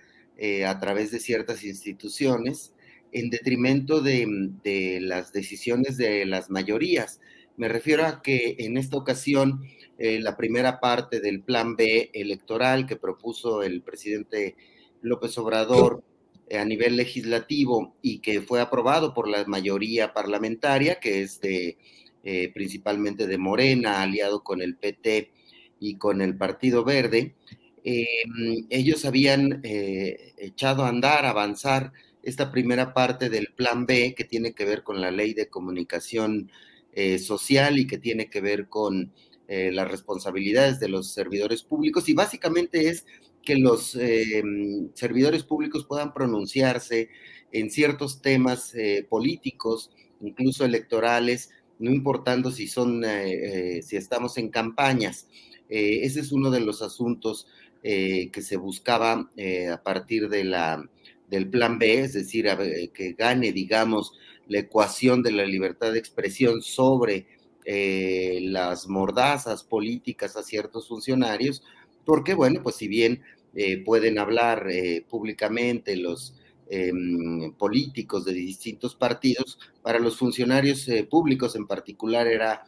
[0.66, 2.74] a través de ciertas instituciones
[3.12, 7.20] en detrimento de las decisiones de las mayorías.
[7.56, 9.60] Me refiero a que en esta ocasión
[9.96, 14.56] eh, la primera parte del plan B electoral que propuso el presidente
[15.02, 16.02] López Obrador
[16.48, 21.78] eh, a nivel legislativo y que fue aprobado por la mayoría parlamentaria, que es de,
[22.24, 25.30] eh, principalmente de Morena, aliado con el PT
[25.78, 27.34] y con el Partido Verde,
[27.86, 31.92] ellos habían echado a andar, avanzar
[32.22, 36.50] esta primera parte del plan B que tiene que ver con la ley de comunicación
[37.18, 39.12] social y que tiene que ver con
[39.46, 43.04] eh, las responsabilidades de los servidores públicos y básicamente es
[43.42, 44.42] que los eh,
[44.94, 47.10] servidores públicos puedan pronunciarse
[47.52, 49.90] en ciertos temas eh, políticos,
[50.22, 53.04] incluso electorales, no importando si son,
[53.82, 55.26] si estamos en campañas.
[55.68, 57.48] ese es uno de los asuntos
[57.82, 59.30] que se buscaba
[59.72, 60.88] a partir de la,
[61.28, 62.46] del plan B, es decir,
[62.94, 64.12] que gane, digamos,
[64.48, 67.26] la ecuación de la libertad de expresión sobre
[67.64, 71.62] eh, las mordazas políticas a ciertos funcionarios,
[72.04, 73.22] porque, bueno, pues si bien
[73.54, 76.34] eh, pueden hablar eh, públicamente los
[77.58, 82.64] políticos de distintos partidos, para los funcionarios públicos en particular era,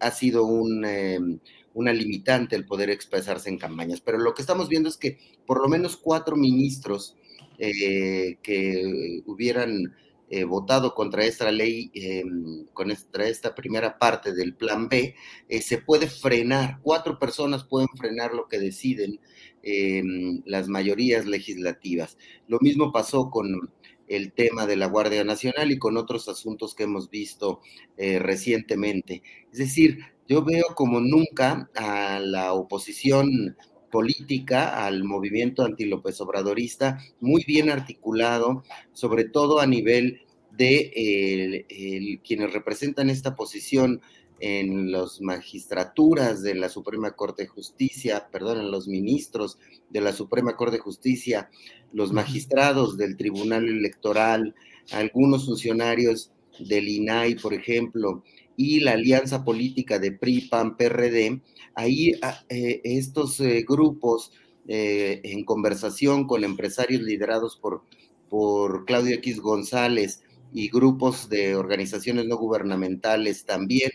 [0.00, 1.40] ha sido un,
[1.74, 4.00] una limitante el poder expresarse en campañas.
[4.00, 5.16] Pero lo que estamos viendo es que
[5.46, 7.16] por lo menos cuatro ministros
[7.56, 9.94] que hubieran
[10.30, 15.14] eh, votado contra esta ley, em, contra esta primera parte del plan B,
[15.48, 19.20] eh, se puede frenar, cuatro personas pueden frenar lo que deciden
[19.62, 22.18] em, las mayorías legislativas.
[22.48, 23.70] Lo mismo pasó con
[24.08, 27.60] el tema de la Guardia Nacional y con otros asuntos que hemos visto
[27.96, 29.22] eh, recientemente.
[29.52, 29.98] Es decir,
[30.28, 33.56] yo veo como nunca a la oposición
[33.94, 43.08] política, al movimiento anti-López Obradorista, muy bien articulado, sobre todo a nivel de quienes representan
[43.08, 44.00] esta posición
[44.40, 49.58] en las magistraturas de la Suprema Corte de Justicia, perdón, en los ministros
[49.90, 51.48] de la Suprema Corte de Justicia,
[51.92, 54.56] los magistrados del Tribunal Electoral,
[54.90, 58.24] algunos funcionarios del INAI, por ejemplo,
[58.56, 61.40] y la alianza política de PRI, PAN, PRD,
[61.74, 64.32] ahí ah, eh, estos eh, grupos
[64.68, 67.82] eh, en conversación con empresarios liderados por,
[68.28, 70.22] por Claudio X González
[70.52, 73.90] y grupos de organizaciones no gubernamentales también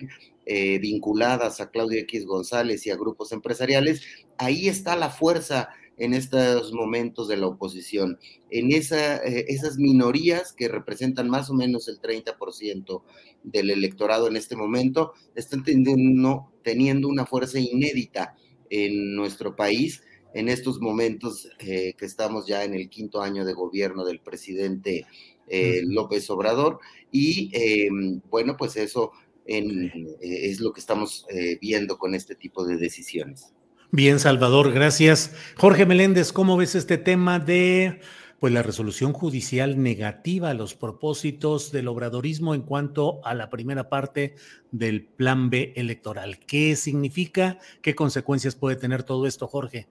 [0.82, 4.02] vinculadas a Claudio X González y a grupos empresariales,
[4.40, 5.70] ahí está la fuerza
[6.00, 8.18] en estos momentos de la oposición,
[8.50, 13.04] en esa, esas minorías que representan más o menos el 30%
[13.44, 18.36] del electorado en este momento, están teniendo, teniendo una fuerza inédita
[18.70, 20.02] en nuestro país
[20.34, 25.06] en estos momentos eh, que estamos ya en el quinto año de gobierno del presidente
[25.48, 26.80] eh, López Obrador.
[27.12, 29.12] Y em, bueno, pues eso
[29.46, 31.26] eh, es lo que estamos
[31.60, 33.54] viendo con este tipo de decisiones.
[33.92, 35.36] Bien, Salvador, gracias.
[35.58, 38.00] Jorge Meléndez, ¿cómo ves este tema de
[38.40, 43.90] pues la resolución judicial negativa a los propósitos del obradorismo en cuanto a la primera
[43.90, 44.36] parte
[44.72, 46.40] del plan B electoral.
[46.40, 47.60] ¿Qué significa?
[47.82, 49.90] ¿Qué consecuencias puede tener todo esto, Jorge?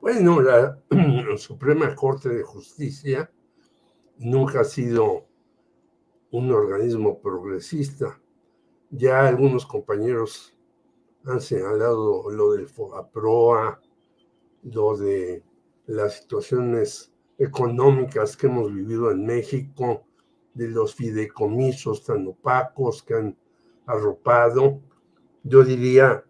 [0.00, 0.78] Bueno, la,
[1.36, 3.30] Suprema Corte de Justicia
[4.18, 5.26] nunca ha sido
[6.30, 8.20] un organismo progresista.
[8.90, 10.56] Ya algunos compañeros
[11.26, 13.80] han señalado lo del FOAPROA,
[14.64, 15.42] lo de
[15.86, 20.04] las situaciones económicas que hemos vivido en México,
[20.54, 23.36] de los fideicomisos tan opacos que han
[23.86, 24.80] arropado.
[25.42, 26.24] Yo diría,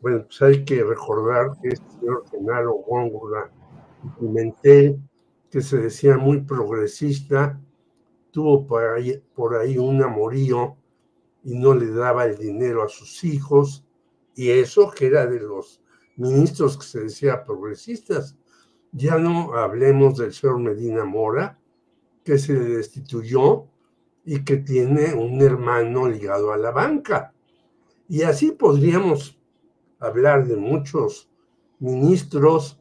[0.00, 3.50] bueno, pues hay que recordar que este señor Genaro Góngora
[4.18, 4.98] Pimentel,
[5.50, 7.60] que se decía muy progresista,
[8.30, 10.76] tuvo por ahí, por ahí un amorío
[11.42, 13.84] y no le daba el dinero a sus hijos,
[14.34, 15.80] y eso que era de los
[16.16, 18.36] ministros que se decía progresistas.
[18.92, 21.58] Ya no hablemos del señor Medina Mora,
[22.24, 23.66] que se destituyó
[24.24, 27.32] y que tiene un hermano ligado a la banca.
[28.08, 29.38] Y así podríamos
[29.98, 31.30] hablar de muchos
[31.78, 32.80] ministros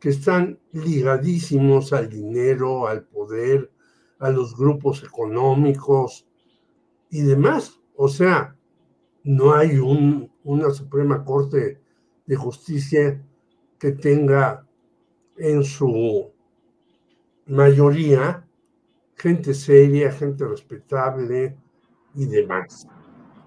[0.00, 3.70] que están ligadísimos al dinero, al poder,
[4.18, 6.26] a los grupos económicos
[7.08, 7.80] y demás.
[7.96, 8.56] O sea,
[9.22, 9.78] no hay
[10.44, 11.80] una Suprema Corte
[12.26, 13.22] de Justicia
[13.78, 14.66] que tenga
[15.36, 16.30] en su
[17.46, 18.46] mayoría
[19.16, 21.56] gente seria, gente respetable
[22.14, 22.86] y demás,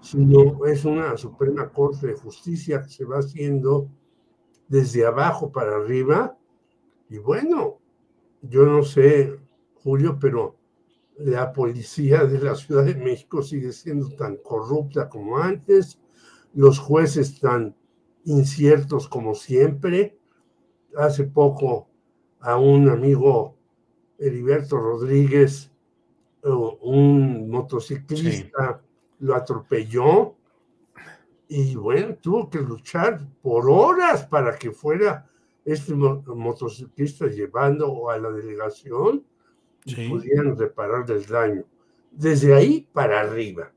[0.00, 3.88] sino es una Suprema Corte de Justicia que se va haciendo
[4.66, 6.36] desde abajo para arriba.
[7.08, 7.78] Y bueno,
[8.42, 9.38] yo no sé,
[9.82, 10.56] Julio, pero
[11.18, 15.98] la policía de la Ciudad de México sigue siendo tan corrupta como antes,
[16.58, 17.76] los jueces tan
[18.24, 20.18] inciertos como siempre,
[20.96, 21.86] hace poco
[22.40, 23.54] a un amigo
[24.18, 25.70] Heriberto Rodríguez,
[26.42, 28.82] un motociclista,
[29.20, 30.34] lo atropelló
[31.46, 35.30] y bueno, tuvo que luchar por horas para que fuera
[35.64, 39.24] este motociclista llevando a la delegación
[39.84, 41.62] y pudieran reparar el daño.
[42.10, 43.70] Desde ahí para arriba.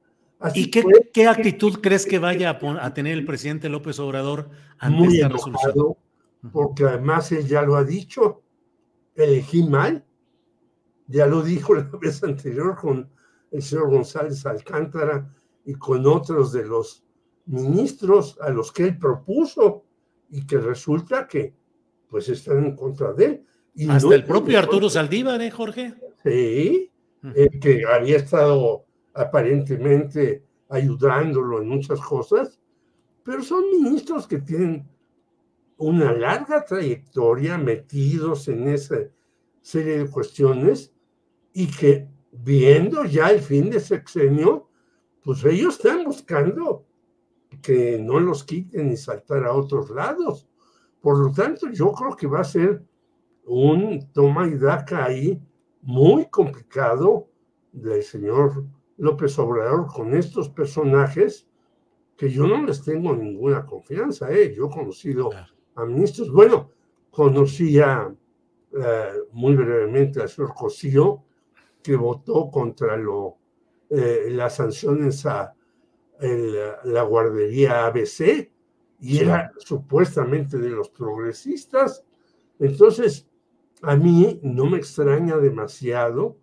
[0.54, 4.50] ¿Y qué, qué, actitud crees que vaya a, tener el presidente López Obrador
[4.80, 5.96] ante muy esta enojado, resolución?
[6.52, 8.42] porque además él ya lo ha dicho,
[9.16, 10.04] elegí mal,
[11.08, 13.10] ya lo dijo la vez anterior con
[13.52, 15.34] el señor González Alcántara
[15.66, 17.04] y con otros de los
[17.46, 19.84] ministros a los que él propuso
[20.30, 21.54] y que resulta que
[22.08, 23.46] pues están en contra de él.
[23.74, 25.94] Y Hasta no el propio Arturo Saldívar, ¿eh, Jorge?
[26.24, 26.92] Sí,
[27.36, 32.60] el que había estado aparentemente ayudándolo en muchas cosas,
[33.24, 34.88] pero son ministros que tienen
[35.78, 38.98] una larga trayectoria metidos en esa
[39.62, 40.94] serie de cuestiones
[41.54, 44.70] y que viendo ya el fin de sexenio,
[45.24, 46.86] pues ellos están buscando
[47.62, 50.48] que no los quiten y saltar a otros lados.
[51.02, 52.84] Por lo tanto, yo creo que va a ser
[53.46, 55.42] un toma y daca ahí
[55.82, 57.28] muy complicado
[57.72, 58.66] del señor
[59.02, 61.48] López Obrador con estos personajes
[62.16, 64.32] que yo no les tengo ninguna confianza.
[64.32, 64.54] ¿eh?
[64.56, 65.32] Yo he conocido
[65.74, 66.70] a ministros, bueno,
[67.10, 68.14] conocía
[68.72, 71.24] eh, muy brevemente al señor Cosío,
[71.82, 73.38] que votó contra lo,
[73.90, 75.56] eh, las sanciones a
[76.84, 78.52] la guardería ABC
[79.00, 82.06] y era supuestamente de los progresistas.
[82.60, 83.28] Entonces,
[83.82, 86.38] a mí no me extraña demasiado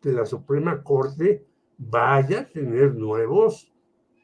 [0.00, 1.44] que la Suprema Corte
[1.78, 3.72] vaya a tener nuevos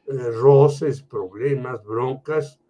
[0.06, 2.60] eh, roces, problemas, broncas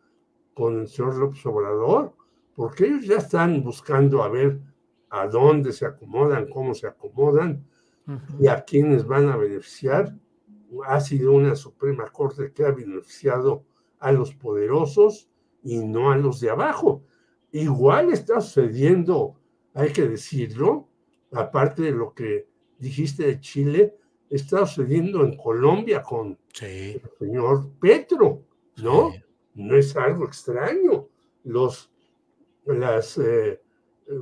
[0.54, 2.14] con el señor López Obrador,
[2.54, 4.60] porque ellos ya están buscando a ver
[5.08, 7.64] a dónde se acomodan, cómo se acomodan
[8.38, 10.14] y a quiénes van a beneficiar.
[10.86, 13.64] Ha sido una Suprema Corte que ha beneficiado
[13.98, 15.28] a los poderosos
[15.62, 17.04] y no a los de abajo.
[17.52, 19.36] Igual está sucediendo,
[19.74, 20.88] hay que decirlo,
[21.32, 22.48] aparte de lo que
[22.78, 23.96] dijiste de Chile,
[24.30, 28.42] está sucediendo en Colombia con el señor Petro,
[28.76, 29.12] ¿no?
[29.54, 31.08] No es algo extraño.
[31.44, 31.90] Los
[32.66, 33.60] las, eh,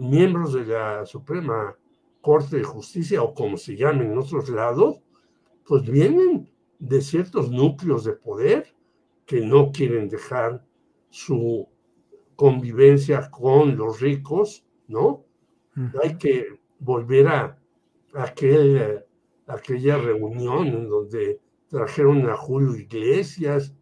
[0.01, 1.77] miembros de la Suprema
[2.21, 5.01] Corte de Justicia, o como se llama en otros lados,
[5.67, 8.75] pues vienen de ciertos núcleos de poder
[9.27, 10.65] que no quieren dejar
[11.11, 11.69] su
[12.37, 15.25] convivencia con los ricos, ¿no?
[16.03, 17.59] Hay que volver a
[18.15, 19.05] aquel,
[19.49, 23.75] aquella reunión en donde trajeron a Julio Iglesias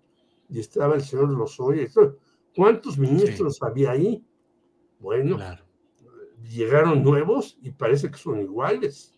[0.48, 1.86] y estaba el señor Lozoya.
[2.54, 4.24] ¿Cuántos ministros había ahí?
[4.98, 5.38] Bueno,
[6.42, 9.12] llegaron nuevos y parece que son iguales.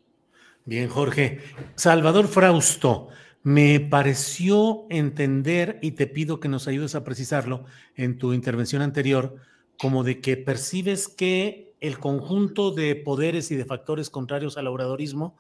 [0.64, 1.40] Bien, Jorge.
[1.76, 3.08] Salvador Frausto,
[3.42, 7.64] me pareció entender, y te pido que nos ayudes a precisarlo
[7.94, 9.36] en tu intervención anterior,
[9.78, 15.36] como de que percibes que el conjunto de poderes y de factores contrarios al obradorismo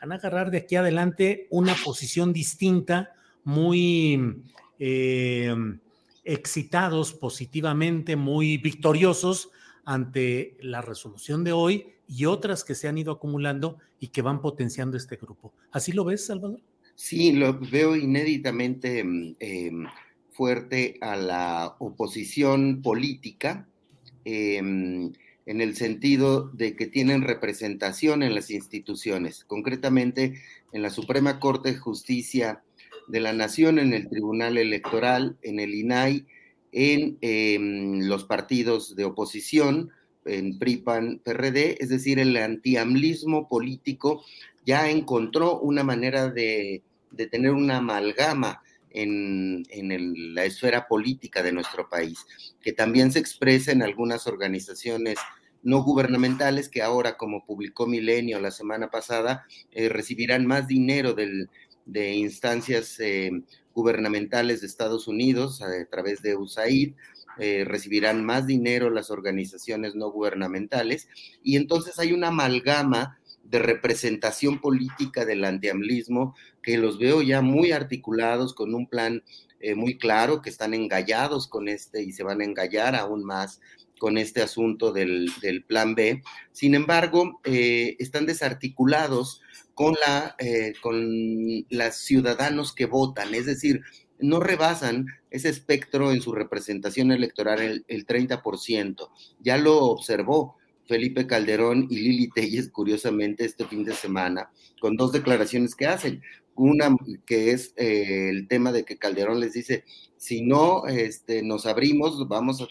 [0.00, 3.14] van a agarrar de aquí adelante una posición distinta,
[3.44, 4.42] muy
[4.78, 5.54] eh,
[6.24, 9.50] excitados positivamente, muy victoriosos
[9.84, 14.40] ante la resolución de hoy y otras que se han ido acumulando y que van
[14.40, 15.52] potenciando este grupo.
[15.70, 16.60] ¿Así lo ves, Salvador?
[16.94, 19.86] Sí, lo veo inéditamente mm, em,
[20.30, 23.66] fuerte a la oposición política,
[24.24, 25.12] em,
[25.46, 30.34] en el sentido de que tienen representación en las instituciones, concretamente
[30.72, 32.62] en la Suprema Corte de Justicia
[33.08, 36.26] de la Nación, en el Tribunal Electoral, en el INAI,
[36.72, 39.90] en em, los partidos de oposición,
[40.24, 44.24] en PRIPAN, PRD, es decir, el antiamlismo político
[44.64, 46.82] ya encontró una manera de,
[47.30, 48.62] tener una amalgama
[48.94, 49.64] en,
[50.34, 52.18] la esfera política de nuestro país,
[52.60, 55.18] que también se expresa en algunas organizaciones
[55.62, 62.14] no gubernamentales que ahora, como publicó Milenio la semana pasada, eh, recibirán más dinero de
[62.14, 63.30] instancias eh,
[63.74, 66.94] gubernamentales de Estados Unidos a, través de USAID,
[67.38, 71.08] eh, recibirán más dinero las organizaciones no gubernamentales
[71.42, 77.72] y entonces hay una amalgama de representación política del antiamlismo que los veo ya muy
[77.72, 79.22] articulados con un plan
[79.60, 83.60] eh, muy claro, que están engallados con este y se van a engallar aún más
[83.98, 85.30] con este asunto del,
[85.68, 86.22] plan B.
[86.50, 89.40] Sin embargo, eh, están desarticulados
[89.74, 93.82] con, la, eh, con los ciudadanos que votan, es decir,
[94.18, 99.08] no rebasan ese espectro en su representación electoral el, 30%.
[99.40, 100.56] Ya lo observó
[100.86, 106.22] Felipe Calderón y Lili Telles, curiosamente, este fin de semana, con dos declaraciones que hacen.
[106.54, 106.96] Una
[107.26, 109.84] que es eh, el tema de que Calderón les dice,
[110.16, 112.68] si no este, nos abrimos, vamos a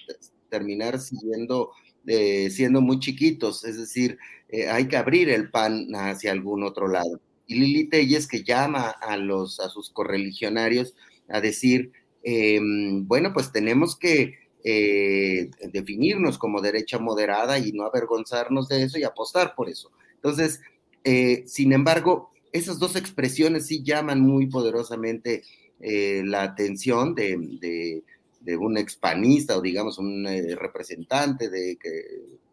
[0.49, 1.71] terminar siendo
[2.07, 4.17] eh, siendo muy chiquitos, es decir,
[4.49, 7.21] eh, hay que abrir el pan hacia algún otro lado.
[7.45, 10.95] Y Lili Telles que llama a, los, a sus correligionarios
[11.29, 11.91] a decir,
[12.23, 14.33] em, bueno, pues tenemos que
[14.63, 19.91] eh, definirnos como derecha moderada y no avergonzarnos de eso y apostar por eso.
[20.15, 20.59] Entonces,
[21.45, 25.43] sin embargo, esas dos expresiones sí llaman muy poderosamente
[25.79, 28.03] la atención de
[28.41, 31.77] de un expanista o digamos un eh, representante de,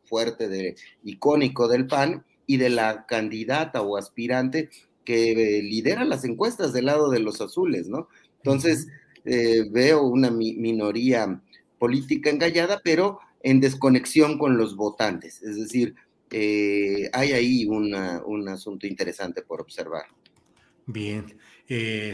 [0.04, 4.70] fuerte, de, icónico del PAN y de la candidata o aspirante
[5.04, 8.08] que eh, lidera las encuestas del lado de los azules, ¿no?
[8.36, 8.88] Entonces,
[9.24, 11.40] eh, veo una minoría
[11.78, 15.42] política engallada, pero en desconexión con los votantes.
[15.42, 15.94] Es decir,
[16.30, 20.04] hay ahí un asunto interesante por observar.
[20.86, 21.38] Bien,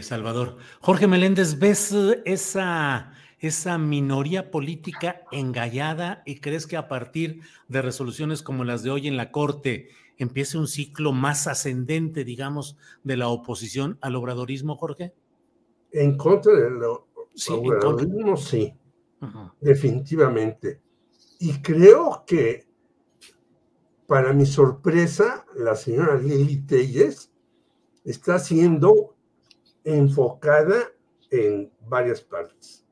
[0.01, 0.57] Salvador.
[0.79, 1.93] Jorge Meléndez, ¿ves
[2.25, 8.89] esa esa minoría política engallada y crees que a partir de resoluciones como las de
[8.89, 14.75] hoy en la Corte empiece un ciclo más ascendente, digamos, de la oposición al obradorismo,
[14.77, 15.13] Jorge?
[15.91, 16.79] En contra del
[17.49, 18.73] obradorismo, sí,
[19.59, 20.79] definitivamente.
[21.39, 22.65] Y creo que,
[24.07, 27.31] para mi sorpresa, la señora Lili Telles
[28.03, 29.15] está siendo
[29.83, 30.91] enfocada
[31.31, 32.85] en varias partes.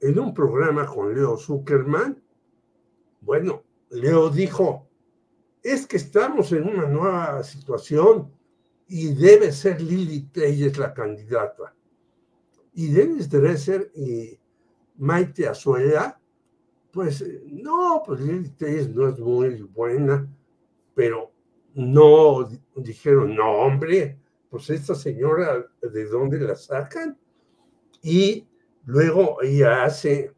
[0.00, 2.22] En un programa con Leo Zuckerman,
[3.20, 4.88] bueno, Leo dijo,
[5.62, 8.32] es que estamos en una nueva situación
[8.86, 11.74] y debe ser Lili Telles la candidata.
[12.72, 14.38] Y Dennis Dresser y
[14.98, 16.20] Maite Azuela,
[16.92, 20.28] pues no, pues Lili Telles no es muy buena,
[20.96, 21.30] pero
[21.74, 24.18] no dijeron, no, hombre,
[24.48, 27.18] pues esta señora, ¿de dónde la sacan?
[28.02, 28.48] Y
[28.86, 30.32] luego ella hace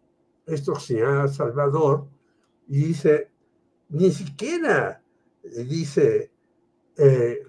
[0.47, 2.09] esto que se llama Salvador
[2.67, 3.31] y dice,
[3.91, 5.01] ni siquiera
[5.45, 6.33] dice
[6.97, 7.43] eh,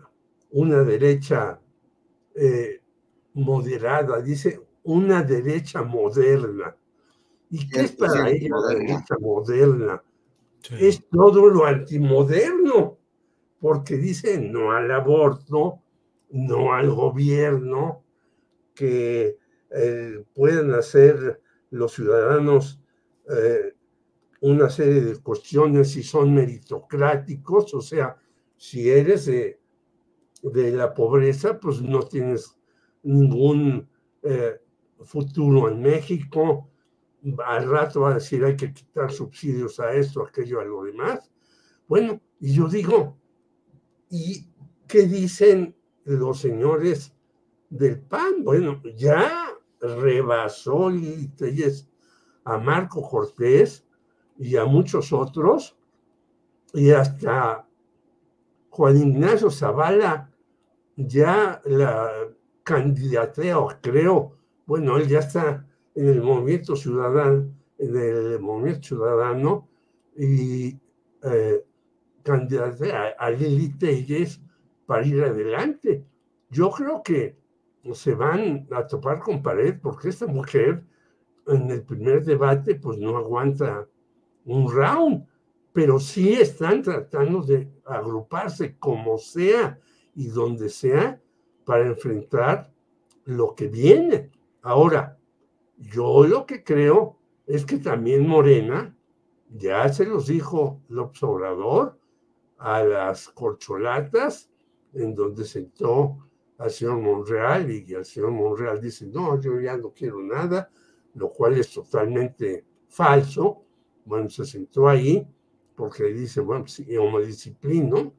[0.51, 1.59] una derecha
[2.35, 2.81] eh,
[3.33, 6.75] moderada, dice una derecha moderna.
[7.49, 10.03] ¿Y qué es para ella la derecha moderna?
[10.79, 12.98] Es todo lo antimoderno,
[13.59, 15.81] porque dice no al aborto,
[16.31, 18.03] no al gobierno,
[18.73, 19.37] que
[19.71, 21.41] eh, pueden hacer
[21.71, 22.81] los ciudadanos
[23.29, 23.73] eh,
[24.41, 28.17] una serie de cuestiones si son meritocráticos, o sea,
[28.55, 29.59] si eres de,
[30.41, 32.57] la pobreza, pues no tienes
[33.03, 33.89] ningún
[34.23, 34.59] eh,
[35.03, 36.69] futuro en México.
[37.45, 41.29] Al rato va a decir hay que quitar subsidios a esto, aquello, a lo demás.
[41.87, 43.17] Bueno, y yo digo,
[44.09, 44.47] ¿y
[44.87, 47.13] qué dicen los señores
[47.69, 48.43] del PAN?
[48.43, 49.49] Bueno, ya
[49.79, 50.89] rebasó
[52.45, 53.85] a Marco Cortés
[54.37, 55.77] y a muchos otros,
[56.73, 57.67] y hasta
[58.69, 60.31] Juan Ignacio Zavala
[60.95, 62.09] ya la
[62.63, 65.65] candidatea, creo, bueno, él ya está
[65.95, 69.67] en el movimiento ciudadano, en el movimiento ciudadano,
[70.15, 70.77] y
[71.23, 71.65] eh,
[72.29, 74.39] candidatea a Lili Telles
[74.85, 76.05] para ir adelante.
[76.51, 77.35] Yo creo que
[77.93, 80.83] se van a topar con pared porque esta mujer
[81.47, 83.87] en el primer debate pues no aguanta
[84.45, 85.25] un round,
[85.73, 89.79] pero sí están tratando de agruparse como sea
[90.13, 91.19] y donde sea
[91.65, 92.71] para enfrentar
[93.25, 94.31] lo que viene.
[94.61, 95.17] Ahora,
[95.77, 98.95] yo lo que creo es que también Morena,
[99.49, 101.98] ya se los dijo López Obrador,
[102.59, 104.49] a las corcholatas,
[104.93, 109.91] en donde sentó al señor Monreal y el señor Monreal dice, no, yo ya no
[109.91, 110.69] quiero nada,
[111.13, 113.63] lo cual es totalmente falso.
[114.05, 115.25] Bueno, se sentó ahí
[115.75, 118.13] porque dice, bueno, si o me disciplino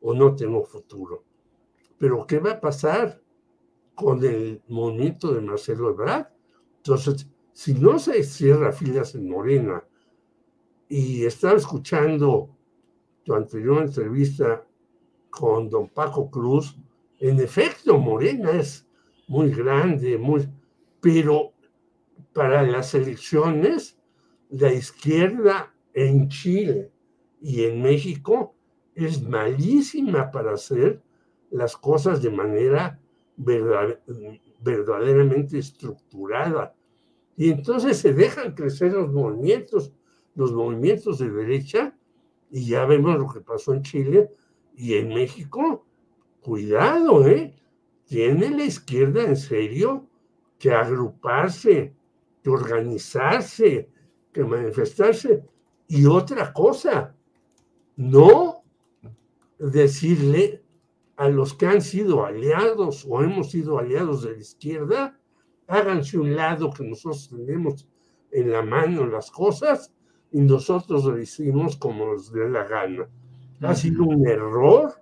[0.00, 1.24] o no tengo futuro.
[1.98, 3.20] Pero ¿qué va a pasar
[3.94, 6.28] con el movimiento de Marcelo Ebrard?
[6.78, 9.84] Entonces, si no se cierra filas en Morena
[10.88, 12.56] y estaba escuchando
[13.24, 14.64] tu anterior entrevista
[15.30, 16.76] con don Paco Cruz,
[17.18, 18.86] en efecto, Morena es
[19.28, 20.48] muy grande, muy,
[21.00, 21.52] pero
[22.32, 23.98] para las elecciones,
[24.50, 26.92] la izquierda en Chile
[27.40, 28.54] y en México
[28.94, 31.02] es malísima para hacer
[31.50, 33.00] las cosas de manera
[33.36, 36.74] verdaderamente estructurada.
[37.36, 39.92] Y entonces se dejan crecer los movimientos,
[40.34, 41.96] los movimientos de derecha,
[42.52, 44.30] y ya vemos lo que pasó en Chile
[44.76, 45.86] y en México,
[46.42, 47.56] cuidado, ¿eh?
[48.04, 50.06] Tiene la izquierda en serio
[50.58, 51.94] que agruparse,
[52.42, 53.88] que organizarse,
[54.32, 55.42] que manifestarse.
[55.88, 57.16] Y otra cosa,
[57.96, 58.62] no
[59.58, 60.62] decirle
[61.16, 65.18] a los que han sido aliados o hemos sido aliados de la izquierda,
[65.68, 67.88] háganse un lado que nosotros tenemos
[68.30, 69.90] en la mano las cosas
[70.32, 73.08] y nosotros lo hicimos como nos dé la gana.
[73.60, 74.94] Ha sido un error.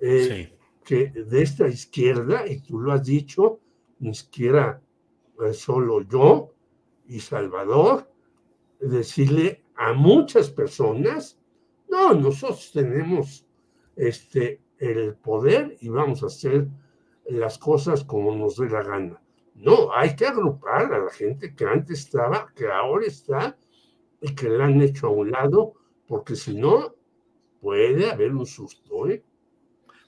[0.00, 0.52] Eh,
[0.88, 3.60] que de esta izquierda, y tú lo has dicho,
[3.98, 4.80] ni siquiera
[5.44, 6.54] eh, solo yo
[7.06, 8.10] y Salvador,
[8.80, 11.38] decirle a muchas personas,
[11.90, 13.44] no, nosotros tenemos
[13.96, 16.66] este, el poder y vamos a hacer
[17.26, 19.20] las cosas como nos dé la gana.
[19.56, 23.58] No, hay que agrupar a la gente que antes estaba, que ahora está
[24.20, 25.74] y que la han hecho a un lado,
[26.06, 26.94] porque si no,
[27.60, 29.08] puede haber un susto.
[29.08, 29.22] ¿eh?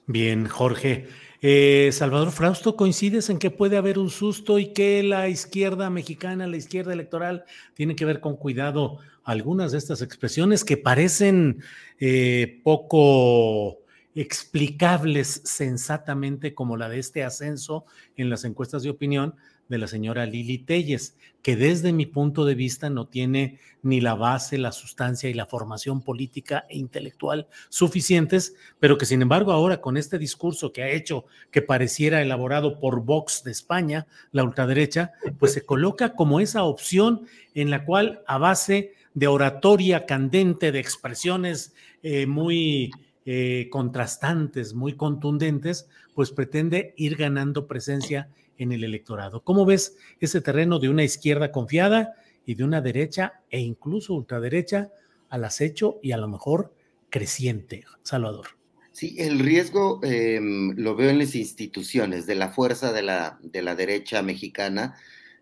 [0.07, 1.09] Bien, Jorge.
[1.43, 6.47] Eh, Salvador Frausto, ¿coincides en que puede haber un susto y que la izquierda mexicana,
[6.47, 11.63] la izquierda electoral, tiene que ver con cuidado algunas de estas expresiones que parecen
[11.99, 13.79] eh, poco
[14.15, 17.85] explicables sensatamente como la de este ascenso
[18.17, 19.37] en las encuestas de opinión
[19.71, 24.15] de la señora Lili Telles, que desde mi punto de vista no tiene ni la
[24.15, 29.81] base, la sustancia y la formación política e intelectual suficientes, pero que sin embargo ahora
[29.81, 35.13] con este discurso que ha hecho que pareciera elaborado por Vox de España, la ultraderecha,
[35.39, 40.81] pues se coloca como esa opción en la cual a base de oratoria candente, de
[40.81, 41.73] expresiones
[42.03, 42.91] eh, muy
[43.25, 48.29] eh, contrastantes, muy contundentes, pues pretende ir ganando presencia
[48.61, 49.43] en el electorado.
[49.43, 52.15] ¿Cómo ves ese terreno de una izquierda confiada
[52.45, 54.91] y de una derecha e incluso ultraderecha
[55.31, 56.75] al acecho y a lo mejor
[57.09, 58.49] creciente, Salvador?
[58.93, 63.63] Sí, el riesgo em, lo veo en las instituciones, de la fuerza de la, de
[63.63, 64.97] la derecha mexicana,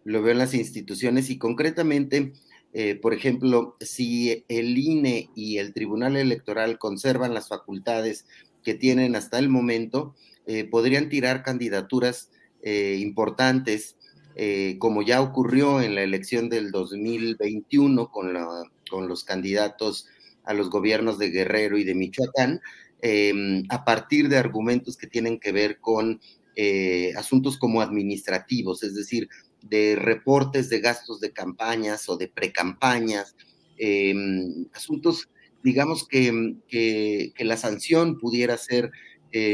[0.04, 2.34] lo veo en las instituciones y concretamente,
[2.72, 8.26] eh, por ejemplo, si el INE y el Tribunal Electoral conservan las facultades
[8.62, 10.14] que tienen hasta el momento,
[10.46, 12.30] eh, podrían tirar candidaturas
[12.62, 13.96] eh, importantes,
[14.34, 18.36] eh, como ya ocurrió en la elección del 2021 con,
[18.90, 20.06] con los candidatos
[20.44, 22.60] a los gobiernos de Guerrero y de Michoacán,
[23.00, 26.20] em, a partir de argumentos que tienen que ver con
[26.56, 29.28] eh, asuntos como administrativos, es decir,
[29.62, 33.36] de reportes de gastos de campañas o de precampañas,
[33.76, 35.28] em, asuntos,
[35.62, 38.90] digamos, que, que, la sanción pudiera ser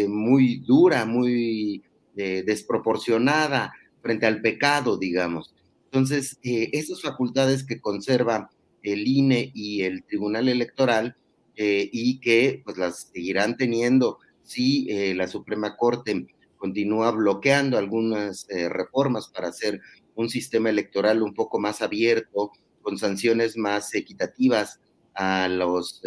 [0.09, 1.83] muy dura, muy
[2.15, 3.73] desproporcionada
[4.05, 5.55] frente al pecado, digamos.
[5.95, 8.51] Entonces, eh, esas facultades que conserva
[8.83, 11.17] el INE y el Tribunal Electoral
[11.55, 16.27] eh, y que pues las seguirán teniendo si eh, la Suprema Corte
[16.59, 19.81] continúa bloqueando algunas reformas para hacer
[20.17, 22.51] un sistema electoral un poco más abierto,
[22.83, 24.81] con sanciones más equitativas
[25.15, 26.01] a los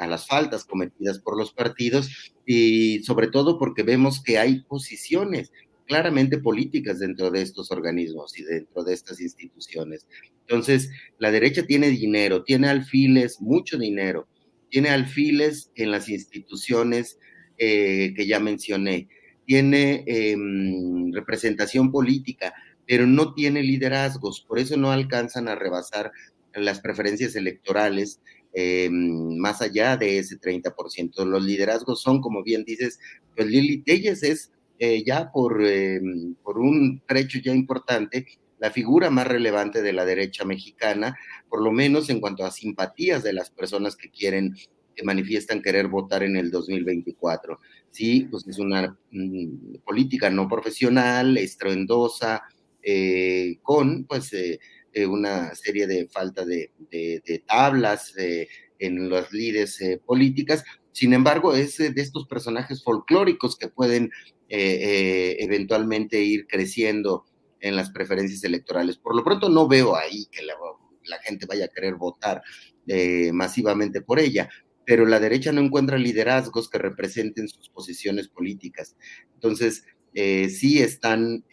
[0.00, 5.52] a las faltas cometidas por los partidos y sobre todo porque vemos que hay posiciones
[5.86, 10.06] claramente políticas dentro de estos organismos y dentro de estas instituciones.
[10.40, 14.28] Entonces, la derecha tiene dinero, tiene alfiles, mucho dinero,
[14.70, 17.18] tiene alfiles en las instituciones
[17.58, 19.08] eh, que ya mencioné,
[19.46, 22.54] tiene em, representación política,
[22.86, 26.12] pero no tiene liderazgos, por eso no alcanzan a rebasar
[26.54, 28.20] las preferencias electorales
[28.56, 31.24] eh, más allá de ese 30%.
[31.24, 33.00] Los liderazgos son, como bien dices,
[33.34, 36.00] pues Lili Telles es eh, ya por, eh,
[36.42, 38.26] por un trecho ya importante
[38.60, 41.18] la figura más relevante de la derecha mexicana,
[41.48, 44.54] por lo menos en cuanto a simpatías de las personas que quieren,
[44.94, 47.58] que manifiestan querer votar en el 2024.
[47.90, 52.44] Sí, pues es una mm, política no profesional, estruendosa,
[53.62, 54.30] con pues
[55.08, 56.70] una serie de falta de,
[57.46, 58.48] tablas eh,
[58.78, 60.64] en las líderes eh, políticas.
[60.92, 64.10] Sin embargo, es de estos personajes folclóricos que pueden
[64.48, 67.24] eventualmente ir creciendo
[67.60, 68.98] en las preferencias electorales.
[68.98, 72.40] Por lo pronto no veo ahí que la, gente vaya a querer votar
[73.32, 74.48] masivamente por ella,
[74.84, 78.94] pero la derecha no encuentra liderazgos que representen sus posiciones políticas.
[79.34, 79.84] Entonces,
[80.14, 81.44] sí están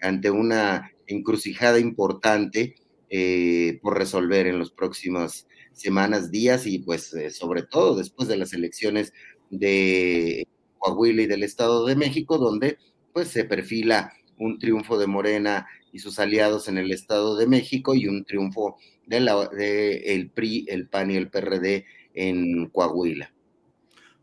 [0.00, 2.76] ante una encrucijada importante
[3.10, 8.36] eh, por resolver en las próximas semanas, días y pues eh, sobre todo después de
[8.36, 9.12] las elecciones
[9.50, 10.46] de
[10.78, 12.78] Coahuila y del Estado de México, donde
[13.12, 17.94] pues se perfila un triunfo de Morena y sus aliados en el Estado de México
[17.94, 18.76] y un triunfo
[19.06, 23.32] de, la, de PRI, el PAN y el PRD en Coahuila.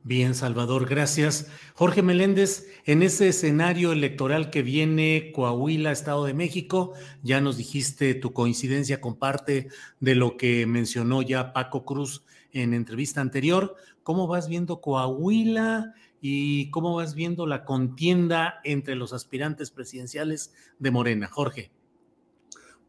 [0.07, 1.49] Bien, Salvador, gracias.
[1.73, 8.13] Jorge Meléndez, en ese escenario electoral que viene Coahuila, Estado de México, ya nos dijiste
[8.13, 9.67] tu coincidencia con parte
[9.99, 13.77] de lo que mencionó ya Paco Cruz en entrevista anterior.
[14.03, 20.91] ¿Cómo vas viendo Coahuila y cómo vas viendo la contienda entre los aspirantes presidenciales de
[20.91, 21.27] Morena?
[21.31, 21.71] Jorge.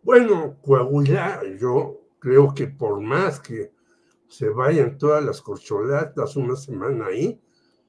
[0.03, 3.71] Bueno, Coahuila, yo creo que por más que
[4.37, 7.41] se vayan todas las corcholatas una semana ahí,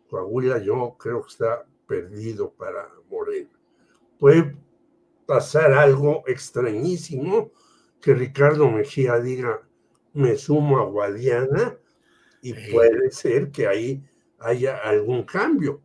[0.09, 3.49] Coahuila yo creo que está perdido para Morena.
[4.17, 4.55] Puede
[5.25, 7.51] pasar algo extrañísimo
[7.99, 9.67] que Ricardo Mejía diga,
[10.13, 11.77] me sumo a Guadiana
[12.41, 14.01] y puede ser que ahí
[14.39, 15.81] haya algún cambio.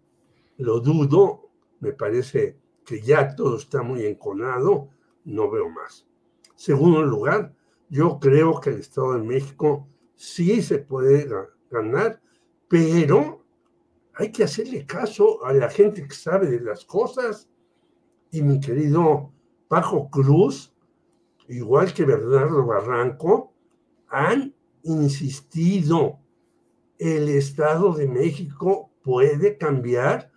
[0.59, 4.91] Lo dudo, me parece que ya todo está muy enconado,
[5.25, 6.07] no veo más.
[6.55, 7.53] Segundo lugar,
[7.89, 9.89] yo creo que el Estado de México
[10.23, 11.29] sí se puede
[11.69, 12.21] ganar,
[12.69, 13.45] pero
[14.15, 17.51] hay que hacerle caso a la gente que sabe de las cosas.
[18.31, 19.33] Y mi querido
[19.67, 20.73] Pajo Cruz,
[21.49, 23.53] igual que Bernardo Barranco,
[24.09, 24.55] han
[24.85, 26.21] insistido
[26.99, 30.31] el Estado de México puede cambiar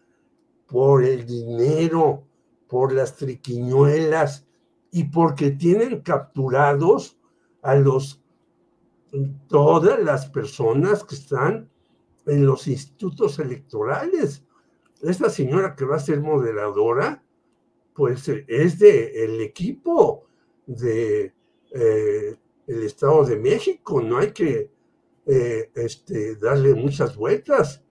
[0.66, 2.24] por el dinero,
[2.68, 4.48] por las triquiñuelas
[4.90, 7.20] y porque tienen capturados
[7.62, 8.25] a los
[9.48, 11.70] todas las personas que están
[12.26, 14.44] en los institutos electorales.
[15.02, 17.24] Esta señora que va a ser moderadora,
[17.94, 20.26] pues es de el equipo
[20.66, 21.34] de
[21.72, 22.36] eh,
[22.68, 24.72] Estado de México, no hay que
[25.26, 27.84] eh, este, darle muchas vueltas.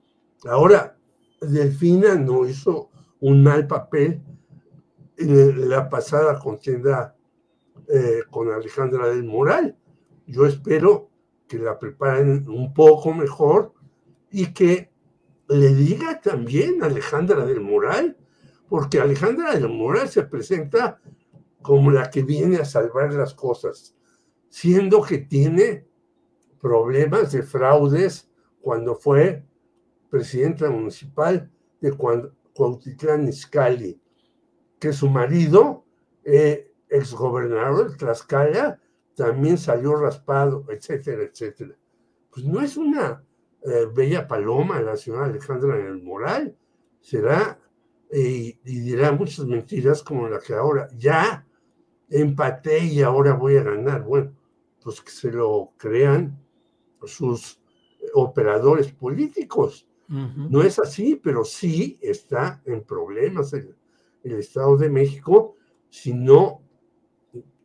[0.44, 0.96] Ahora,
[1.40, 2.90] Delfina no hizo
[3.20, 4.20] un mal papel
[5.16, 7.16] en la pasada contienda
[7.88, 9.76] eh, con Alejandra del Moral.
[10.26, 11.10] Yo espero
[11.48, 13.74] que la preparen un poco mejor
[14.30, 14.90] y que
[15.48, 18.16] le diga también a Alejandra del Moral,
[18.68, 21.00] porque Alejandra del Moral se presenta
[21.62, 23.94] como la que viene a salvar las cosas,
[24.48, 25.86] siendo que tiene
[26.60, 28.30] problemas de fraudes
[28.60, 29.44] cuando fue
[30.10, 31.50] presidenta municipal
[31.80, 31.92] de
[32.54, 34.00] Cuautitlán Izcalli,
[34.78, 35.84] que su marido,
[36.24, 38.80] eh, exgobernador de Tlaxcala,
[39.14, 41.74] también salió raspado, etcétera, etcétera.
[42.30, 43.24] Pues no es una
[43.62, 46.56] eh, bella paloma la señora Alejandra en el Moral,
[47.00, 47.58] será
[48.12, 51.44] y dirá muchas mentiras como la que ahora ya
[52.08, 54.04] empaté y ahora voy a ganar.
[54.04, 54.32] Bueno,
[54.82, 56.38] pues que se lo crean
[57.06, 57.60] sus
[58.12, 59.88] operadores políticos.
[60.06, 63.74] No es así, pero sí está en problemas el,
[64.22, 65.56] Estado de México
[65.90, 66.62] si no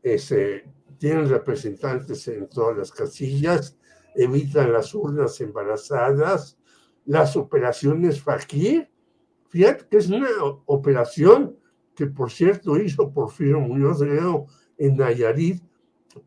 [0.03, 0.65] ese,
[0.99, 3.77] tienen representantes en todas las casillas,
[4.15, 6.57] evitan las urnas embarazadas,
[7.05, 8.91] las operaciones Fakir.
[9.47, 10.27] Fíjate que es una
[10.65, 11.57] operación
[11.95, 14.45] que, por cierto, hizo Porfirio Muñoz Ledo
[14.77, 15.63] en Nayarit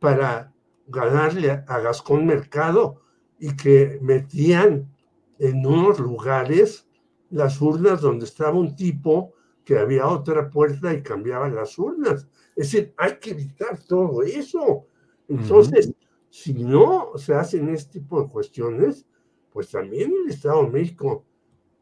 [0.01, 0.53] para
[0.87, 3.03] ganarle a Gascón Mercado
[3.39, 4.93] y que metían
[5.39, 6.89] en unos lugares
[7.31, 12.29] las urnas donde estaba un tipo que había otra puerta y cambiaba las urnas.
[12.57, 14.87] Es decir, hay que evitar todo eso.
[15.29, 15.93] Entonces,
[16.29, 19.07] si no se hacen este tipo de cuestiones,
[19.53, 21.25] pues también el Estado de México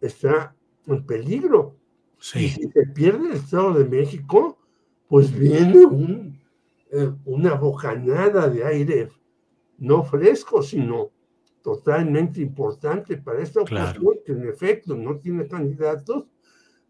[0.01, 0.55] está
[0.87, 1.77] en peligro.
[2.19, 2.51] Sí.
[2.51, 4.59] si se pierde el Estado de México,
[5.09, 6.39] pues viene un,
[6.91, 9.11] eh, una bocanada de aire
[9.79, 11.11] no fresco, sino
[11.63, 16.25] totalmente importante para esta ocasión, que en efecto no tiene candidatos,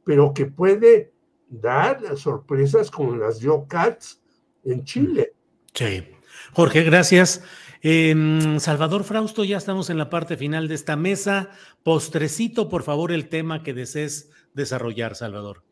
[0.04, 1.12] pero que puede
[1.48, 4.18] dar sorpresas como las dio Katz
[4.64, 5.34] en Chile.
[5.74, 6.04] Sí.
[6.52, 7.42] Jorge, gracias.
[7.82, 11.50] Salvador Frausto, ya estamos en la parte final de esta mesa.
[11.82, 15.62] Postrecito, por favor, el tema que desees desarrollar, Salvador.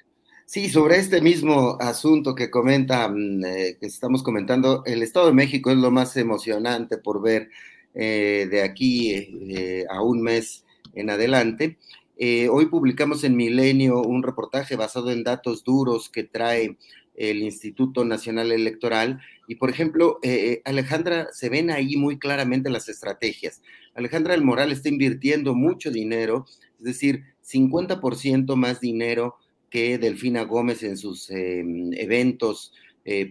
[0.46, 5.34] Sí, sobre este mismo asunto que comenta, mm, eh, que estamos comentando, el Estado de
[5.34, 7.50] México es lo más emocionante por ver
[7.92, 10.64] eh, de aquí eh, a un mes
[10.94, 11.76] en adelante.
[12.18, 16.76] Eh, hoy publicamos en Milenio un reportaje basado en datos duros que trae
[17.14, 19.20] el Instituto Nacional Electoral.
[19.46, 20.20] Y, por ejemplo,
[20.64, 23.62] Alejandra, se ven ahí muy claramente las estrategias.
[23.94, 26.44] Alejandra del Moral está invirtiendo mucho dinero,
[26.78, 29.36] es decir, 50% más dinero
[29.70, 32.72] que Delfina Gómez en sus eventos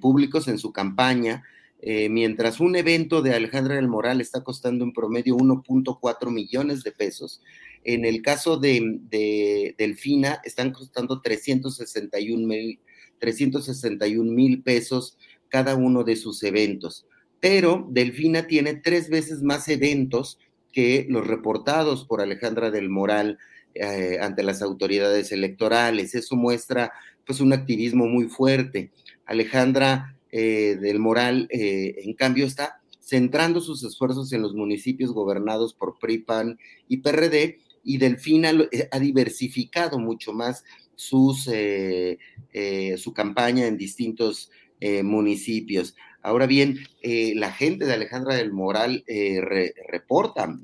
[0.01, 1.45] públicos, en su campaña.
[1.80, 6.91] Eh, mientras un evento de Alejandra del Moral está costando en promedio 1.4 millones de
[6.91, 7.41] pesos,
[7.84, 12.80] en el caso de, Delfina están costando 361 mil
[13.20, 15.18] 361 mil pesos
[15.49, 17.06] cada uno de sus eventos.
[17.40, 20.40] Pero Delfina tiene tres veces más eventos
[20.72, 23.38] que los reportados por Alejandra del Moral
[23.74, 26.16] eh, ante las autoridades electorales.
[26.16, 26.91] Eso muestra
[27.26, 28.91] pues un activismo muy fuerte.
[29.26, 35.74] Alejandra eh, del Moral, eh, en cambio, está centrando sus esfuerzos en los municipios gobernados
[35.74, 40.64] por PRIPAN y PRD, y Delfina eh, ha diversificado mucho más
[40.95, 44.51] sus, su campaña en distintos
[45.03, 45.95] municipios.
[46.23, 49.03] Ahora bien, la gente de Alejandra del Moral
[49.91, 50.57] reporta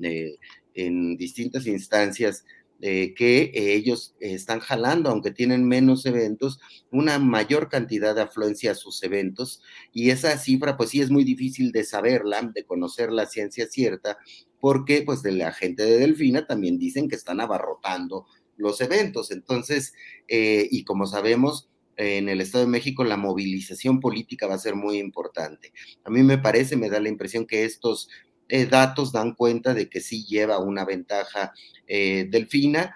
[0.74, 2.46] en distintas instancias
[2.86, 6.60] eh, que ellos están jalando, aunque tienen menos eventos,
[6.92, 9.62] una mayor cantidad de afluencia a sus eventos.
[9.94, 14.18] Y esa cifra, pues sí es muy difícil de saberla, de conocer la ciencia cierta,
[14.64, 19.30] porque pues de la gente de Delfina también dicen que están abarrotando los eventos.
[19.32, 19.94] Entonces,
[20.30, 24.76] eh, y como sabemos, en el Estado de México la movilización política va a ser
[24.76, 25.74] muy importante.
[26.06, 28.08] A mí me parece, me da la impresión que estos
[28.48, 31.52] eh, datos dan cuenta de que sí lleva una ventaja
[31.86, 32.96] eh, Delfina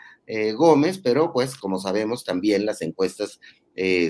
[0.56, 3.40] Gómez, pero pues como sabemos también las encuestas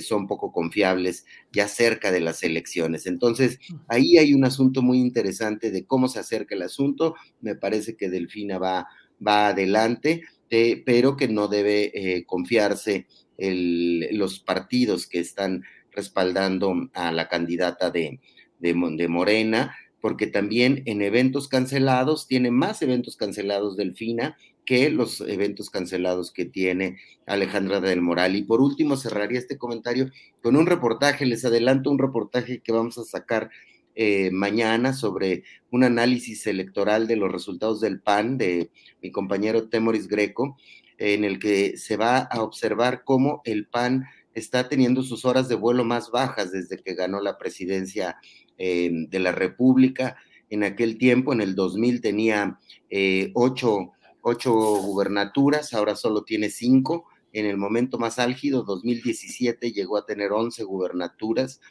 [0.02, 3.06] son poco confiables ya cerca de las elecciones.
[3.06, 7.16] Entonces, ahí hay un asunto muy interesante de cómo se acerca el asunto.
[7.42, 8.88] Me parece que Delfina va
[9.26, 13.08] va adelante, eh, pero que no debe eh, confiarse
[13.38, 18.20] el, los partidos que están respaldando a la candidata de,
[18.60, 24.38] de, de Morena, porque también en eventos cancelados, tiene más eventos cancelados Delfina
[24.68, 28.36] que los eventos cancelados que tiene Alejandra del Moral.
[28.36, 30.12] Y por último, cerraría este comentario
[30.44, 33.50] con un reportaje, les adelanto un reportaje que vamos a sacar
[33.96, 38.70] eh, mañana sobre un análisis electoral de los resultados del PAN de
[39.02, 40.58] mi compañero Temoris Greco,
[40.98, 44.04] en el que se va a observar cómo el PAN
[44.34, 48.18] está teniendo sus horas de vuelo más bajas desde que ganó la presidencia
[48.58, 50.18] eh, de la República.
[50.50, 57.06] En aquel tiempo, en el 2000, tenía eh, ocho ocho gubernaturas, ahora solo tiene cinco.
[57.34, 61.62] En el momento más álgido, 2017, llegó a tener 11 gubernaturas.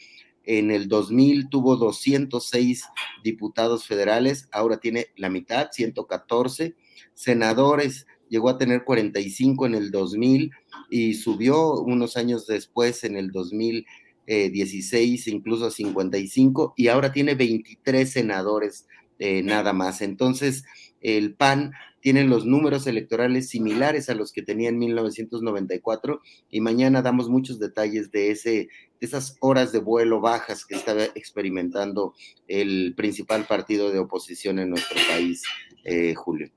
[0.45, 2.85] En el 2000 tuvo 206
[3.25, 6.77] diputados federales, ahora tiene la mitad, 114.
[7.15, 10.53] Senadores, llegó a tener 45 en el 2000
[10.91, 18.09] y subió unos años después, en el 2016, incluso a 55, y ahora tiene 23
[18.09, 18.87] senadores
[19.19, 20.01] eh, nada más.
[20.03, 20.65] Entonces,
[21.01, 21.73] el PAN
[22.07, 27.59] tienen los números electorales similares a los que tenía en 1994 y mañana damos muchos
[27.59, 28.69] detalles de, ese, de
[29.01, 32.15] esas horas de vuelo bajas que estaba experimentando
[32.47, 35.43] el principal partido de oposición en nuestro país,
[35.83, 36.49] eh, Julio.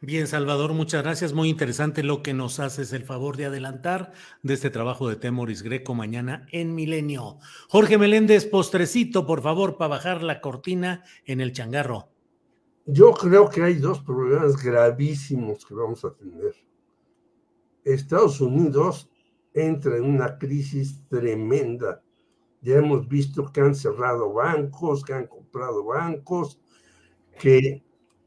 [0.00, 1.32] Bien, Salvador, muchas gracias.
[1.32, 5.62] Muy interesante lo que nos haces el favor de adelantar de este trabajo de Temoris
[5.62, 7.38] Greco mañana en Milenio.
[7.68, 12.15] Jorge Meléndez, postrecito, por favor, para bajar la cortina en el changarro.
[12.88, 16.54] Yo creo que hay dos problemas gravísimos que vamos a tener.
[17.84, 19.10] Estados Unidos
[19.52, 22.00] entra en una crisis tremenda.
[22.60, 26.60] Ya hemos visto que han cerrado bancos, que han comprado bancos,
[27.40, 27.84] que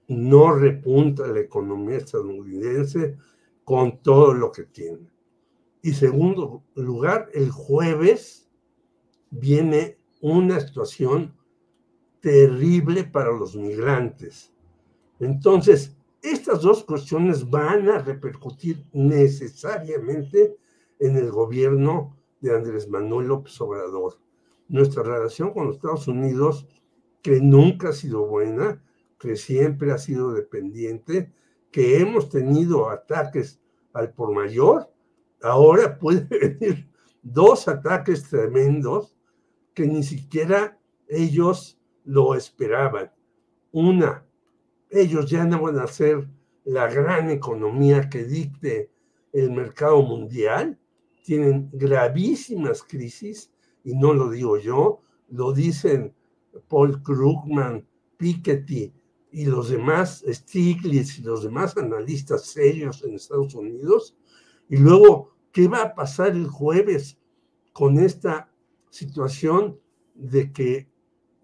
[0.09, 3.15] no repunta la economía estadounidense
[3.63, 5.09] con todo lo que tiene.
[5.81, 8.49] Y segundo lugar, el jueves
[9.29, 11.38] viene una situación
[12.21, 14.53] terrible para los migrantes.
[15.19, 20.57] Entonces, estas dos cuestiones van a repercutir necesariamente
[20.99, 24.19] en el gobierno de Andrés Manuel López Obrador.
[24.67, 26.67] Nuestra relación con los Estados Unidos,
[27.21, 28.83] que nunca ha sido buena,
[29.17, 31.33] que siempre ha sido dependiente,
[31.71, 33.61] que hemos tenido ataques
[33.93, 34.89] al por mayor,
[35.41, 36.27] ahora puede
[36.59, 36.89] venir
[37.21, 39.15] dos ataques tremendos
[39.73, 43.11] que ni siquiera ellos lo esperaban.
[43.71, 44.25] Una,
[44.89, 46.27] ellos ya no van a ser
[46.65, 48.91] la gran economía que dicte
[49.33, 50.79] el mercado mundial.
[51.23, 53.51] Tienen gravísimas crisis,
[53.83, 56.13] y no lo digo yo, lo dicen
[56.67, 58.93] Paul Krugman, Piketty
[59.31, 64.15] y los demás, Stiglitz y los demás analistas serios en Estados Unidos.
[64.67, 67.17] Y luego, ¿qué va a pasar el jueves
[67.73, 68.51] con esta
[68.89, 69.79] situación
[70.15, 70.88] de que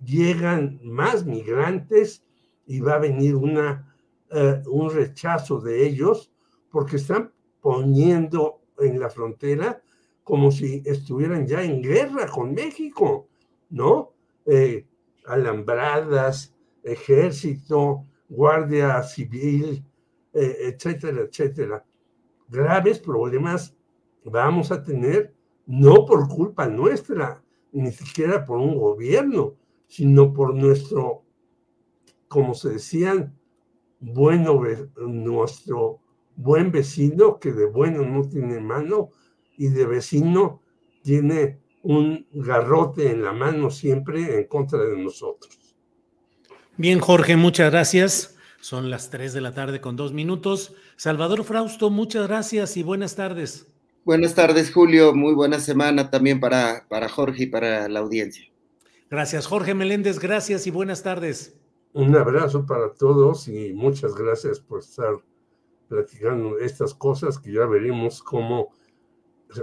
[0.05, 2.23] llegan más migrantes
[2.65, 3.95] y va a venir una,
[4.31, 6.31] eh, un rechazo de ellos
[6.69, 9.81] porque están poniendo en la frontera
[10.23, 13.27] como si estuvieran ya en guerra con México,
[13.69, 14.13] ¿no?
[14.45, 14.85] Eh,
[15.25, 16.53] alambradas,
[16.83, 19.83] ejército, guardia civil,
[20.33, 21.85] eh, etcétera, etcétera.
[22.49, 23.75] Graves problemas
[24.23, 25.33] vamos a tener,
[25.67, 29.53] no por culpa nuestra, ni siquiera por un gobierno,
[29.87, 31.23] sino por nuestro,
[32.27, 33.37] como se decían,
[33.99, 34.61] bueno,
[34.97, 35.99] nuestro
[36.35, 39.09] buen vecino, que de bueno no tiene mano,
[39.57, 40.61] y de vecino
[41.01, 45.75] tiene un garrote en la mano siempre en contra de nosotros.
[46.77, 48.35] Bien, Jorge, muchas gracias.
[48.59, 50.73] Son las 3 de la tarde con dos minutos.
[50.97, 53.67] Salvador Frausto, muchas gracias y buenas tardes.
[54.03, 55.13] Buenas tardes, Julio.
[55.13, 58.45] Muy buena semana también para, para Jorge y para la audiencia.
[59.09, 60.19] Gracias, Jorge Meléndez.
[60.19, 61.59] Gracias y buenas tardes.
[61.93, 65.15] Un abrazo para todos y muchas gracias por estar
[65.87, 68.73] platicando estas cosas que ya veremos cómo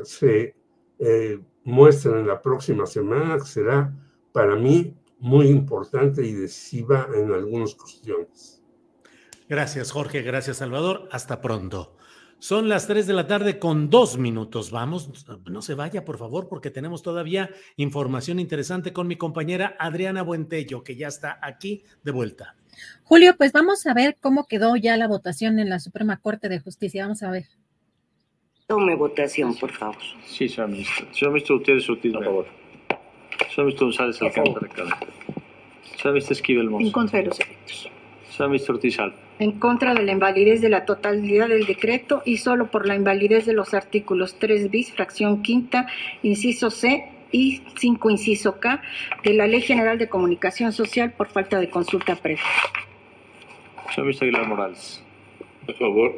[0.05, 0.55] se
[0.98, 3.93] eh, muestran en la próxima semana, que será
[4.32, 8.62] para mí muy importante y decisiva en algunas cuestiones.
[9.48, 10.23] Gracias, Jorge.
[10.23, 11.09] Gracias, Salvador.
[11.12, 11.97] Hasta pronto.
[12.43, 14.73] Son las 3 de la tarde con dos minutos.
[14.73, 20.23] Vamos, no se vaya, por favor, porque tenemos todavía información interesante con mi compañera Adriana
[20.23, 22.56] Buentello, que ya está aquí de vuelta.
[23.05, 26.59] Julio, pues vamos a ver cómo quedó ya la votación en la Suprema Corte de
[26.59, 27.05] Justicia.
[27.05, 27.44] Vamos a ver.
[28.66, 30.02] Tome votación, por favor.
[30.27, 31.14] Sí, señor ministro.
[31.14, 32.47] Señor ministro, ustedes Ortiz, por favor.
[33.55, 34.98] Señor ministro González Alcántara,
[35.97, 36.86] Señor ministro Esquivel Monzo.
[36.89, 37.89] En contra de los efectos.
[38.32, 38.98] Señor ministro Ortiz
[39.43, 43.44] en contra de la invalidez de la totalidad del decreto y solo por la invalidez
[43.44, 45.89] de los artículos 3 bis, fracción quinta,
[46.23, 48.81] inciso C y 5, inciso K,
[49.24, 52.44] de la Ley General de Comunicación Social por falta de consulta previa.
[53.90, 55.05] Señor ministro Aguilar Morales.
[55.69, 56.12] A favor.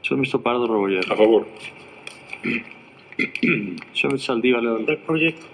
[0.00, 1.12] Señor ministro Pardo Rebolledo.
[1.12, 1.46] A favor.
[3.18, 4.62] Señor ministro Saldívar.
[4.62, 5.46] Del proyecto.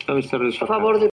[0.00, 1.13] Señor ministro Reyes A favor de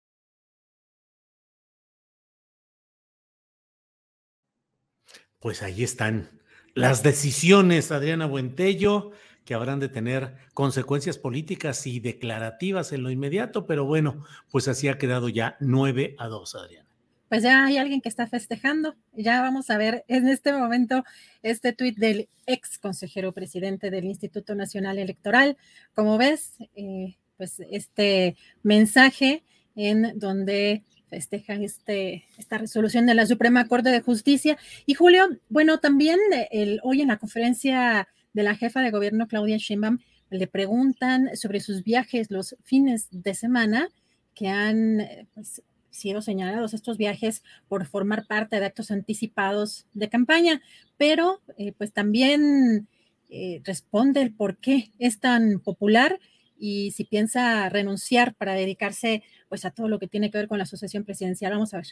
[5.45, 6.31] Pues ahí están
[6.73, 9.11] las decisiones, Adriana Buentello,
[9.45, 14.89] que habrán de tener consecuencias políticas y declarativas en lo inmediato, pero bueno, pues así
[14.89, 16.89] ha quedado ya 9 a 2, Adriana.
[17.29, 18.97] Pues ya hay alguien que está festejando.
[19.13, 21.05] Ya vamos a ver en este momento
[21.43, 25.59] este tuit del ex consejero presidente del Instituto Nacional Electoral.
[25.95, 29.45] Como ves, eh, pues este mensaje
[29.77, 30.85] en donde
[31.15, 34.59] festeja este, esta resolución de la Suprema Corte de Justicia.
[34.85, 36.19] Y Julio, bueno, también
[36.51, 39.99] el, hoy en la conferencia de la jefa de gobierno, Claudia Sheinbaum,
[40.31, 43.89] le preguntan sobre sus viajes los fines de semana
[44.35, 50.63] que han pues, sido señalados estos viajes por formar parte de actos anticipados de campaña,
[50.97, 52.89] pero eh, pues también
[53.31, 56.19] eh, responde el por qué es tan popular
[56.59, 59.23] y si piensa renunciar para dedicarse
[59.55, 61.53] pues a todo lo que tiene que ver con la asociación presidencial.
[61.53, 61.87] Vamos a ver.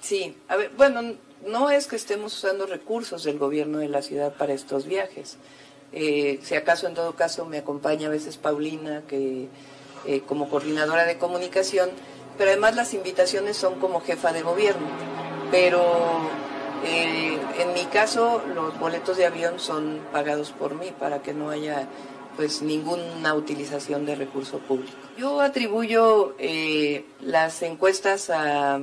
[0.00, 1.14] Sí, a ver, bueno,
[1.46, 5.36] no es que estemos usando recursos del gobierno de la ciudad para estos viajes.
[5.92, 9.46] Eh, si acaso en todo caso me acompaña a veces Paulina, que
[10.04, 11.90] eh, como coordinadora de comunicación,
[12.36, 14.88] pero además las invitaciones son como jefa de gobierno.
[15.52, 15.80] Pero
[16.84, 21.50] eh, en mi caso los boletos de avión son pagados por mí para que no
[21.50, 21.86] haya
[22.38, 24.96] pues ninguna utilización de recurso público.
[25.18, 28.78] Yo atribuyo eh, las encuestas a,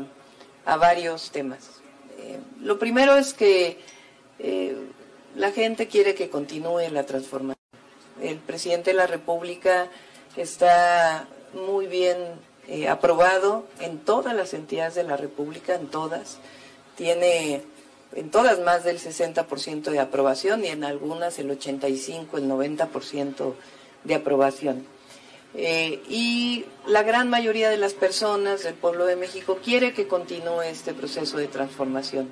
[0.66, 1.80] varios temas.
[2.18, 3.80] Eh, lo primero es que
[4.40, 4.76] eh,
[5.38, 7.56] la gente quiere que continúe la transformación.
[8.22, 9.88] El presidente de la República
[10.36, 12.18] está muy bien
[12.90, 16.40] aprobado en todas las entidades de la República, en todas.
[16.98, 17.64] Tiene
[18.16, 23.54] en todas más del 60% de aprobación y en algunas el 85, el 90%
[24.06, 24.86] de aprobación.
[25.58, 30.62] Eh, y la gran mayoría de las personas del pueblo de México quiere que continúe
[30.64, 32.30] este proceso de transformación.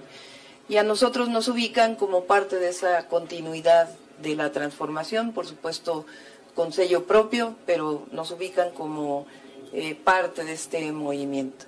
[0.67, 3.89] Y a nosotros nos ubican como parte de esa continuidad
[4.21, 6.05] de la transformación, por supuesto
[6.55, 9.25] con sello propio, pero nos ubican como
[9.73, 11.65] eh, parte de este movimiento.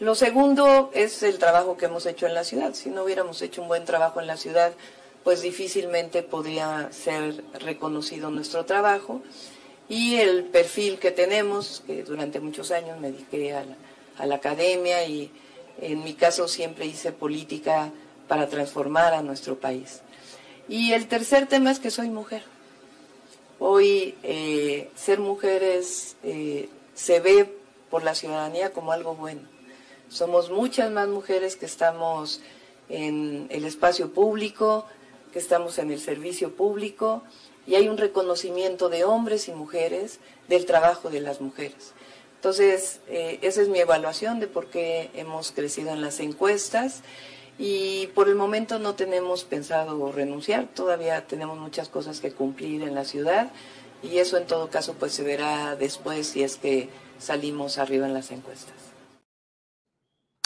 [0.00, 2.74] Lo segundo es el trabajo que hemos hecho en la ciudad.
[2.74, 4.72] Si no hubiéramos hecho un buen trabajo en la ciudad,
[5.22, 9.22] pues difícilmente podría ser reconocido nuestro trabajo.
[9.88, 15.30] Y el perfil que tenemos, que durante muchos años me dediqué a la, academia y
[15.80, 17.92] en mi caso siempre hice política
[18.26, 20.00] para transformar a nuestro país.
[20.68, 22.42] Y el tercer tema es que soy mujer.
[23.60, 27.54] Hoy eh, ser mujer eh, se ve
[27.90, 29.53] por la ciudadanía como algo bueno
[30.14, 32.40] somos muchas más mujeres que estamos
[32.88, 34.86] en el espacio público,
[35.32, 37.24] que estamos en el servicio público
[37.66, 41.94] y hay un reconocimiento de hombres y mujeres del trabajo de las mujeres.
[42.36, 47.00] Entonces, eh, esa es mi evaluación de por qué hemos crecido en las encuestas
[47.58, 52.94] y por el momento no tenemos pensado renunciar, todavía tenemos muchas cosas que cumplir en
[52.94, 53.50] la ciudad
[54.00, 56.88] y eso en todo caso pues se verá después si es que
[57.18, 58.83] salimos arriba en las encuestas.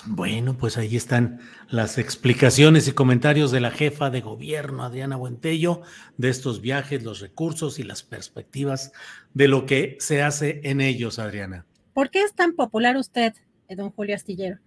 [0.06, 5.82] Bueno, pues ahí están las explicaciones y comentarios de la jefa de gobierno, Adriana Buentello,
[6.16, 8.92] de estos viajes, los recursos y las perspectivas
[9.34, 11.66] de lo que se hace en ellos, Adriana.
[11.94, 13.34] ¿Por qué es tan popular usted,
[13.66, 14.58] eh, don Julio Astillero?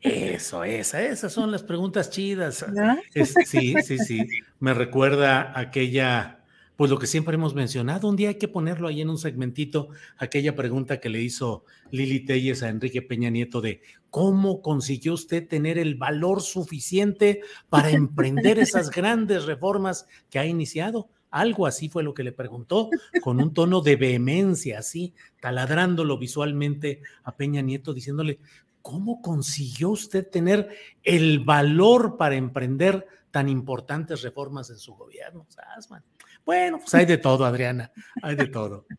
[0.00, 2.64] Eso, esa, esas son las preguntas chidas.
[3.44, 4.28] sí, sí, sí.
[4.60, 6.43] Me recuerda aquella
[6.76, 9.90] pues lo que siempre hemos mencionado, un día hay que ponerlo ahí en un segmentito,
[10.16, 13.80] aquella pregunta que le hizo Lili Telles a Enrique Peña Nieto de
[14.10, 21.08] cómo consiguió usted tener el valor suficiente para emprender esas grandes reformas que ha iniciado.
[21.30, 22.90] Algo así fue lo que le preguntó,
[23.20, 28.38] con un tono de vehemencia, así, taladrándolo visualmente a Peña Nieto, diciéndole,
[28.82, 30.68] ¿cómo consiguió usted tener
[31.02, 35.44] el valor para emprender tan importantes reformas en su gobierno?
[36.44, 37.90] Bueno, pues hay de todo, Adriana,
[38.22, 38.86] hay de todo.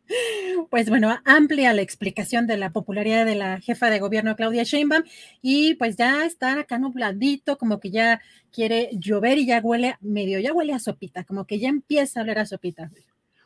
[0.69, 5.03] Pues bueno, amplia la explicación de la popularidad de la jefa de gobierno Claudia Sheinbaum
[5.41, 10.39] y pues ya está acá nubladito, como que ya quiere llover y ya huele medio,
[10.39, 12.89] ya huele a sopita, como que ya empieza a oler a sopita.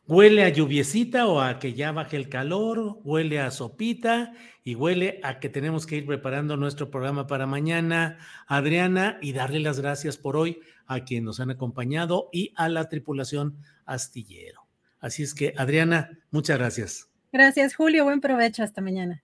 [0.08, 5.20] Huele a lluviecita o a que ya baje el calor, huele a sopita y huele
[5.22, 8.18] a que tenemos que ir preparando nuestro programa para mañana.
[8.48, 12.90] Adriana, y darle las gracias por hoy a quienes nos han acompañado y a la
[12.90, 14.68] tripulación astillero.
[15.00, 17.10] Así es que, Adriana, muchas gracias.
[17.32, 18.04] Gracias, Julio.
[18.04, 18.64] Buen provecho.
[18.64, 19.24] Hasta mañana.